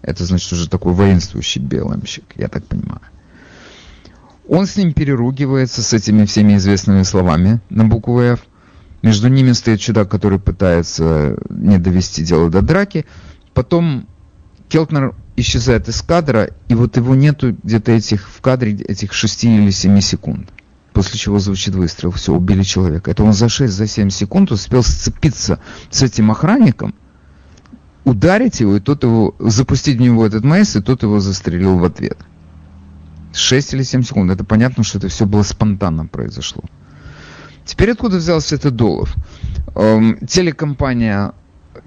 Это 0.00 0.24
значит 0.24 0.50
уже 0.50 0.66
такой 0.66 0.94
воинствующий 0.94 1.60
БЛМщик, 1.60 2.24
я 2.36 2.48
так 2.48 2.64
понимаю. 2.64 3.02
Он 4.48 4.66
с 4.66 4.76
ним 4.76 4.94
переругивается 4.94 5.82
с 5.82 5.92
этими 5.92 6.24
всеми 6.24 6.56
известными 6.56 7.02
словами 7.02 7.60
на 7.68 7.84
букву 7.84 8.18
F. 8.20 8.40
Между 9.02 9.28
ними 9.28 9.52
стоит 9.52 9.78
чудак, 9.78 10.10
который 10.10 10.38
пытается 10.38 11.36
не 11.50 11.78
довести 11.78 12.24
дело 12.24 12.48
до 12.48 12.62
драки. 12.62 13.04
Потом 13.52 14.08
Келтнер 14.70 15.14
исчезает 15.36 15.86
из 15.88 16.00
кадра, 16.00 16.48
и 16.68 16.74
вот 16.74 16.96
его 16.96 17.14
нету 17.14 17.54
где-то 17.62 17.92
этих 17.92 18.26
в 18.26 18.40
кадре 18.40 18.72
этих 18.72 19.12
6 19.12 19.44
или 19.44 19.70
7 19.70 20.00
секунд. 20.00 20.48
После 20.94 21.18
чего 21.18 21.40
звучит 21.40 21.74
выстрел. 21.74 22.12
Все, 22.12 22.32
убили 22.32 22.62
человека. 22.62 23.10
Это 23.10 23.24
он 23.24 23.32
за 23.32 23.46
6-7 23.46 23.66
за 23.68 24.10
секунд 24.10 24.52
успел 24.52 24.82
сцепиться 24.84 25.58
с 25.90 26.02
этим 26.02 26.30
охранником, 26.30 26.94
ударить 28.04 28.60
его, 28.60 28.76
и 28.76 28.80
тот 28.80 29.02
его, 29.02 29.34
запустить 29.40 29.98
в 29.98 30.00
него 30.00 30.24
этот 30.24 30.44
мейс, 30.44 30.76
и 30.76 30.80
тот 30.80 31.02
его 31.02 31.18
застрелил 31.18 31.78
в 31.78 31.84
ответ. 31.84 32.16
6 33.32 33.74
или 33.74 33.82
7 33.82 34.02
секунд. 34.02 34.30
Это 34.30 34.44
понятно, 34.44 34.84
что 34.84 34.98
это 34.98 35.08
все 35.08 35.26
было 35.26 35.42
спонтанно 35.42 36.06
произошло. 36.06 36.62
Теперь 37.64 37.90
откуда 37.90 38.18
взялся 38.18 38.54
этот 38.54 38.76
Долов? 38.76 39.14
Эм, 39.74 40.24
телекомпания 40.26 41.32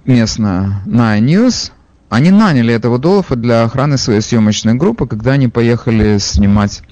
местная 0.04 0.82
Nine 0.86 1.22
News, 1.22 1.72
они 2.10 2.32
наняли 2.32 2.74
этого 2.74 3.00
Долова 3.00 3.38
для 3.38 3.64
охраны 3.64 3.98
своей 3.98 4.20
съемочной 4.20 4.74
группы, 4.74 5.08
когда 5.08 5.32
они 5.34 5.48
поехали 5.48 6.18
снимать 6.18 6.84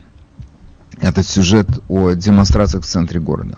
этот 1.02 1.28
сюжет 1.28 1.68
о 1.88 2.14
демонстрациях 2.14 2.84
в 2.84 2.88
центре 2.88 3.20
города. 3.20 3.58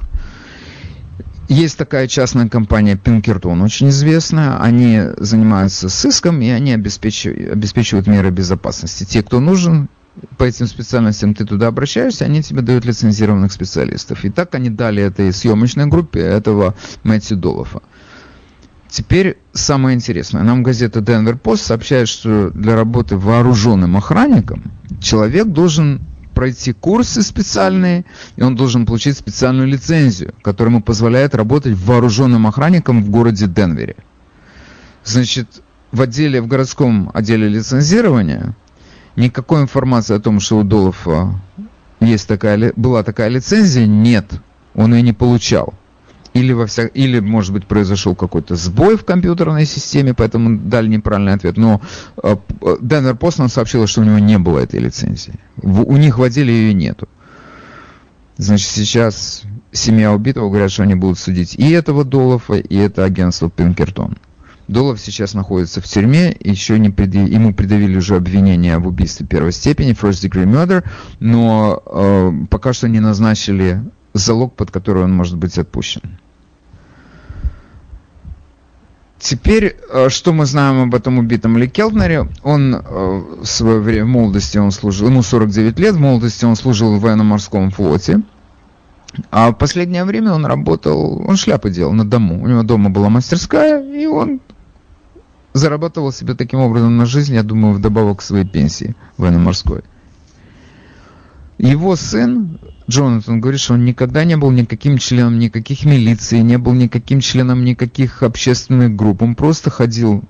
Есть 1.49 1.77
такая 1.77 2.07
частная 2.07 2.49
компания 2.49 2.97
Пинкертон, 2.97 3.61
очень 3.61 3.89
известная. 3.89 4.59
Они 4.59 5.01
занимаются 5.17 5.87
сыском, 5.87 6.41
и 6.41 6.49
они 6.49 6.73
обеспечивают, 6.73 7.53
обеспечивают 7.53 8.05
меры 8.05 8.31
безопасности. 8.31 9.05
Те, 9.05 9.23
кто 9.23 9.39
нужен, 9.39 9.87
по 10.37 10.43
этим 10.43 10.67
специальностям 10.67 11.33
ты 11.33 11.45
туда 11.45 11.67
обращаешься, 11.67 12.25
они 12.25 12.43
тебе 12.43 12.61
дают 12.61 12.83
лицензированных 12.83 13.53
специалистов. 13.53 14.25
И 14.25 14.29
так 14.29 14.55
они 14.55 14.69
дали 14.69 15.01
этой 15.01 15.31
съемочной 15.31 15.85
группе 15.85 16.19
этого 16.19 16.75
Мэтью 17.03 17.37
Долофа. 17.37 17.81
Теперь 18.89 19.37
самое 19.53 19.95
интересное. 19.95 20.43
Нам 20.43 20.63
газета 20.63 20.99
Denver 20.99 21.39
Post 21.39 21.57
сообщает, 21.57 22.09
что 22.09 22.49
для 22.51 22.75
работы 22.75 23.17
вооруженным 23.17 23.95
охранником 23.95 24.71
человек 24.99 25.47
должен 25.47 26.01
пройти 26.37 26.71
курсы 26.71 27.23
специальные, 27.23 28.05
и 28.35 28.43
он 28.43 28.55
должен 28.55 28.85
получить 28.85 29.17
специальную 29.17 29.67
лицензию, 29.67 30.35
которая 30.43 30.71
ему 30.71 30.83
позволяет 30.83 31.33
работать 31.33 31.75
вооруженным 31.75 32.45
охранником 32.45 33.03
в 33.03 33.09
городе 33.09 33.47
Денвере. 33.47 33.95
Значит, 35.03 35.47
в 35.91 35.99
отделе, 35.99 36.39
в 36.39 36.47
городском 36.47 37.09
отделе 37.11 37.49
лицензирования 37.49 38.55
Никакой 39.15 39.63
информации 39.63 40.15
о 40.15 40.19
том, 40.19 40.39
что 40.39 40.59
у 40.59 40.63
Долова 40.63 41.41
есть 42.01 42.27
такая, 42.27 42.71
была 42.75 43.01
такая 43.01 43.29
лицензия, 43.29 43.87
нет. 43.87 44.25
Он 44.75 44.93
ее 44.93 45.01
не 45.01 45.13
получал. 45.13 45.73
Или, 46.37 46.53
во 46.53 46.65
вся... 46.67 46.85
Или, 46.87 47.19
может 47.19 47.53
быть, 47.53 47.65
произошел 47.65 48.15
какой-то 48.15 48.55
сбой 48.55 48.95
в 48.95 49.03
компьютерной 49.03 49.65
системе, 49.65 50.13
поэтому 50.13 50.57
дали 50.57 50.87
неправильный 50.87 51.33
ответ. 51.33 51.57
Но 51.57 51.81
Денвер 52.81 53.15
Пост 53.15 53.39
нам 53.39 53.49
сообщила, 53.49 53.87
что 53.87 54.01
у 54.01 54.03
него 54.03 54.19
не 54.19 54.37
было 54.37 54.59
этой 54.59 54.79
лицензии. 54.79 55.33
У 55.61 55.97
них 55.97 56.19
в 56.19 56.23
отделе 56.23 56.53
ее 56.53 56.73
нету. 56.73 57.07
Значит, 58.37 58.69
сейчас 58.69 59.43
семья 59.71 60.13
убитого 60.13 60.49
говорят, 60.49 60.71
что 60.71 60.83
они 60.83 60.93
будут 60.93 61.17
судить 61.17 61.55
и 61.55 61.71
этого 61.71 62.03
Долова, 62.03 62.57
и 62.57 62.75
это 62.75 63.03
агентство 63.03 63.49
Пинкертон. 63.49 64.17
Долов 64.67 64.99
сейчас 64.99 65.33
находится 65.33 65.81
в 65.81 65.85
тюрьме, 65.85 66.35
еще 66.39 66.77
не 66.77 66.89
предъяв... 66.89 67.29
ему 67.29 67.53
предъявили 67.53 67.97
уже 67.97 68.15
обвинение 68.15 68.77
в 68.77 68.87
убийстве 68.87 69.25
первой 69.25 69.53
степени, 69.53 69.93
first 69.93 70.27
degree 70.27 70.45
murder, 70.45 70.83
но 71.19 71.81
э, 71.85 72.45
пока 72.49 72.73
что 72.73 72.89
не 72.89 72.99
назначили 72.99 73.81
залог, 74.13 74.55
под 74.55 74.69
который 74.69 75.03
он 75.03 75.13
может 75.13 75.37
быть 75.37 75.57
отпущен. 75.57 76.01
Теперь, 79.19 79.75
э, 79.89 80.09
что 80.09 80.31
мы 80.31 80.45
знаем 80.45 80.83
об 80.83 80.95
этом 80.95 81.17
убитом 81.17 81.57
Ли 81.57 81.67
Келтнере? 81.67 82.29
Он 82.43 82.75
э, 82.75 82.79
в 83.41 83.45
свое 83.45 83.79
время, 83.79 84.05
в 84.05 84.09
молодости 84.09 84.57
он 84.59 84.71
служил, 84.71 85.07
ему 85.07 85.23
49 85.23 85.79
лет, 85.79 85.95
в 85.95 85.99
молодости 85.99 86.45
он 86.45 86.55
служил 86.55 86.95
в 86.95 87.01
военно-морском 87.01 87.71
флоте. 87.71 88.21
А 89.31 89.49
в 89.49 89.55
последнее 89.55 90.05
время 90.05 90.33
он 90.33 90.45
работал, 90.45 91.23
он 91.27 91.35
шляпы 91.35 91.71
делал 91.71 91.93
на 91.93 92.05
дому. 92.05 92.43
У 92.43 92.47
него 92.47 92.61
дома 92.61 92.91
была 92.91 93.09
мастерская, 93.09 93.81
и 93.81 94.05
он 94.05 94.39
зарабатывал 95.53 96.11
себе 96.11 96.35
таким 96.35 96.59
образом 96.59 96.97
на 96.97 97.07
жизнь, 97.07 97.33
я 97.33 97.41
думаю, 97.41 97.73
вдобавок 97.73 98.19
к 98.19 98.21
своей 98.21 98.45
пенсии 98.45 98.95
военно-морской. 99.17 99.81
Его 101.57 101.95
сын, 101.95 102.59
Джонатан, 102.89 103.41
говорит, 103.41 103.59
что 103.59 103.73
он 103.73 103.83
никогда 103.83 104.23
не 104.23 104.37
был 104.37 104.49
никаким 104.51 104.97
членом 104.97 105.39
никаких 105.39 105.83
милиций, 105.83 106.41
не 106.41 106.57
был 106.57 106.73
никаким 106.73 107.19
членом 107.19 107.65
никаких 107.65 108.23
общественных 108.23 108.95
групп. 108.95 109.21
Он 109.21 109.35
просто 109.35 109.69
ходил, 109.69 110.23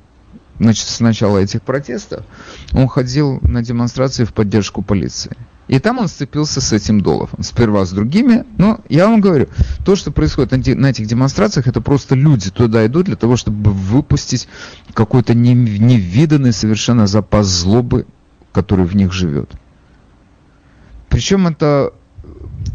значит, 0.59 0.87
с 0.87 0.99
начала 0.99 1.37
этих 1.37 1.61
протестов, 1.61 2.25
он 2.73 2.87
ходил 2.87 3.39
на 3.43 3.61
демонстрации 3.61 4.23
в 4.23 4.33
поддержку 4.33 4.81
полиции. 4.81 5.37
И 5.67 5.79
там 5.79 5.99
он 5.99 6.07
сцепился 6.07 6.61
с 6.61 6.71
этим 6.71 7.01
Долофом. 7.01 7.43
Сперва 7.43 7.85
с 7.85 7.91
другими. 7.91 8.45
Но 8.57 8.79
я 8.87 9.07
вам 9.07 9.19
говорю, 9.19 9.49
то, 9.85 9.97
что 9.97 10.11
происходит 10.11 10.51
на 10.77 10.87
этих 10.87 11.07
демонстрациях, 11.07 11.67
это 11.67 11.81
просто 11.81 12.15
люди 12.15 12.49
туда 12.49 12.85
идут 12.85 13.07
для 13.07 13.17
того, 13.17 13.35
чтобы 13.35 13.71
выпустить 13.71 14.47
какой-то 14.93 15.33
невиданный 15.33 16.53
совершенно 16.53 17.05
запас 17.05 17.47
злобы, 17.47 18.07
который 18.53 18.85
в 18.85 18.95
них 18.95 19.11
живет. 19.11 19.51
Причем 21.09 21.47
это 21.47 21.93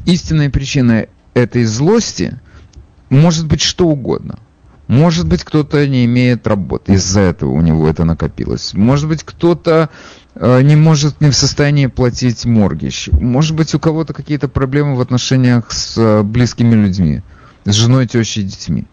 истинная 0.07 0.51
причина 0.51 1.07
этой 1.35 1.65
злости 1.65 2.39
может 3.11 3.47
быть 3.47 3.61
что 3.61 3.87
угодно. 3.89 4.39
Может 4.89 5.27
быть, 5.27 5.45
кто-то 5.45 5.87
не 5.87 6.05
имеет 6.05 6.47
работы, 6.47 6.95
из-за 6.95 7.21
этого 7.21 7.51
у 7.51 7.61
него 7.61 7.89
это 7.89 8.05
накопилось. 8.05 8.75
Может 8.75 9.09
быть, 9.09 9.23
кто-то 9.23 9.89
э, 10.35 10.63
не 10.63 10.77
может, 10.77 11.21
не 11.21 11.31
в 11.31 11.37
состоянии 11.37 11.87
платить 11.87 12.45
моргич. 12.45 13.09
Может 13.13 13.57
быть, 13.57 13.75
у 13.75 13.79
кого-то 13.79 14.13
какие-то 14.13 14.49
проблемы 14.49 14.97
в 14.97 15.01
отношениях 15.01 15.71
с 15.73 15.97
э, 15.97 16.23
близкими 16.23 16.75
людьми, 16.75 17.23
с 17.65 17.73
женой, 17.73 18.07
тещей 18.07 18.43
детьми 18.43 18.87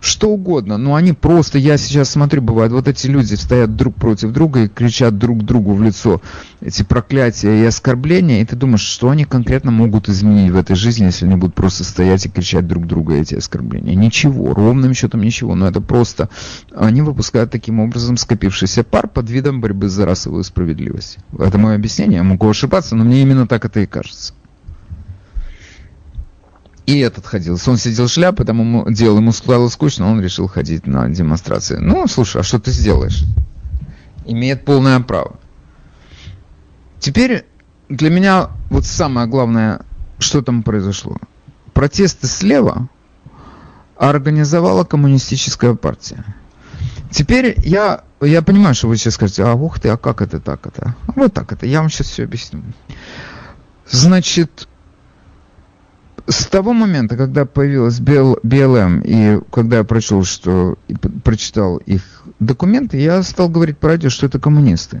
что 0.00 0.30
угодно, 0.30 0.78
но 0.78 0.94
они 0.94 1.12
просто, 1.12 1.58
я 1.58 1.76
сейчас 1.76 2.10
смотрю, 2.10 2.42
бывает, 2.42 2.72
вот 2.72 2.88
эти 2.88 3.06
люди 3.06 3.34
стоят 3.34 3.76
друг 3.76 3.94
против 3.94 4.32
друга 4.32 4.64
и 4.64 4.68
кричат 4.68 5.18
друг 5.18 5.44
другу 5.44 5.74
в 5.74 5.82
лицо 5.82 6.20
эти 6.60 6.82
проклятия 6.82 7.62
и 7.62 7.64
оскорбления, 7.64 8.42
и 8.42 8.44
ты 8.44 8.56
думаешь, 8.56 8.82
что 8.82 9.10
они 9.10 9.24
конкретно 9.24 9.70
могут 9.70 10.08
изменить 10.08 10.50
в 10.50 10.56
этой 10.56 10.76
жизни, 10.76 11.06
если 11.06 11.26
они 11.26 11.36
будут 11.36 11.54
просто 11.54 11.84
стоять 11.84 12.26
и 12.26 12.28
кричать 12.28 12.66
друг 12.66 12.86
друга 12.86 13.14
эти 13.14 13.34
оскорбления? 13.34 13.94
Ничего, 13.94 14.54
ровным 14.54 14.94
счетом 14.94 15.22
ничего, 15.22 15.54
но 15.54 15.68
это 15.68 15.80
просто, 15.80 16.28
они 16.74 17.02
выпускают 17.02 17.50
таким 17.50 17.80
образом 17.80 18.16
скопившийся 18.16 18.84
пар 18.84 19.08
под 19.08 19.30
видом 19.30 19.60
борьбы 19.60 19.88
за 19.88 20.06
расовую 20.06 20.44
справедливость. 20.44 21.18
Это 21.38 21.58
мое 21.58 21.74
объяснение, 21.74 22.18
я 22.18 22.22
могу 22.24 22.48
ошибаться, 22.48 22.96
но 22.96 23.04
мне 23.04 23.22
именно 23.22 23.46
так 23.46 23.64
это 23.64 23.80
и 23.80 23.86
кажется. 23.86 24.34
И 26.88 27.00
этот 27.00 27.26
ходил. 27.26 27.58
Он 27.66 27.76
сидел 27.76 28.06
в 28.06 28.10
шляпе, 28.10 28.44
там 28.44 28.60
ему 28.60 28.90
делал, 28.90 29.18
ему 29.18 29.30
стало 29.32 29.68
скучно, 29.68 30.10
он 30.10 30.22
решил 30.22 30.48
ходить 30.48 30.86
на 30.86 31.06
демонстрации. 31.10 31.76
Ну, 31.76 32.08
слушай, 32.08 32.40
а 32.40 32.42
что 32.42 32.58
ты 32.58 32.70
сделаешь? 32.70 33.24
Имеет 34.24 34.64
полное 34.64 34.98
право. 35.00 35.38
Теперь 36.98 37.44
для 37.90 38.08
меня 38.08 38.48
вот 38.70 38.86
самое 38.86 39.26
главное, 39.26 39.82
что 40.18 40.40
там 40.40 40.62
произошло. 40.62 41.18
Протесты 41.74 42.26
слева 42.26 42.88
организовала 43.98 44.84
коммунистическая 44.84 45.74
партия. 45.74 46.24
Теперь 47.10 47.52
я, 47.66 48.04
я 48.22 48.40
понимаю, 48.40 48.74
что 48.74 48.88
вы 48.88 48.96
сейчас 48.96 49.16
скажете, 49.16 49.44
а 49.44 49.52
ух 49.52 49.78
ты, 49.78 49.90
а 49.90 49.98
как 49.98 50.22
это 50.22 50.40
так 50.40 50.66
это? 50.66 50.96
Вот 51.16 51.34
так 51.34 51.52
это, 51.52 51.66
я 51.66 51.80
вам 51.80 51.90
сейчас 51.90 52.06
все 52.06 52.24
объясню. 52.24 52.62
Значит, 53.90 54.66
с 56.28 56.46
того 56.46 56.72
момента, 56.72 57.16
когда 57.16 57.46
появилась 57.46 58.00
БЛМ, 58.00 59.00
и 59.04 59.40
когда 59.50 59.78
я 59.78 59.84
прочел, 59.84 60.24
что 60.24 60.76
прочитал 61.24 61.78
их 61.78 62.02
документы, 62.38 62.98
я 62.98 63.22
стал 63.22 63.48
говорить 63.48 63.78
по 63.78 63.88
радио, 63.88 64.10
что 64.10 64.26
это 64.26 64.38
коммунисты. 64.38 65.00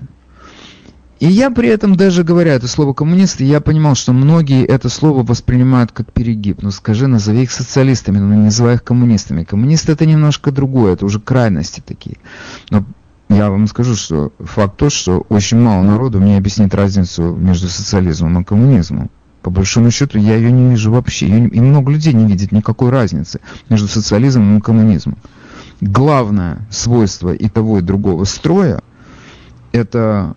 И 1.20 1.26
я 1.26 1.50
при 1.50 1.68
этом, 1.68 1.96
даже 1.96 2.22
говоря 2.22 2.54
это 2.54 2.68
слово 2.68 2.94
коммунисты, 2.94 3.44
я 3.44 3.60
понимал, 3.60 3.96
что 3.96 4.12
многие 4.12 4.64
это 4.64 4.88
слово 4.88 5.24
воспринимают 5.24 5.90
как 5.90 6.12
перегиб. 6.12 6.62
Ну 6.62 6.70
скажи, 6.70 7.08
назови 7.08 7.42
их 7.42 7.50
социалистами, 7.50 8.18
но 8.18 8.34
не 8.34 8.44
называй 8.44 8.76
их 8.76 8.84
коммунистами. 8.84 9.42
Коммунисты 9.42 9.92
это 9.92 10.06
немножко 10.06 10.52
другое, 10.52 10.92
это 10.94 11.04
уже 11.04 11.18
крайности 11.18 11.82
такие. 11.84 12.18
Но 12.70 12.84
я 13.28 13.50
вам 13.50 13.66
скажу, 13.66 13.96
что 13.96 14.32
факт 14.38 14.76
тот, 14.76 14.92
что 14.92 15.26
очень 15.28 15.58
мало 15.58 15.82
народу 15.82 16.20
мне 16.20 16.38
объяснит 16.38 16.72
разницу 16.74 17.34
между 17.34 17.68
социализмом 17.68 18.40
и 18.40 18.44
коммунизмом. 18.44 19.10
По 19.42 19.50
большому 19.50 19.90
счету, 19.90 20.18
я 20.18 20.36
ее 20.36 20.50
не 20.50 20.70
вижу 20.70 20.90
вообще. 20.90 21.26
и 21.26 21.60
много 21.60 21.92
людей 21.92 22.12
не 22.12 22.26
видит 22.26 22.52
никакой 22.52 22.90
разницы 22.90 23.40
между 23.68 23.88
социализмом 23.88 24.58
и 24.58 24.60
коммунизмом. 24.60 25.16
Главное 25.80 26.66
свойство 26.70 27.32
и 27.32 27.48
того, 27.48 27.78
и 27.78 27.82
другого 27.82 28.24
строя– 28.24 28.82
это 29.72 30.34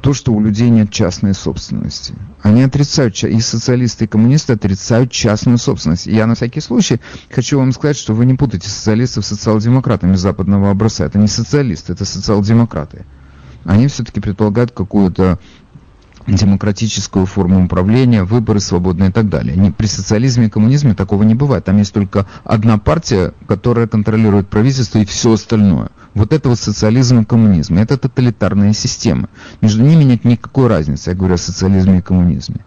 то, 0.00 0.14
что 0.14 0.32
у 0.32 0.40
людей 0.40 0.70
нет 0.70 0.90
частной 0.90 1.34
собственности. 1.34 2.14
Они 2.42 2.62
отрицают, 2.62 3.22
и 3.22 3.40
социалисты, 3.40 4.04
и 4.04 4.08
коммунисты 4.08 4.54
отрицают 4.54 5.10
частную 5.10 5.58
собственность. 5.58 6.06
Я 6.06 6.26
на 6.26 6.34
всякий 6.34 6.60
случай 6.60 7.00
хочу 7.30 7.58
вам 7.58 7.72
сказать, 7.72 7.96
что 7.96 8.14
вы 8.14 8.24
не 8.24 8.34
путаете 8.34 8.68
социалистов 8.68 9.26
с 9.26 9.28
социал-демократами 9.28 10.14
западного 10.14 10.70
образца. 10.70 11.04
Это 11.04 11.18
не 11.18 11.28
социалисты, 11.28 11.92
это 11.92 12.04
социал-демократы. 12.04 13.04
Они 13.64 13.88
все-таки 13.88 14.20
предполагают 14.20 14.70
какую-то 14.72 15.38
демократическую 16.34 17.26
форму 17.26 17.64
управления, 17.64 18.24
выборы 18.24 18.60
свободные 18.60 19.10
и 19.10 19.12
так 19.12 19.28
далее. 19.28 19.56
Не, 19.56 19.70
при 19.70 19.86
социализме 19.86 20.46
и 20.46 20.50
коммунизме 20.50 20.94
такого 20.94 21.22
не 21.22 21.34
бывает. 21.34 21.64
Там 21.64 21.78
есть 21.78 21.92
только 21.92 22.26
одна 22.44 22.78
партия, 22.78 23.32
которая 23.46 23.86
контролирует 23.86 24.48
правительство 24.48 24.98
и 24.98 25.04
все 25.04 25.32
остальное. 25.32 25.90
Вот 26.14 26.32
это 26.32 26.48
вот 26.48 26.58
социализм 26.58 27.20
и 27.20 27.24
коммунизм. 27.24 27.78
Это 27.78 27.96
тоталитарные 27.96 28.74
системы. 28.74 29.28
Между 29.60 29.82
ними 29.82 30.04
нет 30.04 30.24
никакой 30.24 30.66
разницы, 30.66 31.10
я 31.10 31.16
говорю 31.16 31.34
о 31.34 31.38
социализме 31.38 31.98
и 31.98 32.02
коммунизме. 32.02 32.64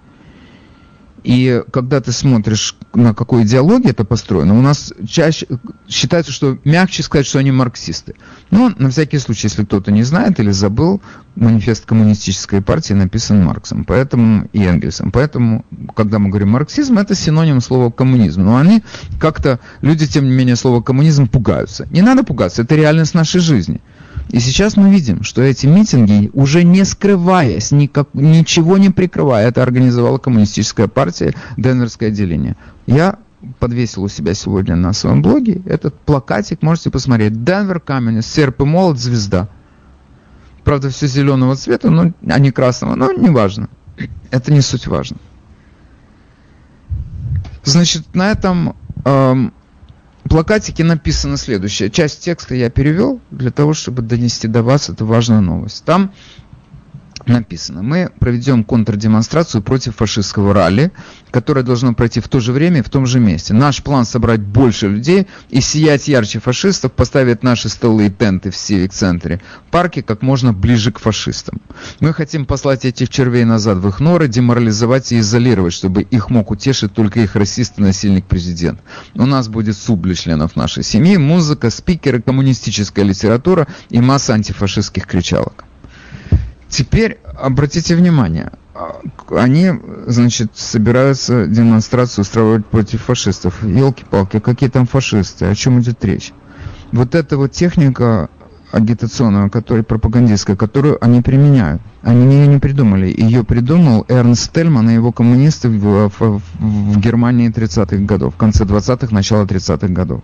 И 1.24 1.64
когда 1.72 2.02
ты 2.02 2.12
смотришь, 2.12 2.76
на 2.94 3.14
какой 3.14 3.44
идеологии 3.44 3.90
это 3.90 4.04
построено, 4.04 4.58
у 4.58 4.62
нас 4.62 4.94
чаще 5.08 5.48
считается, 5.88 6.32
что 6.32 6.58
мягче 6.66 7.02
сказать, 7.04 7.26
что 7.26 7.40
они 7.40 7.52
марксисты. 7.52 8.16
Но 8.52 8.74
на 8.78 8.90
всякий 8.90 9.20
случай, 9.20 9.48
если 9.48 9.64
кто-то 9.64 9.92
не 9.92 10.04
знает 10.04 10.40
или 10.40 10.52
забыл, 10.52 11.02
манифест 11.36 11.86
коммунистической 11.86 12.62
партии 12.62 12.94
написан 12.94 13.44
Марксом 13.44 13.86
поэтому 13.86 14.50
и 14.54 14.64
Энгельсом. 14.64 15.12
Поэтому, 15.12 15.66
когда 15.96 16.20
мы 16.20 16.30
говорим 16.30 16.50
марксизм, 16.50 16.98
это 16.98 17.16
синоним 17.16 17.62
слова 17.62 17.90
коммунизм. 17.90 18.44
Но 18.44 18.58
они 18.58 18.84
как-то, 19.20 19.60
люди, 19.82 20.06
тем 20.08 20.26
не 20.26 20.32
менее, 20.32 20.56
слово 20.56 20.82
коммунизм 20.82 21.28
пугаются. 21.28 21.88
Не 21.92 22.02
надо 22.02 22.24
пугаться, 22.24 22.62
это 22.62 22.76
реальность 22.76 23.14
нашей 23.14 23.40
жизни. 23.40 23.82
И 24.30 24.40
сейчас 24.40 24.78
мы 24.78 24.90
видим, 24.90 25.24
что 25.24 25.42
эти 25.42 25.68
митинги, 25.68 26.32
уже 26.34 26.64
не 26.64 26.86
скрываясь, 26.86 27.72
никак, 27.72 28.10
ничего 28.14 28.78
не 28.78 28.90
прикрывая, 28.90 29.48
это 29.48 29.62
организовала 29.62 30.18
коммунистическая 30.18 30.88
партия, 30.88 31.34
Денверское 31.58 32.10
отделение. 32.10 32.56
Я 32.88 33.20
подвесил 33.60 34.04
у 34.04 34.08
себя 34.08 34.34
сегодня 34.34 34.76
на 34.76 34.94
своем 34.94 35.22
блоге 35.22 35.62
этот 35.66 36.00
плакатик, 36.00 36.62
можете 36.62 36.90
посмотреть. 36.90 37.44
Денвер 37.44 37.80
Каменец, 37.80 38.26
серп 38.26 38.62
и 38.62 38.66
молот, 38.66 39.00
звезда. 39.00 39.50
Правда, 40.64 40.90
все 40.90 41.08
зеленого 41.08 41.56
цвета, 41.56 41.90
но, 41.90 42.14
а 42.28 42.40
не 42.40 42.52
красного, 42.52 42.96
но 42.96 43.12
неважно. 43.12 43.70
Это 44.32 44.52
не 44.52 44.62
суть 44.62 44.88
важно. 44.88 45.18
Значит, 47.64 48.16
на 48.16 48.32
этом 48.32 48.76
эм, 49.06 49.54
плакатике 50.30 50.84
написано 50.84 51.38
следующее. 51.38 51.90
Часть 51.90 52.24
текста 52.24 52.56
я 52.56 52.70
перевел 52.70 53.22
для 53.32 53.52
того, 53.52 53.74
чтобы 53.74 54.02
донести 54.02 54.48
до 54.48 54.64
вас 54.64 54.90
эту 54.90 55.06
важную 55.06 55.42
новость. 55.42 55.84
Там 55.86 56.14
написано, 57.26 57.84
мы 57.84 58.10
проведем 58.20 58.64
контрдемонстрацию 58.64 59.62
против 59.62 59.96
фашистского 59.96 60.54
ралли, 60.54 60.92
которое 61.34 61.64
должно 61.64 61.96
пройти 61.96 62.20
в 62.20 62.28
то 62.28 62.40
же 62.40 62.54
время 62.54 62.80
и 62.80 62.84
в 62.84 62.90
том 62.90 63.08
же 63.08 63.20
месте. 63.20 63.56
Наш 63.56 63.82
план 63.82 64.06
собрать 64.06 64.40
больше 64.40 64.88
людей 64.88 65.28
и 65.50 65.62
сиять 65.62 66.08
ярче 66.08 66.40
фашистов, 66.40 66.92
поставить 66.92 67.42
наши 67.42 67.70
столы 67.70 68.06
и 68.06 68.10
тенты 68.12 68.52
в 68.52 68.56
Сивик-центре, 68.56 69.42
парки 69.72 70.04
как 70.04 70.22
можно 70.22 70.54
ближе 70.54 70.92
к 70.92 71.00
фашистам. 71.00 71.60
Мы 72.00 72.14
хотим 72.14 72.46
послать 72.46 72.86
этих 72.86 73.10
червей 73.10 73.46
назад 73.46 73.80
в 73.80 73.88
их 73.88 74.00
норы, 74.00 74.28
деморализовать 74.28 75.12
и 75.12 75.20
изолировать, 75.20 75.74
чтобы 75.74 76.04
их 76.04 76.30
мог 76.30 76.52
утешить 76.52 76.94
только 76.94 77.22
их 77.22 77.36
расист 77.36 77.80
и 77.80 77.82
насильник 77.82 78.26
президент. 78.26 78.80
У 79.16 79.26
нас 79.26 79.48
будет 79.48 79.76
суд 79.76 80.02
для 80.02 80.14
членов 80.14 80.56
нашей 80.56 80.84
семьи, 80.84 81.18
музыка, 81.18 81.72
спикеры, 81.72 82.22
коммунистическая 82.22 83.04
литература 83.04 83.68
и 83.90 84.00
масса 84.00 84.36
антифашистских 84.36 85.08
кричалок. 85.08 85.66
Теперь 86.70 87.18
обратите 87.40 87.96
внимание, 87.96 88.52
они, 89.30 89.72
значит, 90.08 90.52
собираются 90.56 91.46
демонстрацию 91.46 92.24
устраивать 92.24 92.66
против 92.66 93.04
фашистов. 93.04 93.64
Елки-палки, 93.64 94.40
какие 94.40 94.70
там 94.70 94.88
фашисты, 94.88 95.46
о 95.46 95.56
чем 95.56 95.80
идет 95.80 96.04
речь? 96.04 96.34
Вот 96.92 97.16
эта 97.16 97.38
вот 97.38 97.52
техника 97.52 98.30
агитационная, 98.72 99.50
которая 99.50 99.84
пропагандистская, 99.84 100.56
которую 100.56 101.04
они 101.04 101.22
применяют. 101.22 101.82
Они 102.02 102.36
ее 102.36 102.48
не 102.48 102.58
придумали. 102.58 103.14
Ее 103.16 103.44
придумал 103.44 104.06
Эрнст 104.08 104.52
Тельман 104.52 104.90
и 104.90 104.94
его 104.94 105.12
коммунисты 105.12 105.70
в, 105.70 106.10
в, 106.10 106.42
в 106.60 107.00
Германии 107.00 107.52
30-х 107.52 107.98
годов, 107.98 108.34
в 108.34 108.38
конце 108.38 108.64
20-х, 108.64 109.14
начало 109.14 109.46
30-х 109.46 109.88
годов. 109.90 110.22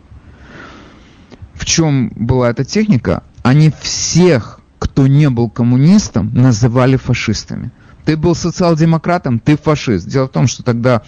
В 1.53 1.65
чем 1.65 2.11
была 2.15 2.49
эта 2.49 2.63
техника? 2.63 3.23
Они 3.43 3.71
всех 3.81 4.59
кто 4.79 5.07
не 5.07 5.29
был 5.29 5.49
коммунистом, 5.49 6.31
называли 6.33 6.95
фашистами. 6.95 7.71
Ты 8.05 8.17
был 8.17 8.35
социал-демократом, 8.35 9.39
ты 9.39 9.57
фашист. 9.57 10.07
Дело 10.07 10.27
в 10.27 10.31
том, 10.31 10.47
что 10.47 10.63
тогда 10.63 11.01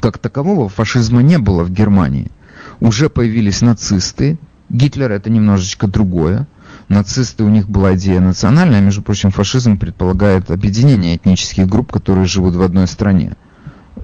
как 0.00 0.18
такового 0.18 0.68
фашизма 0.68 1.22
не 1.22 1.38
было 1.38 1.64
в 1.64 1.70
Германии. 1.70 2.30
Уже 2.80 3.08
появились 3.08 3.60
нацисты. 3.60 4.38
Гитлер 4.68 5.12
это 5.12 5.30
немножечко 5.30 5.86
другое. 5.86 6.46
Нацисты, 6.88 7.44
у 7.44 7.48
них 7.48 7.68
была 7.68 7.94
идея 7.94 8.20
национальная, 8.20 8.80
между 8.80 9.02
прочим, 9.02 9.30
фашизм 9.30 9.78
предполагает 9.78 10.50
объединение 10.50 11.16
этнических 11.16 11.66
групп, 11.66 11.92
которые 11.92 12.26
живут 12.26 12.54
в 12.54 12.62
одной 12.62 12.86
стране. 12.86 13.36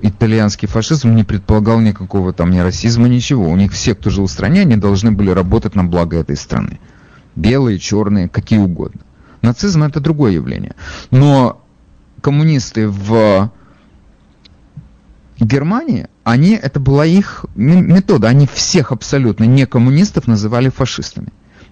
Итальянский 0.02 0.68
фашизм 0.68 1.14
не 1.14 1.24
предполагал 1.24 1.80
никакого 1.80 2.32
там 2.32 2.50
ни 2.50 2.58
расизма, 2.58 3.08
ничего. 3.08 3.48
У 3.48 3.56
них 3.56 3.72
все, 3.72 3.94
кто 3.94 4.08
жил 4.08 4.26
в 4.26 4.30
стране, 4.30 4.62
они 4.62 4.76
должны 4.76 5.10
были 5.10 5.30
работать 5.30 5.74
на 5.74 5.84
благо 5.84 6.16
этой 6.16 6.36
страны 6.36 6.78
белые, 7.36 7.78
черные, 7.78 8.28
какие 8.28 8.58
угодно. 8.58 9.00
Нацизм 9.42 9.82
это 9.82 10.00
другое 10.00 10.32
явление. 10.32 10.74
Но 11.10 11.59
коммунисты 12.20 12.88
в 12.88 13.50
Германии, 15.38 16.08
они, 16.24 16.52
это 16.52 16.78
была 16.80 17.06
их 17.06 17.46
метода, 17.54 18.28
они 18.28 18.46
всех 18.46 18.92
абсолютно 18.92 19.44
не 19.44 19.66
коммунистов 19.66 20.26
называли 20.26 20.68
фашистами. 20.68 21.28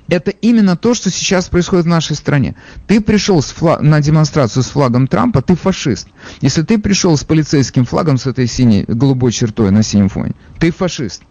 Это 0.08 0.30
именно 0.30 0.74
то, 0.74 0.94
что 0.94 1.10
сейчас 1.10 1.48
происходит 1.50 1.84
в 1.84 1.88
нашей 1.88 2.16
стране. 2.16 2.56
Ты 2.86 3.02
пришел 3.02 3.42
с 3.42 3.50
флаг, 3.50 3.82
на 3.82 4.00
демонстрацию 4.00 4.62
с 4.62 4.68
флагом 4.68 5.06
Трампа, 5.06 5.42
ты 5.42 5.54
фашист. 5.54 6.08
Если 6.40 6.62
ты 6.62 6.78
пришел 6.78 7.14
с 7.16 7.24
полицейским 7.24 7.84
флагом, 7.84 8.16
с 8.16 8.26
этой 8.26 8.46
синей, 8.46 8.84
голубой 8.88 9.32
чертой 9.32 9.70
на 9.70 9.82
синем 9.82 10.08
фоне, 10.08 10.34
ты 10.58 10.70
фашист. 10.72 11.22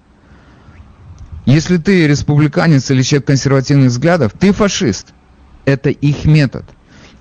Если 1.48 1.78
ты 1.78 2.08
республиканец 2.08 2.92
или 2.92 3.02
человек 3.02 3.28
консервативных 3.28 3.90
взглядов, 3.90 4.34
ты 4.38 4.54
фашист. 4.54 5.08
Это 5.66 5.90
их 5.90 6.26
метод. 6.26 6.66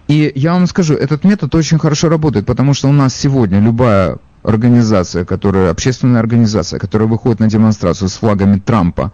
И 0.09 0.33
я 0.35 0.53
вам 0.53 0.67
скажу, 0.67 0.95
этот 0.95 1.25
метод 1.25 1.55
очень 1.55 1.79
хорошо 1.79 2.09
работает, 2.09 2.47
потому 2.47 2.75
что 2.75 2.89
у 2.89 2.93
нас 2.93 3.15
сегодня 3.15 3.61
любая 3.61 4.19
организация, 4.43 5.25
которая, 5.25 5.71
общественная 5.71 6.21
организация, 6.21 6.79
которая 6.79 7.09
выходит 7.09 7.41
на 7.41 7.49
демонстрацию 7.49 8.09
с 8.09 8.15
флагами 8.15 8.61
Трампа 8.61 9.13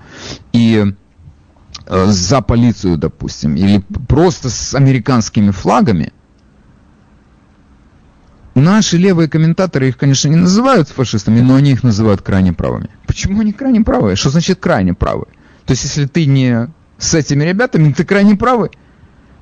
и 0.53 0.85
э, 1.87 2.07
за 2.07 2.43
полицию, 2.43 2.99
допустим, 2.99 3.55
или 3.57 3.83
просто 4.07 4.51
с 4.51 4.75
американскими 4.75 5.51
флагами, 5.51 6.13
Наши 8.55 8.99
левые 8.99 9.29
комментаторы 9.29 9.89
их, 9.89 9.97
конечно, 9.97 10.29
не 10.29 10.37
называют 10.37 10.89
фашистами, 10.89 11.41
но 11.41 11.55
они 11.55 11.73
их 11.73 11.83
называют 11.83 12.21
крайне 12.21 12.53
правыми. 12.53 12.91
Почему 13.07 13.41
они 13.41 13.53
крайне 13.53 13.81
правые? 13.81 14.15
Что 14.15 14.29
значит 14.29 14.61
крайне 14.61 14.93
правые? 14.93 15.29
То 15.65 15.73
есть, 15.73 15.85
если 15.85 16.05
ты 16.05 16.27
не 16.27 16.69
с 16.99 17.15
этими 17.15 17.45
ребятами, 17.45 17.93
ты 17.93 18.05
крайне 18.05 18.37
правый. 18.37 18.71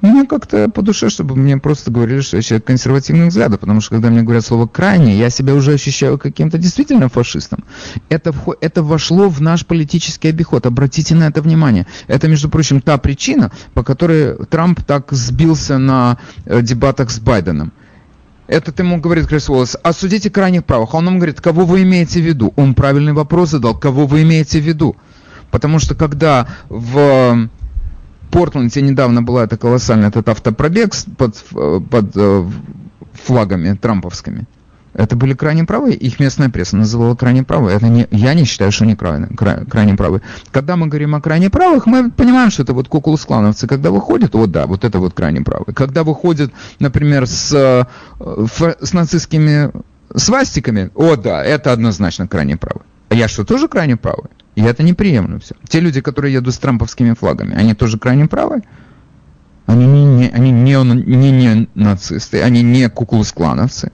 Мне 0.00 0.24
как-то 0.24 0.70
по 0.70 0.80
душе, 0.80 1.10
чтобы 1.10 1.36
мне 1.36 1.58
просто 1.58 1.90
говорили, 1.90 2.20
что 2.20 2.36
я 2.36 2.42
человек 2.42 2.64
консервативных 2.66 3.28
взглядов, 3.28 3.60
потому 3.60 3.82
что 3.82 3.90
когда 3.90 4.08
мне 4.08 4.22
говорят 4.22 4.44
слово 4.44 4.66
«крайне», 4.66 5.18
я 5.18 5.28
себя 5.28 5.54
уже 5.54 5.74
ощущаю 5.74 6.18
каким-то 6.18 6.56
действительно 6.56 7.10
фашистом. 7.10 7.64
Это, 8.08 8.34
это 8.62 8.82
вошло 8.82 9.28
в 9.28 9.42
наш 9.42 9.66
политический 9.66 10.28
обиход, 10.28 10.64
обратите 10.64 11.14
на 11.14 11.24
это 11.24 11.42
внимание. 11.42 11.86
Это, 12.06 12.28
между 12.28 12.48
прочим, 12.48 12.80
та 12.80 12.96
причина, 12.96 13.52
по 13.74 13.82
которой 13.82 14.36
Трамп 14.46 14.82
так 14.84 15.12
сбился 15.12 15.76
на 15.76 16.16
э, 16.46 16.62
дебатах 16.62 17.10
с 17.10 17.18
Байденом 17.18 17.72
Этот 18.46 18.78
ему 18.78 19.00
говорит 19.00 19.26
Крис 19.26 19.50
Уоллес, 19.50 19.76
осудите 19.82 20.30
крайних 20.30 20.64
правых. 20.64 20.94
А 20.94 20.96
он 20.96 21.08
ему 21.08 21.16
говорит, 21.18 21.42
кого 21.42 21.66
вы 21.66 21.82
имеете 21.82 22.20
в 22.20 22.24
виду? 22.24 22.54
Он 22.56 22.74
правильный 22.74 23.12
вопрос 23.12 23.50
задал, 23.50 23.76
кого 23.76 24.06
вы 24.06 24.22
имеете 24.22 24.60
в 24.60 24.64
виду? 24.64 24.96
Потому 25.50 25.78
что 25.78 25.94
когда 25.94 26.48
в 26.70 27.50
Портленде 28.30 28.82
недавно 28.82 29.22
была 29.22 29.44
эта 29.44 29.56
колоссальная 29.56 30.08
этот 30.08 30.28
автопробег 30.28 30.92
под, 31.16 31.36
под 31.90 32.16
э, 32.16 32.46
флагами 33.24 33.74
трамповскими, 33.74 34.46
это 34.92 35.14
были 35.14 35.34
крайне 35.34 35.64
правые, 35.64 35.96
их 35.96 36.18
местная 36.18 36.48
пресса 36.48 36.76
называла 36.76 37.14
крайне 37.14 37.44
правые. 37.44 37.76
Это 37.76 37.86
не, 37.86 38.08
я 38.10 38.34
не 38.34 38.44
считаю, 38.44 38.72
что 38.72 38.84
они 38.84 38.96
крайне, 38.96 39.28
край, 39.28 39.64
крайне 39.64 39.94
правые. 39.94 40.22
Когда 40.50 40.76
мы 40.76 40.88
говорим 40.88 41.14
о 41.14 41.20
крайне 41.20 41.48
правых, 41.48 41.86
мы 41.86 42.10
понимаем, 42.10 42.50
что 42.50 42.64
это 42.64 42.72
вот 42.72 42.88
кукулус-клановцы. 42.88 43.68
Когда 43.68 43.90
выходят, 43.90 44.34
вот 44.34 44.50
да, 44.50 44.66
вот 44.66 44.84
это 44.84 44.98
вот 44.98 45.14
крайне 45.14 45.42
правые. 45.42 45.74
Когда 45.74 46.02
выходят, 46.02 46.52
например, 46.80 47.26
с, 47.26 47.52
э, 47.52 47.84
с 48.80 48.92
нацистскими 48.92 49.70
свастиками, 50.16 50.90
о 50.96 51.14
да, 51.14 51.44
это 51.44 51.72
однозначно 51.72 52.26
крайне 52.26 52.56
правые. 52.56 52.84
А 53.10 53.14
я 53.14 53.28
что, 53.28 53.44
тоже 53.44 53.68
крайне 53.68 53.96
правый? 53.96 54.30
И 54.60 54.62
это 54.62 54.82
не 54.82 54.92
приемлемо 54.92 55.40
все. 55.40 55.54
Те 55.68 55.80
люди, 55.80 56.02
которые 56.02 56.34
едут 56.34 56.54
с 56.54 56.58
трамповскими 56.58 57.14
флагами, 57.14 57.54
они 57.54 57.72
тоже 57.74 57.98
крайне 57.98 58.26
правые? 58.26 58.62
Они 59.64 59.86
не, 59.86 60.04
не, 60.04 60.28
они 60.28 60.50
не, 60.50 60.74
не, 60.74 61.30
не 61.30 61.68
нацисты, 61.74 62.42
они 62.42 62.62
не 62.62 62.88
куклус-клановцы 62.90 63.92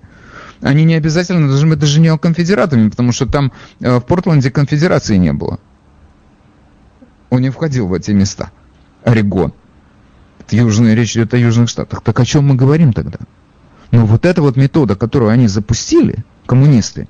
они 0.62 0.84
не 0.84 0.94
обязательно 0.94 1.48
должны 1.48 1.68
быть 1.68 1.78
даже 1.78 2.00
неоконфедератами, 2.00 2.88
потому 2.88 3.12
что 3.12 3.26
там 3.26 3.52
э, 3.80 3.98
в 3.98 4.00
Портленде 4.00 4.50
конфедерации 4.50 5.16
не 5.16 5.32
было. 5.34 5.60
Он 7.28 7.42
не 7.42 7.50
входил 7.50 7.86
в 7.86 7.92
эти 7.92 8.12
места. 8.12 8.50
Орегон. 9.04 9.52
Это 10.40 10.56
южная, 10.56 10.94
речь 10.94 11.12
идет 11.12 11.34
о 11.34 11.36
Южных 11.36 11.68
Штатах. 11.68 12.00
Так 12.02 12.18
о 12.18 12.24
чем 12.24 12.46
мы 12.46 12.54
говорим 12.54 12.94
тогда? 12.94 13.18
Ну 13.90 14.06
вот 14.06 14.24
эта 14.24 14.40
вот 14.40 14.56
метода, 14.56 14.96
которую 14.96 15.30
они 15.30 15.46
запустили, 15.46 16.24
коммунисты, 16.46 17.06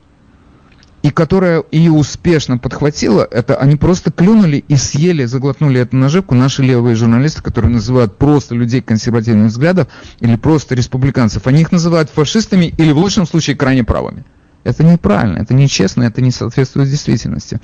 и 1.03 1.11
которая 1.11 1.63
ее 1.71 1.93
успешно 1.93 2.59
подхватила, 2.59 3.27
это 3.31 3.57
они 3.57 3.77
просто 3.77 4.11
клюнули 4.11 4.65
и 4.67 4.77
съели, 4.77 5.25
заглотнули 5.25 5.81
эту 5.81 5.97
наживку 5.97 6.35
наши 6.35 6.63
левые 6.63 6.97
журналисты, 6.97 7.43
которые 7.43 7.71
называют 7.71 8.17
просто 8.17 8.55
людей 8.55 8.81
консервативных 8.83 9.53
взглядов 9.53 9.89
или 10.21 10.37
просто 10.37 10.75
республиканцев. 10.75 11.47
Они 11.47 11.61
их 11.61 11.71
называют 11.71 12.11
фашистами 12.11 12.75
или 12.77 12.93
в 12.93 12.99
лучшем 12.99 13.27
случае 13.27 13.57
крайне 13.57 13.85
правыми. 13.85 14.25
Это 14.65 14.83
неправильно, 14.83 15.39
это 15.39 15.55
нечестно, 15.55 16.03
это 16.03 16.21
не 16.21 16.33
соответствует 16.33 16.91
действительности. 16.91 17.61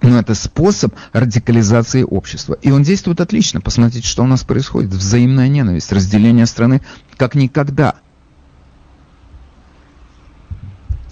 Но 0.00 0.18
это 0.18 0.34
способ 0.34 0.94
радикализации 1.12 2.02
общества. 2.02 2.56
И 2.62 2.70
он 2.70 2.82
действует 2.82 3.20
отлично. 3.20 3.60
Посмотрите, 3.60 4.08
что 4.08 4.24
у 4.24 4.26
нас 4.26 4.42
происходит. 4.42 4.90
Взаимная 4.90 5.48
ненависть, 5.48 5.92
разделение 5.92 6.46
страны 6.46 6.80
как 7.16 7.34
никогда– 7.34 7.96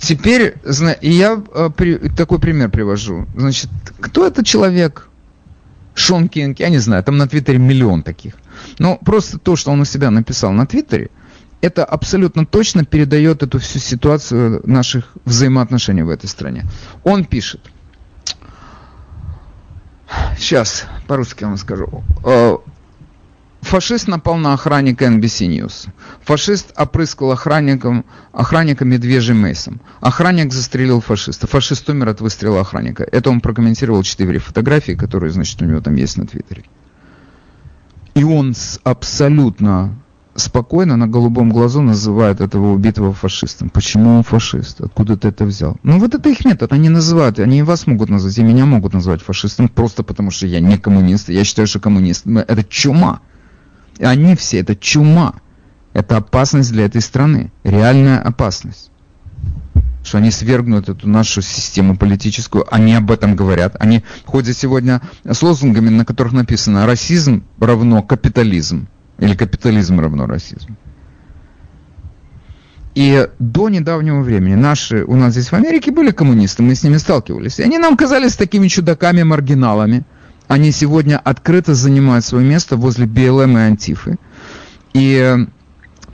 Теперь, 0.01 0.55
и 1.03 1.11
я 1.11 1.43
э, 1.55 1.71
такой 2.17 2.39
пример 2.39 2.71
привожу. 2.71 3.27
Значит, 3.37 3.71
кто 4.01 4.27
этот 4.27 4.47
человек? 4.47 5.09
Шон 5.95 6.29
Кинг, 6.29 6.61
я 6.61 6.71
не 6.71 6.79
знаю, 6.79 7.05
там 7.05 7.19
на 7.19 7.29
Твиттере 7.29 7.59
миллион 7.59 8.03
таких. 8.03 8.35
Но 8.79 8.97
просто 8.97 9.39
то, 9.39 9.57
что 9.57 9.71
он 9.71 9.81
у 9.81 9.85
себя 9.85 10.11
написал 10.11 10.53
на 10.53 10.67
Твиттере, 10.67 11.11
это 11.61 11.85
абсолютно 11.85 12.47
точно 12.47 12.87
передает 12.87 13.43
эту 13.43 13.59
всю 13.59 13.79
ситуацию 13.79 14.63
наших 14.65 15.13
взаимоотношений 15.27 16.03
в 16.03 16.09
этой 16.09 16.27
стране. 16.27 16.65
Он 17.05 17.25
пишет. 17.25 17.61
Сейчас, 20.39 20.87
по-русски 21.07 21.45
вам 21.45 21.59
скажу. 21.59 22.03
Э, 22.25 22.57
Фашист 23.63 24.09
напал 24.09 24.37
на 24.37 24.55
охранника 24.55 25.05
NBC 25.05 25.49
News. 25.49 25.89
Фашист 26.25 26.73
опрыскал 26.77 27.33
охранником, 27.33 28.05
охранника 28.33 28.85
медвежьим 28.85 29.41
мейсом. 29.41 29.81
Охранник 30.01 30.53
застрелил 30.53 31.01
фашиста. 31.01 31.47
Фашист 31.47 31.89
умер 31.89 32.09
от 32.09 32.21
выстрела 32.21 32.61
охранника. 32.61 33.07
Это 33.11 33.31
он 33.31 33.41
прокомментировал 33.41 34.03
четыре 34.03 34.39
фотографии, 34.39 34.93
которые, 34.93 35.31
значит, 35.31 35.61
у 35.63 35.67
него 35.67 35.81
там 35.81 35.95
есть 35.95 36.17
на 36.17 36.27
Твиттере. 36.27 36.65
И 38.15 38.25
он 38.25 38.55
абсолютно 38.83 39.95
спокойно 40.35 40.97
на 40.97 41.07
голубом 41.07 41.51
глазу 41.51 41.83
называет 41.83 42.41
этого 42.41 42.73
убитого 42.73 43.13
фашистом. 43.13 43.69
Почему 43.69 44.17
он 44.17 44.23
фашист? 44.23 44.81
Откуда 44.81 45.17
ты 45.17 45.29
это 45.29 45.45
взял? 45.45 45.77
Ну 45.83 45.99
вот 45.99 46.15
это 46.15 46.29
их 46.29 46.45
метод. 46.45 46.73
Они 46.73 46.89
называют, 46.89 47.39
они 47.39 47.63
вас 47.63 47.87
могут 47.87 48.09
назвать, 48.09 48.39
и 48.39 48.43
меня 48.43 48.67
могут 48.67 48.95
назвать 48.95 49.23
фашистом, 49.23 49.69
просто 49.69 50.03
потому 50.03 50.31
что 50.31 50.47
я 50.47 50.61
не 50.61 50.79
коммунист. 50.79 51.29
Я 51.29 51.45
считаю, 51.45 51.67
что 51.67 51.79
коммунист 51.81 52.27
это 52.27 52.65
чума. 52.65 53.21
Они 53.99 54.35
все, 54.37 54.61
это 54.61 54.77
чума. 54.77 55.35
Это 55.93 56.17
опасность 56.17 56.73
для 56.73 56.85
этой 56.85 57.01
страны. 57.01 57.51
Реальная 57.65 58.21
опасность. 58.21 58.91
Что 60.05 60.19
они 60.19 60.31
свергнут 60.31 60.89
эту 60.89 61.09
нашу 61.09 61.43
систему 61.43 61.97
политическую. 61.97 62.65
Они 62.73 62.95
об 62.95 63.11
этом 63.11 63.37
говорят. 63.37 63.77
Они 63.81 64.05
ходят 64.25 64.57
сегодня 64.57 65.03
с 65.25 65.43
лозунгами, 65.43 65.89
на 65.91 66.05
которых 66.05 66.33
написано 66.33 66.87
«расизм 66.87 67.45
равно 67.59 68.03
капитализм». 68.03 68.89
Или 69.19 69.35
«капитализм 69.35 70.01
равно 70.01 70.27
расизм». 70.27 70.77
И 72.95 73.29
до 73.39 73.69
недавнего 73.69 74.21
времени 74.21 74.55
наши, 74.55 75.05
у 75.05 75.15
нас 75.15 75.33
здесь 75.33 75.53
в 75.53 75.55
Америке 75.55 75.93
были 75.93 76.11
коммунисты, 76.11 76.63
мы 76.63 76.75
с 76.75 76.83
ними 76.83 76.97
сталкивались. 76.97 77.61
И 77.61 77.63
они 77.63 77.79
нам 77.79 77.97
казались 77.97 78.35
такими 78.37 78.69
чудаками, 78.69 79.23
маргиналами– 79.23 80.05
они 80.51 80.73
сегодня 80.73 81.17
открыто 81.17 81.75
занимают 81.75 82.25
свое 82.25 82.45
место 82.45 82.77
возле 82.77 83.07
БЛМ 83.07 83.57
и 83.57 83.61
Антифы. 83.61 84.19
И 84.93 85.15
э, 85.15 85.47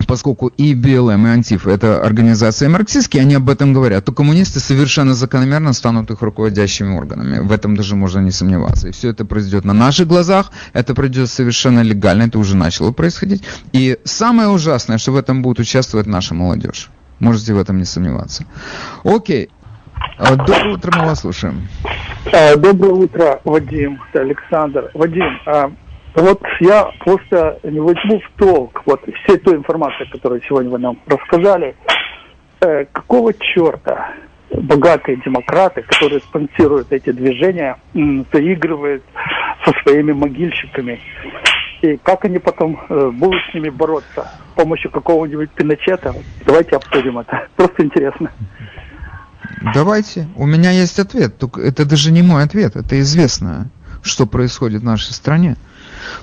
поскольку 0.07 0.49
и 0.49 0.74
БЛМ, 0.74 1.26
и 1.26 1.30
Антифа 1.30 1.70
это 1.70 2.03
организации 2.03 2.66
марксистские, 2.68 3.22
они 3.22 3.37
об 3.37 3.49
этом 3.49 3.72
говорят, 3.72 4.05
то 4.05 4.12
коммунисты 4.12 4.61
совершенно 4.61 5.14
закономерно 5.14 5.72
станут 5.72 6.11
их 6.11 6.20
руководящими 6.20 6.95
органами. 6.95 7.39
В 7.39 7.51
этом 7.51 7.76
даже 7.76 7.97
можно 7.97 8.18
не 8.18 8.30
сомневаться. 8.30 8.89
И 8.89 8.93
все 8.93 9.09
это 9.09 9.24
произойдет 9.24 9.64
на 9.64 9.72
наших 9.72 10.07
глазах, 10.07 10.53
это 10.74 10.95
произойдет 10.95 11.30
совершенно 11.30 11.80
легально, 11.80 12.24
это 12.24 12.39
уже 12.39 12.57
начало 12.57 12.93
происходить. 12.93 13.43
И 13.72 13.97
самое 14.05 14.49
ужасное, 14.51 14.99
что 14.99 15.12
в 15.12 15.16
этом 15.16 15.41
будет 15.41 15.61
участвовать 15.61 16.07
наша 16.07 16.34
молодежь. 16.34 16.91
Можете 17.20 17.55
в 17.55 17.59
этом 17.59 17.78
не 17.78 17.87
сомневаться. 17.87 18.45
Окей. 19.03 19.49
А, 20.18 20.37
доброе 20.37 20.74
утро, 20.74 20.93
мы 20.95 21.07
вас 21.07 21.20
слушаем. 21.20 21.68
А, 22.33 22.57
доброе 22.57 22.93
утро, 22.93 23.41
Вадим, 23.45 24.01
Александр. 24.12 24.91
Вадим, 24.95 25.39
а, 25.47 25.70
вот 26.16 26.43
я 26.61 26.91
просто 27.05 27.61
не 27.62 27.79
возьму 27.79 28.18
в 28.18 28.39
толк 28.39 28.83
вот 28.85 29.01
всей 29.22 29.39
той 29.39 29.55
информации, 29.55 30.07
которую 30.11 30.43
сегодня 30.43 30.70
вы 30.70 30.79
нам 30.79 30.99
рассказали. 31.07 31.77
Э, 32.61 32.85
какого 32.87 33.33
черта 33.33 34.14
богатые 34.51 35.18
демократы, 35.24 35.83
которые 35.83 36.20
спонсируют 36.20 36.91
эти 36.91 37.12
движения, 37.12 37.79
заигрывают 38.33 39.05
со 39.64 39.72
своими 39.83 40.12
могильщиками? 40.12 40.99
И 41.83 41.97
как 41.99 42.24
они 42.24 42.41
потом 42.41 42.81
э, 42.89 43.11
будут 43.12 43.41
с 43.51 43.55
ними 43.55 43.68
бороться? 43.68 44.33
С 44.53 44.57
помощью 44.57 44.91
какого-нибудь 44.91 45.51
Пиночета? 45.51 46.12
Давайте 46.45 46.74
обсудим 46.74 47.18
это. 47.20 47.47
Просто 47.55 47.85
интересно. 47.85 48.33
Давайте. 49.74 50.28
У 50.36 50.46
меня 50.46 50.70
есть 50.70 50.98
ответ. 50.98 51.38
Только 51.38 51.61
это 51.61 51.84
даже 51.84 52.12
не 52.12 52.22
мой 52.22 52.42
ответ. 52.42 52.76
Это 52.76 53.00
известно, 53.00 53.70
что 54.02 54.26
происходит 54.26 54.82
в 54.82 54.84
нашей 54.84 55.12
стране. 55.12 55.57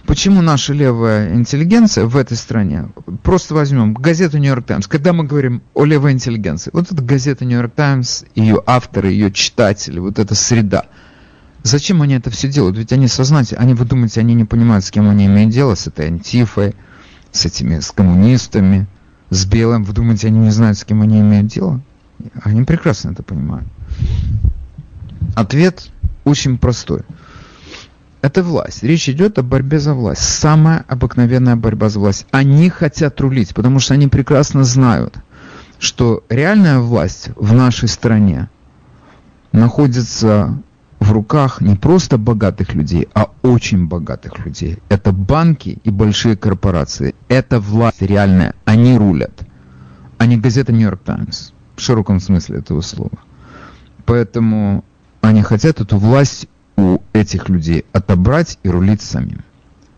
Почему 0.05 0.41
наша 0.41 0.73
левая 0.73 1.33
интеллигенция 1.33 2.05
в 2.05 2.15
этой 2.15 2.37
стране? 2.37 2.89
Просто 3.23 3.53
возьмем 3.53 3.93
газету 3.93 4.37
«Нью-Йорк 4.37 4.65
Таймс». 4.65 4.87
Когда 4.87 5.13
мы 5.13 5.25
говорим 5.25 5.61
о 5.73 5.85
левой 5.85 6.13
интеллигенции, 6.13 6.69
вот 6.73 6.91
эта 6.91 7.01
газета 7.01 7.45
«Нью-Йорк 7.45 7.73
Таймс», 7.73 8.23
ее 8.35 8.61
авторы, 8.65 9.09
ее 9.09 9.31
читатели, 9.31 9.99
вот 9.99 10.19
эта 10.19 10.35
среда. 10.35 10.85
Зачем 11.63 12.01
они 12.01 12.15
это 12.15 12.29
все 12.29 12.49
делают? 12.49 12.77
Ведь 12.77 12.91
они 12.91 13.07
сознательно, 13.07 13.61
они, 13.61 13.73
вы 13.73 13.85
думаете, 13.85 14.19
они 14.19 14.33
не 14.33 14.45
понимают, 14.45 14.85
с 14.85 14.91
кем 14.91 15.09
они 15.09 15.25
имеют 15.25 15.51
дело, 15.51 15.75
с 15.75 15.87
этой 15.87 16.07
антифой, 16.07 16.75
с 17.31 17.45
этими, 17.45 17.79
с 17.79 17.91
коммунистами, 17.91 18.87
с 19.29 19.45
белым. 19.45 19.83
Вы 19.83 19.93
думаете, 19.93 20.27
они 20.27 20.39
не 20.39 20.51
знают, 20.51 20.77
с 20.77 20.83
кем 20.83 21.01
они 21.01 21.21
имеют 21.21 21.47
дело? 21.47 21.81
Они 22.43 22.63
прекрасно 22.63 23.11
это 23.11 23.23
понимают. 23.23 23.67
Ответ 25.35 25.89
очень 26.23 26.57
простой. 26.57 27.01
Это 28.21 28.41
власть. 28.41 28.83
Речь 28.83 29.09
идет 29.09 29.37
о 29.37 29.43
борьбе 29.43 29.79
за 29.79 29.93
власть. 29.93 30.21
Самая 30.21 30.85
обыкновенная 30.87 31.55
борьба 31.55 31.89
за 31.89 31.99
власть. 31.99 32.25
Они 32.31 32.69
хотят 32.69 33.19
рулить, 33.19 33.53
потому 33.53 33.79
что 33.79 33.95
они 33.95 34.07
прекрасно 34.07 34.63
знают, 34.63 35.17
что 35.77 36.23
реальная 36.29 36.79
власть 36.79 37.29
в 37.35 37.53
нашей 37.53 37.89
стране 37.89 38.49
находится 39.51 40.57
в 40.99 41.11
руках 41.11 41.59
не 41.59 41.75
просто 41.75 42.17
богатых 42.17 42.73
людей, 42.73 43.09
а 43.13 43.29
очень 43.41 43.87
богатых 43.87 44.45
людей. 44.45 44.79
Это 44.87 45.11
банки 45.11 45.79
и 45.83 45.89
большие 45.89 46.37
корпорации. 46.37 47.13
Это 47.27 47.59
власть 47.59 48.01
реальная. 48.01 48.55
Они 48.63 48.97
рулят. 48.97 49.41
А 50.17 50.25
не 50.25 50.37
газета 50.37 50.71
«Нью-Йорк 50.71 51.01
Таймс» 51.03 51.52
в 51.75 51.81
широком 51.81 52.19
смысле 52.19 52.59
этого 52.59 52.81
слова. 52.81 53.11
Поэтому 54.05 54.83
они 55.21 55.41
хотят 55.41 55.79
эту 55.79 55.97
власть 55.97 56.47
у 56.75 56.99
этих 57.13 57.49
людей 57.49 57.85
отобрать 57.93 58.59
и 58.63 58.69
рулить 58.69 59.01
самим. 59.01 59.43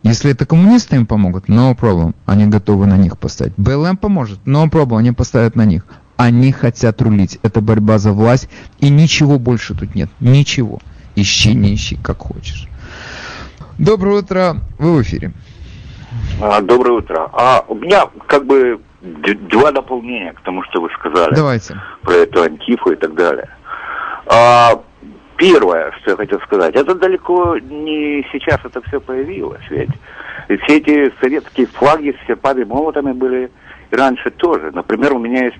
Если 0.03 0.31
это 0.31 0.45
коммунисты 0.45 0.97
им 0.97 1.07
помогут, 1.07 1.49
no 1.49 1.75
problem, 1.75 2.13
они 2.27 2.45
готовы 2.45 2.85
на 2.85 2.95
них 2.95 3.17
поставить. 3.17 3.53
БЛМ 3.57 3.97
поможет, 3.97 4.39
no 4.45 4.69
problem, 4.69 4.99
они 4.99 5.11
поставят 5.11 5.55
на 5.55 5.65
них. 5.65 5.85
Они 6.15 6.51
хотят 6.51 7.01
рулить. 7.01 7.39
Это 7.41 7.59
борьба 7.59 7.97
за 7.97 8.11
власть, 8.11 8.47
и 8.79 8.89
ничего 8.89 9.39
больше 9.39 9.73
тут 9.73 9.95
нет. 9.95 10.09
Ничего. 10.19 10.79
Ищи, 11.15 11.55
не 11.55 11.73
ищи, 11.73 11.97
как 12.01 12.19
хочешь. 12.19 12.67
Доброе 13.79 14.19
утро, 14.19 14.57
вы 14.77 14.97
в 14.97 15.01
эфире. 15.01 15.33
А, 16.39 16.61
доброе 16.61 16.99
утро. 16.99 17.29
А 17.33 17.65
у 17.67 17.75
меня 17.75 18.07
как 18.27 18.45
бы 18.45 18.79
два 19.05 19.71
дополнения 19.71 20.33
к 20.33 20.41
тому, 20.41 20.63
что 20.63 20.81
вы 20.81 20.89
сказали. 20.91 21.35
Давайте. 21.35 21.79
Про 22.01 22.13
эту 22.13 22.41
антифу 22.41 22.91
и 22.91 22.95
так 22.95 23.13
далее. 23.13 23.49
А, 24.27 24.81
Первое, 25.37 25.91
что 25.99 26.11
я 26.11 26.17
хотел 26.17 26.39
сказать, 26.41 26.75
это 26.75 26.95
далеко 26.95 27.57
не 27.57 28.25
сейчас 28.31 28.59
это 28.63 28.81
все 28.83 29.01
появилось, 29.01 29.63
ведь. 29.69 29.89
И 30.47 30.55
все 30.57 30.77
эти 30.77 31.13
советские 31.19 31.67
флаги 31.67 32.15
с 32.17 32.27
серпами 32.27 32.63
молотами 32.63 33.11
были 33.11 33.51
и 33.91 33.95
раньше 33.95 34.31
тоже. 34.31 34.71
Например, 34.71 35.13
у 35.13 35.19
меня 35.19 35.45
есть 35.45 35.57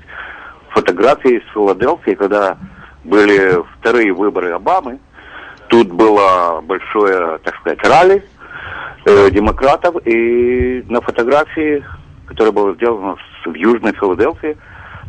фотографии 0.70 1.40
из 1.40 1.54
Филадельфии, 1.54 2.12
когда 2.12 2.58
были 3.04 3.64
вторые 3.80 4.14
выборы 4.14 4.52
Обамы. 4.52 5.00
Тут 5.68 5.92
было 5.92 6.62
большое, 6.62 7.40
так 7.40 7.56
сказать, 7.58 7.84
ралли 7.84 8.24
э, 9.06 9.30
демократов, 9.32 9.96
и 10.08 10.86
на 10.88 11.02
фотографии, 11.02 11.84
которая 12.28 12.54
была 12.54 12.74
сделана 12.76 13.18
в 13.52 13.56
Южной 13.56 13.94
Филадельфии, 13.94 14.58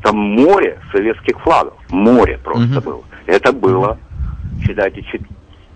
там 0.03 0.17
море 0.17 0.79
советских 0.93 1.41
флагов. 1.41 1.75
Море 1.91 2.39
просто 2.43 2.81
mm-hmm. 2.81 2.85
было. 2.85 3.05
Это 3.27 3.53
было 3.53 3.99
считайте, 4.67 5.05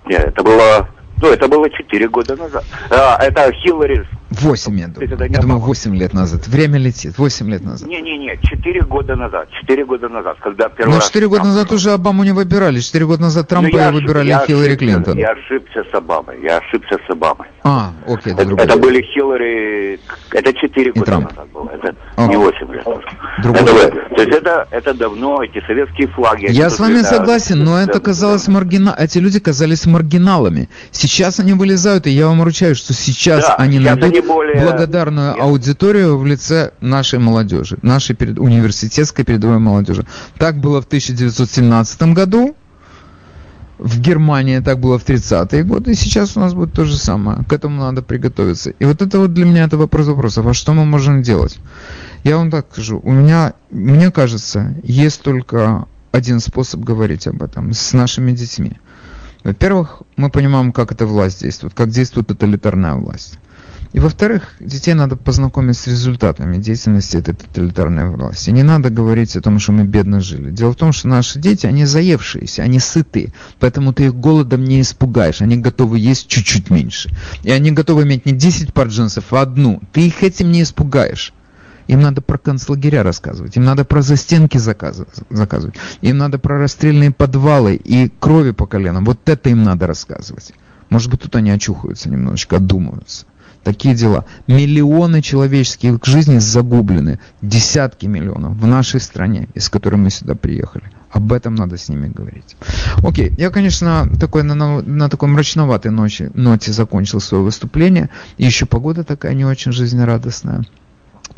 нет, 0.06 0.24
это 0.24 0.42
было, 0.42 0.88
ну, 1.20 1.28
это 1.28 1.48
было 1.48 1.68
4 1.70 2.08
года 2.08 2.36
назад. 2.36 2.64
А, 2.90 3.16
это 3.22 3.52
Хиллари 3.52 4.06
8, 4.30 4.78
я 4.78 4.88
думаю. 4.88 5.30
Я 5.30 5.40
думаю, 5.40 5.58
8 5.60 5.96
лет 5.96 6.14
назад. 6.14 6.46
Время 6.46 6.78
летит. 6.78 7.18
8 7.18 7.50
лет 7.50 7.64
назад. 7.64 7.88
Не-не-не, 7.88 8.38
4 8.40 8.82
года 8.82 9.16
назад. 9.16 9.48
4 9.60 9.84
года 9.84 10.08
назад, 10.08 10.36
когда 10.40 10.68
первый 10.68 10.94
Но 10.94 11.00
4 11.00 11.28
года 11.28 11.44
назад 11.44 11.72
уже 11.72 11.90
Обаму 11.90 12.22
не 12.22 12.32
выбирали. 12.32 12.80
4 12.80 13.06
года 13.06 13.22
назад 13.22 13.46
ну, 13.50 13.56
Трампа 13.56 13.76
я 13.76 13.90
выбирали 13.90 14.28
я 14.28 14.46
Хиллари 14.46 14.68
ошибся, 14.68 14.78
Клинтон. 14.78 15.18
Я 15.18 15.30
ошибся 15.30 15.84
с 15.90 15.94
Обамой. 15.94 16.40
Я 16.42 16.58
ошибся 16.58 16.98
с 17.06 17.10
Обамой. 17.10 17.48
А, 17.64 17.92
окей, 18.06 18.32
это, 18.32 18.42
это, 18.42 18.54
это 18.54 18.76
были 18.76 19.02
Хиллари... 19.02 19.98
Это 20.32 20.54
4 20.54 20.92
года 20.92 21.06
Трамп. 21.06 21.30
назад 21.30 21.48
было. 21.52 21.70
Это 21.70 21.94
okay. 22.16 22.28
не 22.28 22.36
8 22.36 22.72
лет 22.72 22.86
назад. 22.86 23.04
Это, 23.38 23.90
то 23.90 24.22
есть 24.22 24.36
это, 24.36 24.68
это 24.70 24.94
давно, 24.94 25.42
эти 25.42 25.64
советские 25.66 26.06
флаги. 26.08 26.46
Я 26.50 26.70
с 26.70 26.78
вами 26.78 26.98
летают, 26.98 27.16
согласен, 27.16 27.64
но 27.64 27.80
это 27.80 27.98
казалось 28.00 28.46
маргина... 28.46 28.94
Эти 28.96 29.18
люди 29.18 29.40
казались 29.40 29.86
маргиналами. 29.86 30.68
Сейчас 30.92 31.40
они 31.40 31.54
вылезают, 31.54 32.06
и 32.06 32.10
я 32.10 32.28
вам 32.28 32.42
ручаюсь, 32.42 32.78
что 32.78 32.92
сейчас 32.92 33.46
да, 33.46 33.54
они 33.56 33.78
найдут 33.80 34.19
они 34.20 34.28
более... 34.28 34.62
благодарную 34.62 35.32
Нет. 35.34 35.40
аудиторию 35.40 36.18
в 36.18 36.26
лице 36.26 36.72
нашей 36.80 37.18
молодежи, 37.18 37.78
нашей 37.82 38.14
перед, 38.16 38.38
университетской 38.38 39.24
передовой 39.24 39.58
молодежи. 39.58 40.04
Так 40.38 40.58
было 40.58 40.80
в 40.80 40.86
1917 40.86 42.02
году, 42.14 42.56
в 43.78 43.98
Германии 43.98 44.60
так 44.60 44.78
было 44.78 44.98
в 44.98 45.04
30-е 45.06 45.64
годы, 45.64 45.92
и 45.92 45.94
сейчас 45.94 46.36
у 46.36 46.40
нас 46.40 46.52
будет 46.52 46.74
то 46.74 46.84
же 46.84 46.96
самое. 46.96 47.44
К 47.44 47.52
этому 47.52 47.80
надо 47.80 48.02
приготовиться. 48.02 48.70
И 48.70 48.84
вот 48.84 49.00
это 49.00 49.18
вот 49.18 49.32
для 49.32 49.46
меня 49.46 49.64
это 49.64 49.78
вопрос 49.78 50.06
вопросов. 50.06 50.46
А 50.46 50.54
что 50.54 50.74
мы 50.74 50.84
можем 50.84 51.22
делать? 51.22 51.58
Я 52.22 52.36
вам 52.36 52.50
так 52.50 52.66
скажу. 52.70 53.00
У 53.02 53.12
меня, 53.12 53.54
мне 53.70 54.10
кажется, 54.10 54.74
есть 54.82 55.22
только 55.22 55.86
один 56.12 56.40
способ 56.40 56.80
говорить 56.80 57.26
об 57.26 57.42
этом 57.42 57.72
с 57.72 57.92
нашими 57.94 58.32
детьми. 58.32 58.72
Во-первых, 59.44 60.02
мы 60.16 60.28
понимаем, 60.28 60.72
как 60.72 60.92
эта 60.92 61.06
власть 61.06 61.40
действует, 61.40 61.72
как 61.72 61.88
действует 61.88 62.26
тоталитарная 62.26 62.94
власть. 62.94 63.38
И 63.92 63.98
во-вторых, 63.98 64.54
детей 64.60 64.94
надо 64.94 65.16
познакомить 65.16 65.76
с 65.76 65.88
результатами 65.88 66.58
деятельности 66.58 67.16
этой 67.16 67.34
тоталитарной 67.34 68.08
власти. 68.10 68.50
Не 68.50 68.62
надо 68.62 68.88
говорить 68.88 69.34
о 69.34 69.40
том, 69.40 69.58
что 69.58 69.72
мы 69.72 69.82
бедно 69.82 70.20
жили. 70.20 70.50
Дело 70.52 70.72
в 70.72 70.76
том, 70.76 70.92
что 70.92 71.08
наши 71.08 71.40
дети, 71.40 71.66
они 71.66 71.84
заевшиеся, 71.84 72.62
они 72.62 72.78
сыты, 72.78 73.32
поэтому 73.58 73.92
ты 73.92 74.04
их 74.04 74.14
голодом 74.14 74.62
не 74.62 74.80
испугаешь. 74.80 75.42
Они 75.42 75.56
готовы 75.56 75.98
есть 75.98 76.28
чуть-чуть 76.28 76.70
меньше. 76.70 77.10
И 77.42 77.50
они 77.50 77.72
готовы 77.72 78.04
иметь 78.04 78.26
не 78.26 78.32
10 78.32 78.72
пар 78.72 78.86
джинсов, 78.86 79.32
а 79.32 79.40
одну. 79.40 79.82
Ты 79.92 80.06
их 80.06 80.22
этим 80.22 80.52
не 80.52 80.62
испугаешь. 80.62 81.32
Им 81.88 82.02
надо 82.02 82.20
про 82.20 82.38
концлагеря 82.38 83.02
рассказывать, 83.02 83.56
им 83.56 83.64
надо 83.64 83.84
про 83.84 84.00
застенки 84.00 84.58
заказывать, 84.58 85.76
им 86.02 86.18
надо 86.18 86.38
про 86.38 86.56
расстрельные 86.56 87.10
подвалы 87.10 87.74
и 87.74 88.08
крови 88.20 88.52
по 88.52 88.66
коленам. 88.66 89.04
Вот 89.04 89.28
это 89.28 89.50
им 89.50 89.64
надо 89.64 89.88
рассказывать. 89.88 90.52
Может 90.88 91.10
быть, 91.10 91.22
тут 91.22 91.34
они 91.34 91.50
очухаются 91.50 92.08
немножечко, 92.08 92.56
одумываются. 92.58 93.26
Такие 93.62 93.94
дела. 93.94 94.24
Миллионы 94.46 95.20
человеческих 95.20 95.98
жизней 96.04 96.38
загублены. 96.38 97.18
Десятки 97.42 98.06
миллионов 98.06 98.56
в 98.56 98.66
нашей 98.66 99.00
стране, 99.00 99.48
из 99.54 99.68
которой 99.68 99.96
мы 99.96 100.10
сюда 100.10 100.34
приехали. 100.34 100.84
Об 101.10 101.32
этом 101.32 101.56
надо 101.56 101.76
с 101.76 101.88
ними 101.88 102.08
говорить. 102.08 102.56
Окей, 102.98 103.34
я, 103.36 103.50
конечно, 103.50 104.08
такой, 104.18 104.44
на, 104.44 104.54
на 104.54 105.08
такой 105.08 105.28
мрачноватой 105.28 105.90
ночи, 105.90 106.30
ноте 106.34 106.72
закончил 106.72 107.20
свое 107.20 107.42
выступление. 107.42 108.10
И 108.38 108.44
еще 108.44 108.64
погода 108.64 109.04
такая 109.04 109.34
не 109.34 109.44
очень 109.44 109.72
жизнерадостная. 109.72 110.64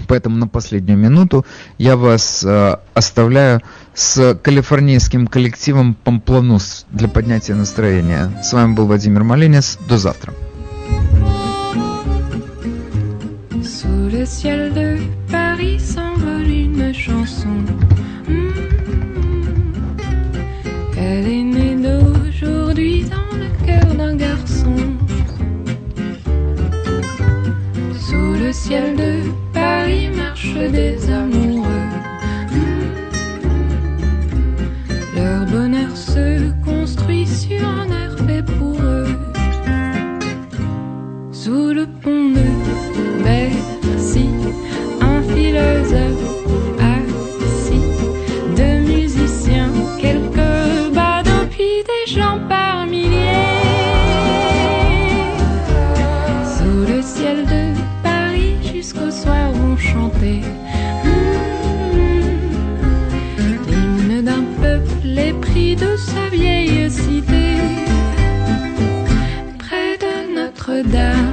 Поэтому 0.08 0.36
на 0.36 0.46
последнюю 0.48 0.98
минуту 0.98 1.44
я 1.78 1.96
вас 1.96 2.44
э, 2.44 2.76
оставляю 2.94 3.62
с 3.94 4.34
калифорнийским 4.42 5.26
коллективом 5.26 5.94
Пампланус 5.94 6.86
для 6.90 7.08
поднятия 7.08 7.54
настроения. 7.54 8.30
С 8.42 8.52
вами 8.52 8.74
был 8.74 8.86
Владимир 8.86 9.22
Малинец. 9.22 9.78
До 9.88 9.98
завтра. 9.98 10.32
Le 13.64 14.24
ciel 14.24 14.72
de 14.72 14.96
Paris 15.30 15.78
s'envole 15.78 16.48
une 16.48 16.92
chanson. 16.92 17.48
Hmm. 18.28 18.50
Elle 20.98 21.28
est 21.28 21.42
née 21.44 21.76
d'aujourd'hui 21.76 23.04
dans 23.04 23.36
le 23.36 23.48
cœur 23.64 23.94
d'un 23.94 24.16
garçon. 24.16 24.74
Sous 28.00 28.34
le 28.44 28.52
ciel 28.52 28.96
de 28.96 29.30
Paris 29.52 30.08
marchent 30.16 30.70
des 30.72 31.10
amoureux. 31.10 31.88
Hmm. 32.50 32.84
Leur 35.14 35.46
bonheur 35.46 35.96
se 35.96 36.50
construit 36.64 37.26
sur 37.26 37.68
un 37.68 37.88
air 37.90 38.16
fait 38.26 38.44
pour 38.44 38.76
eux. 38.82 39.06
Sous 41.30 41.72
le 41.72 41.86
pont 41.86 42.30
de 42.30 42.61
assis, 46.80 47.80
de 48.56 48.68
musiciens, 48.88 49.72
quelques 50.00 50.94
badauds, 50.94 51.46
puis 51.50 51.82
des 51.90 52.12
gens 52.12 52.38
par 52.48 52.86
milliers. 52.86 53.58
Sous 56.54 56.92
le 56.92 57.02
ciel 57.02 57.44
de 57.46 57.62
Paris, 58.02 58.56
jusqu'au 58.72 59.10
soir 59.10 59.52
vont 59.52 59.76
chanter. 59.76 60.40
L'hymne 63.68 64.22
d'un 64.22 64.44
peuple 64.60 65.18
épris 65.18 65.76
de 65.76 65.96
sa 65.96 66.28
vieille 66.30 66.90
cité, 66.90 67.56
près 69.58 69.96
de 69.98 70.34
Notre-Dame. 70.36 71.31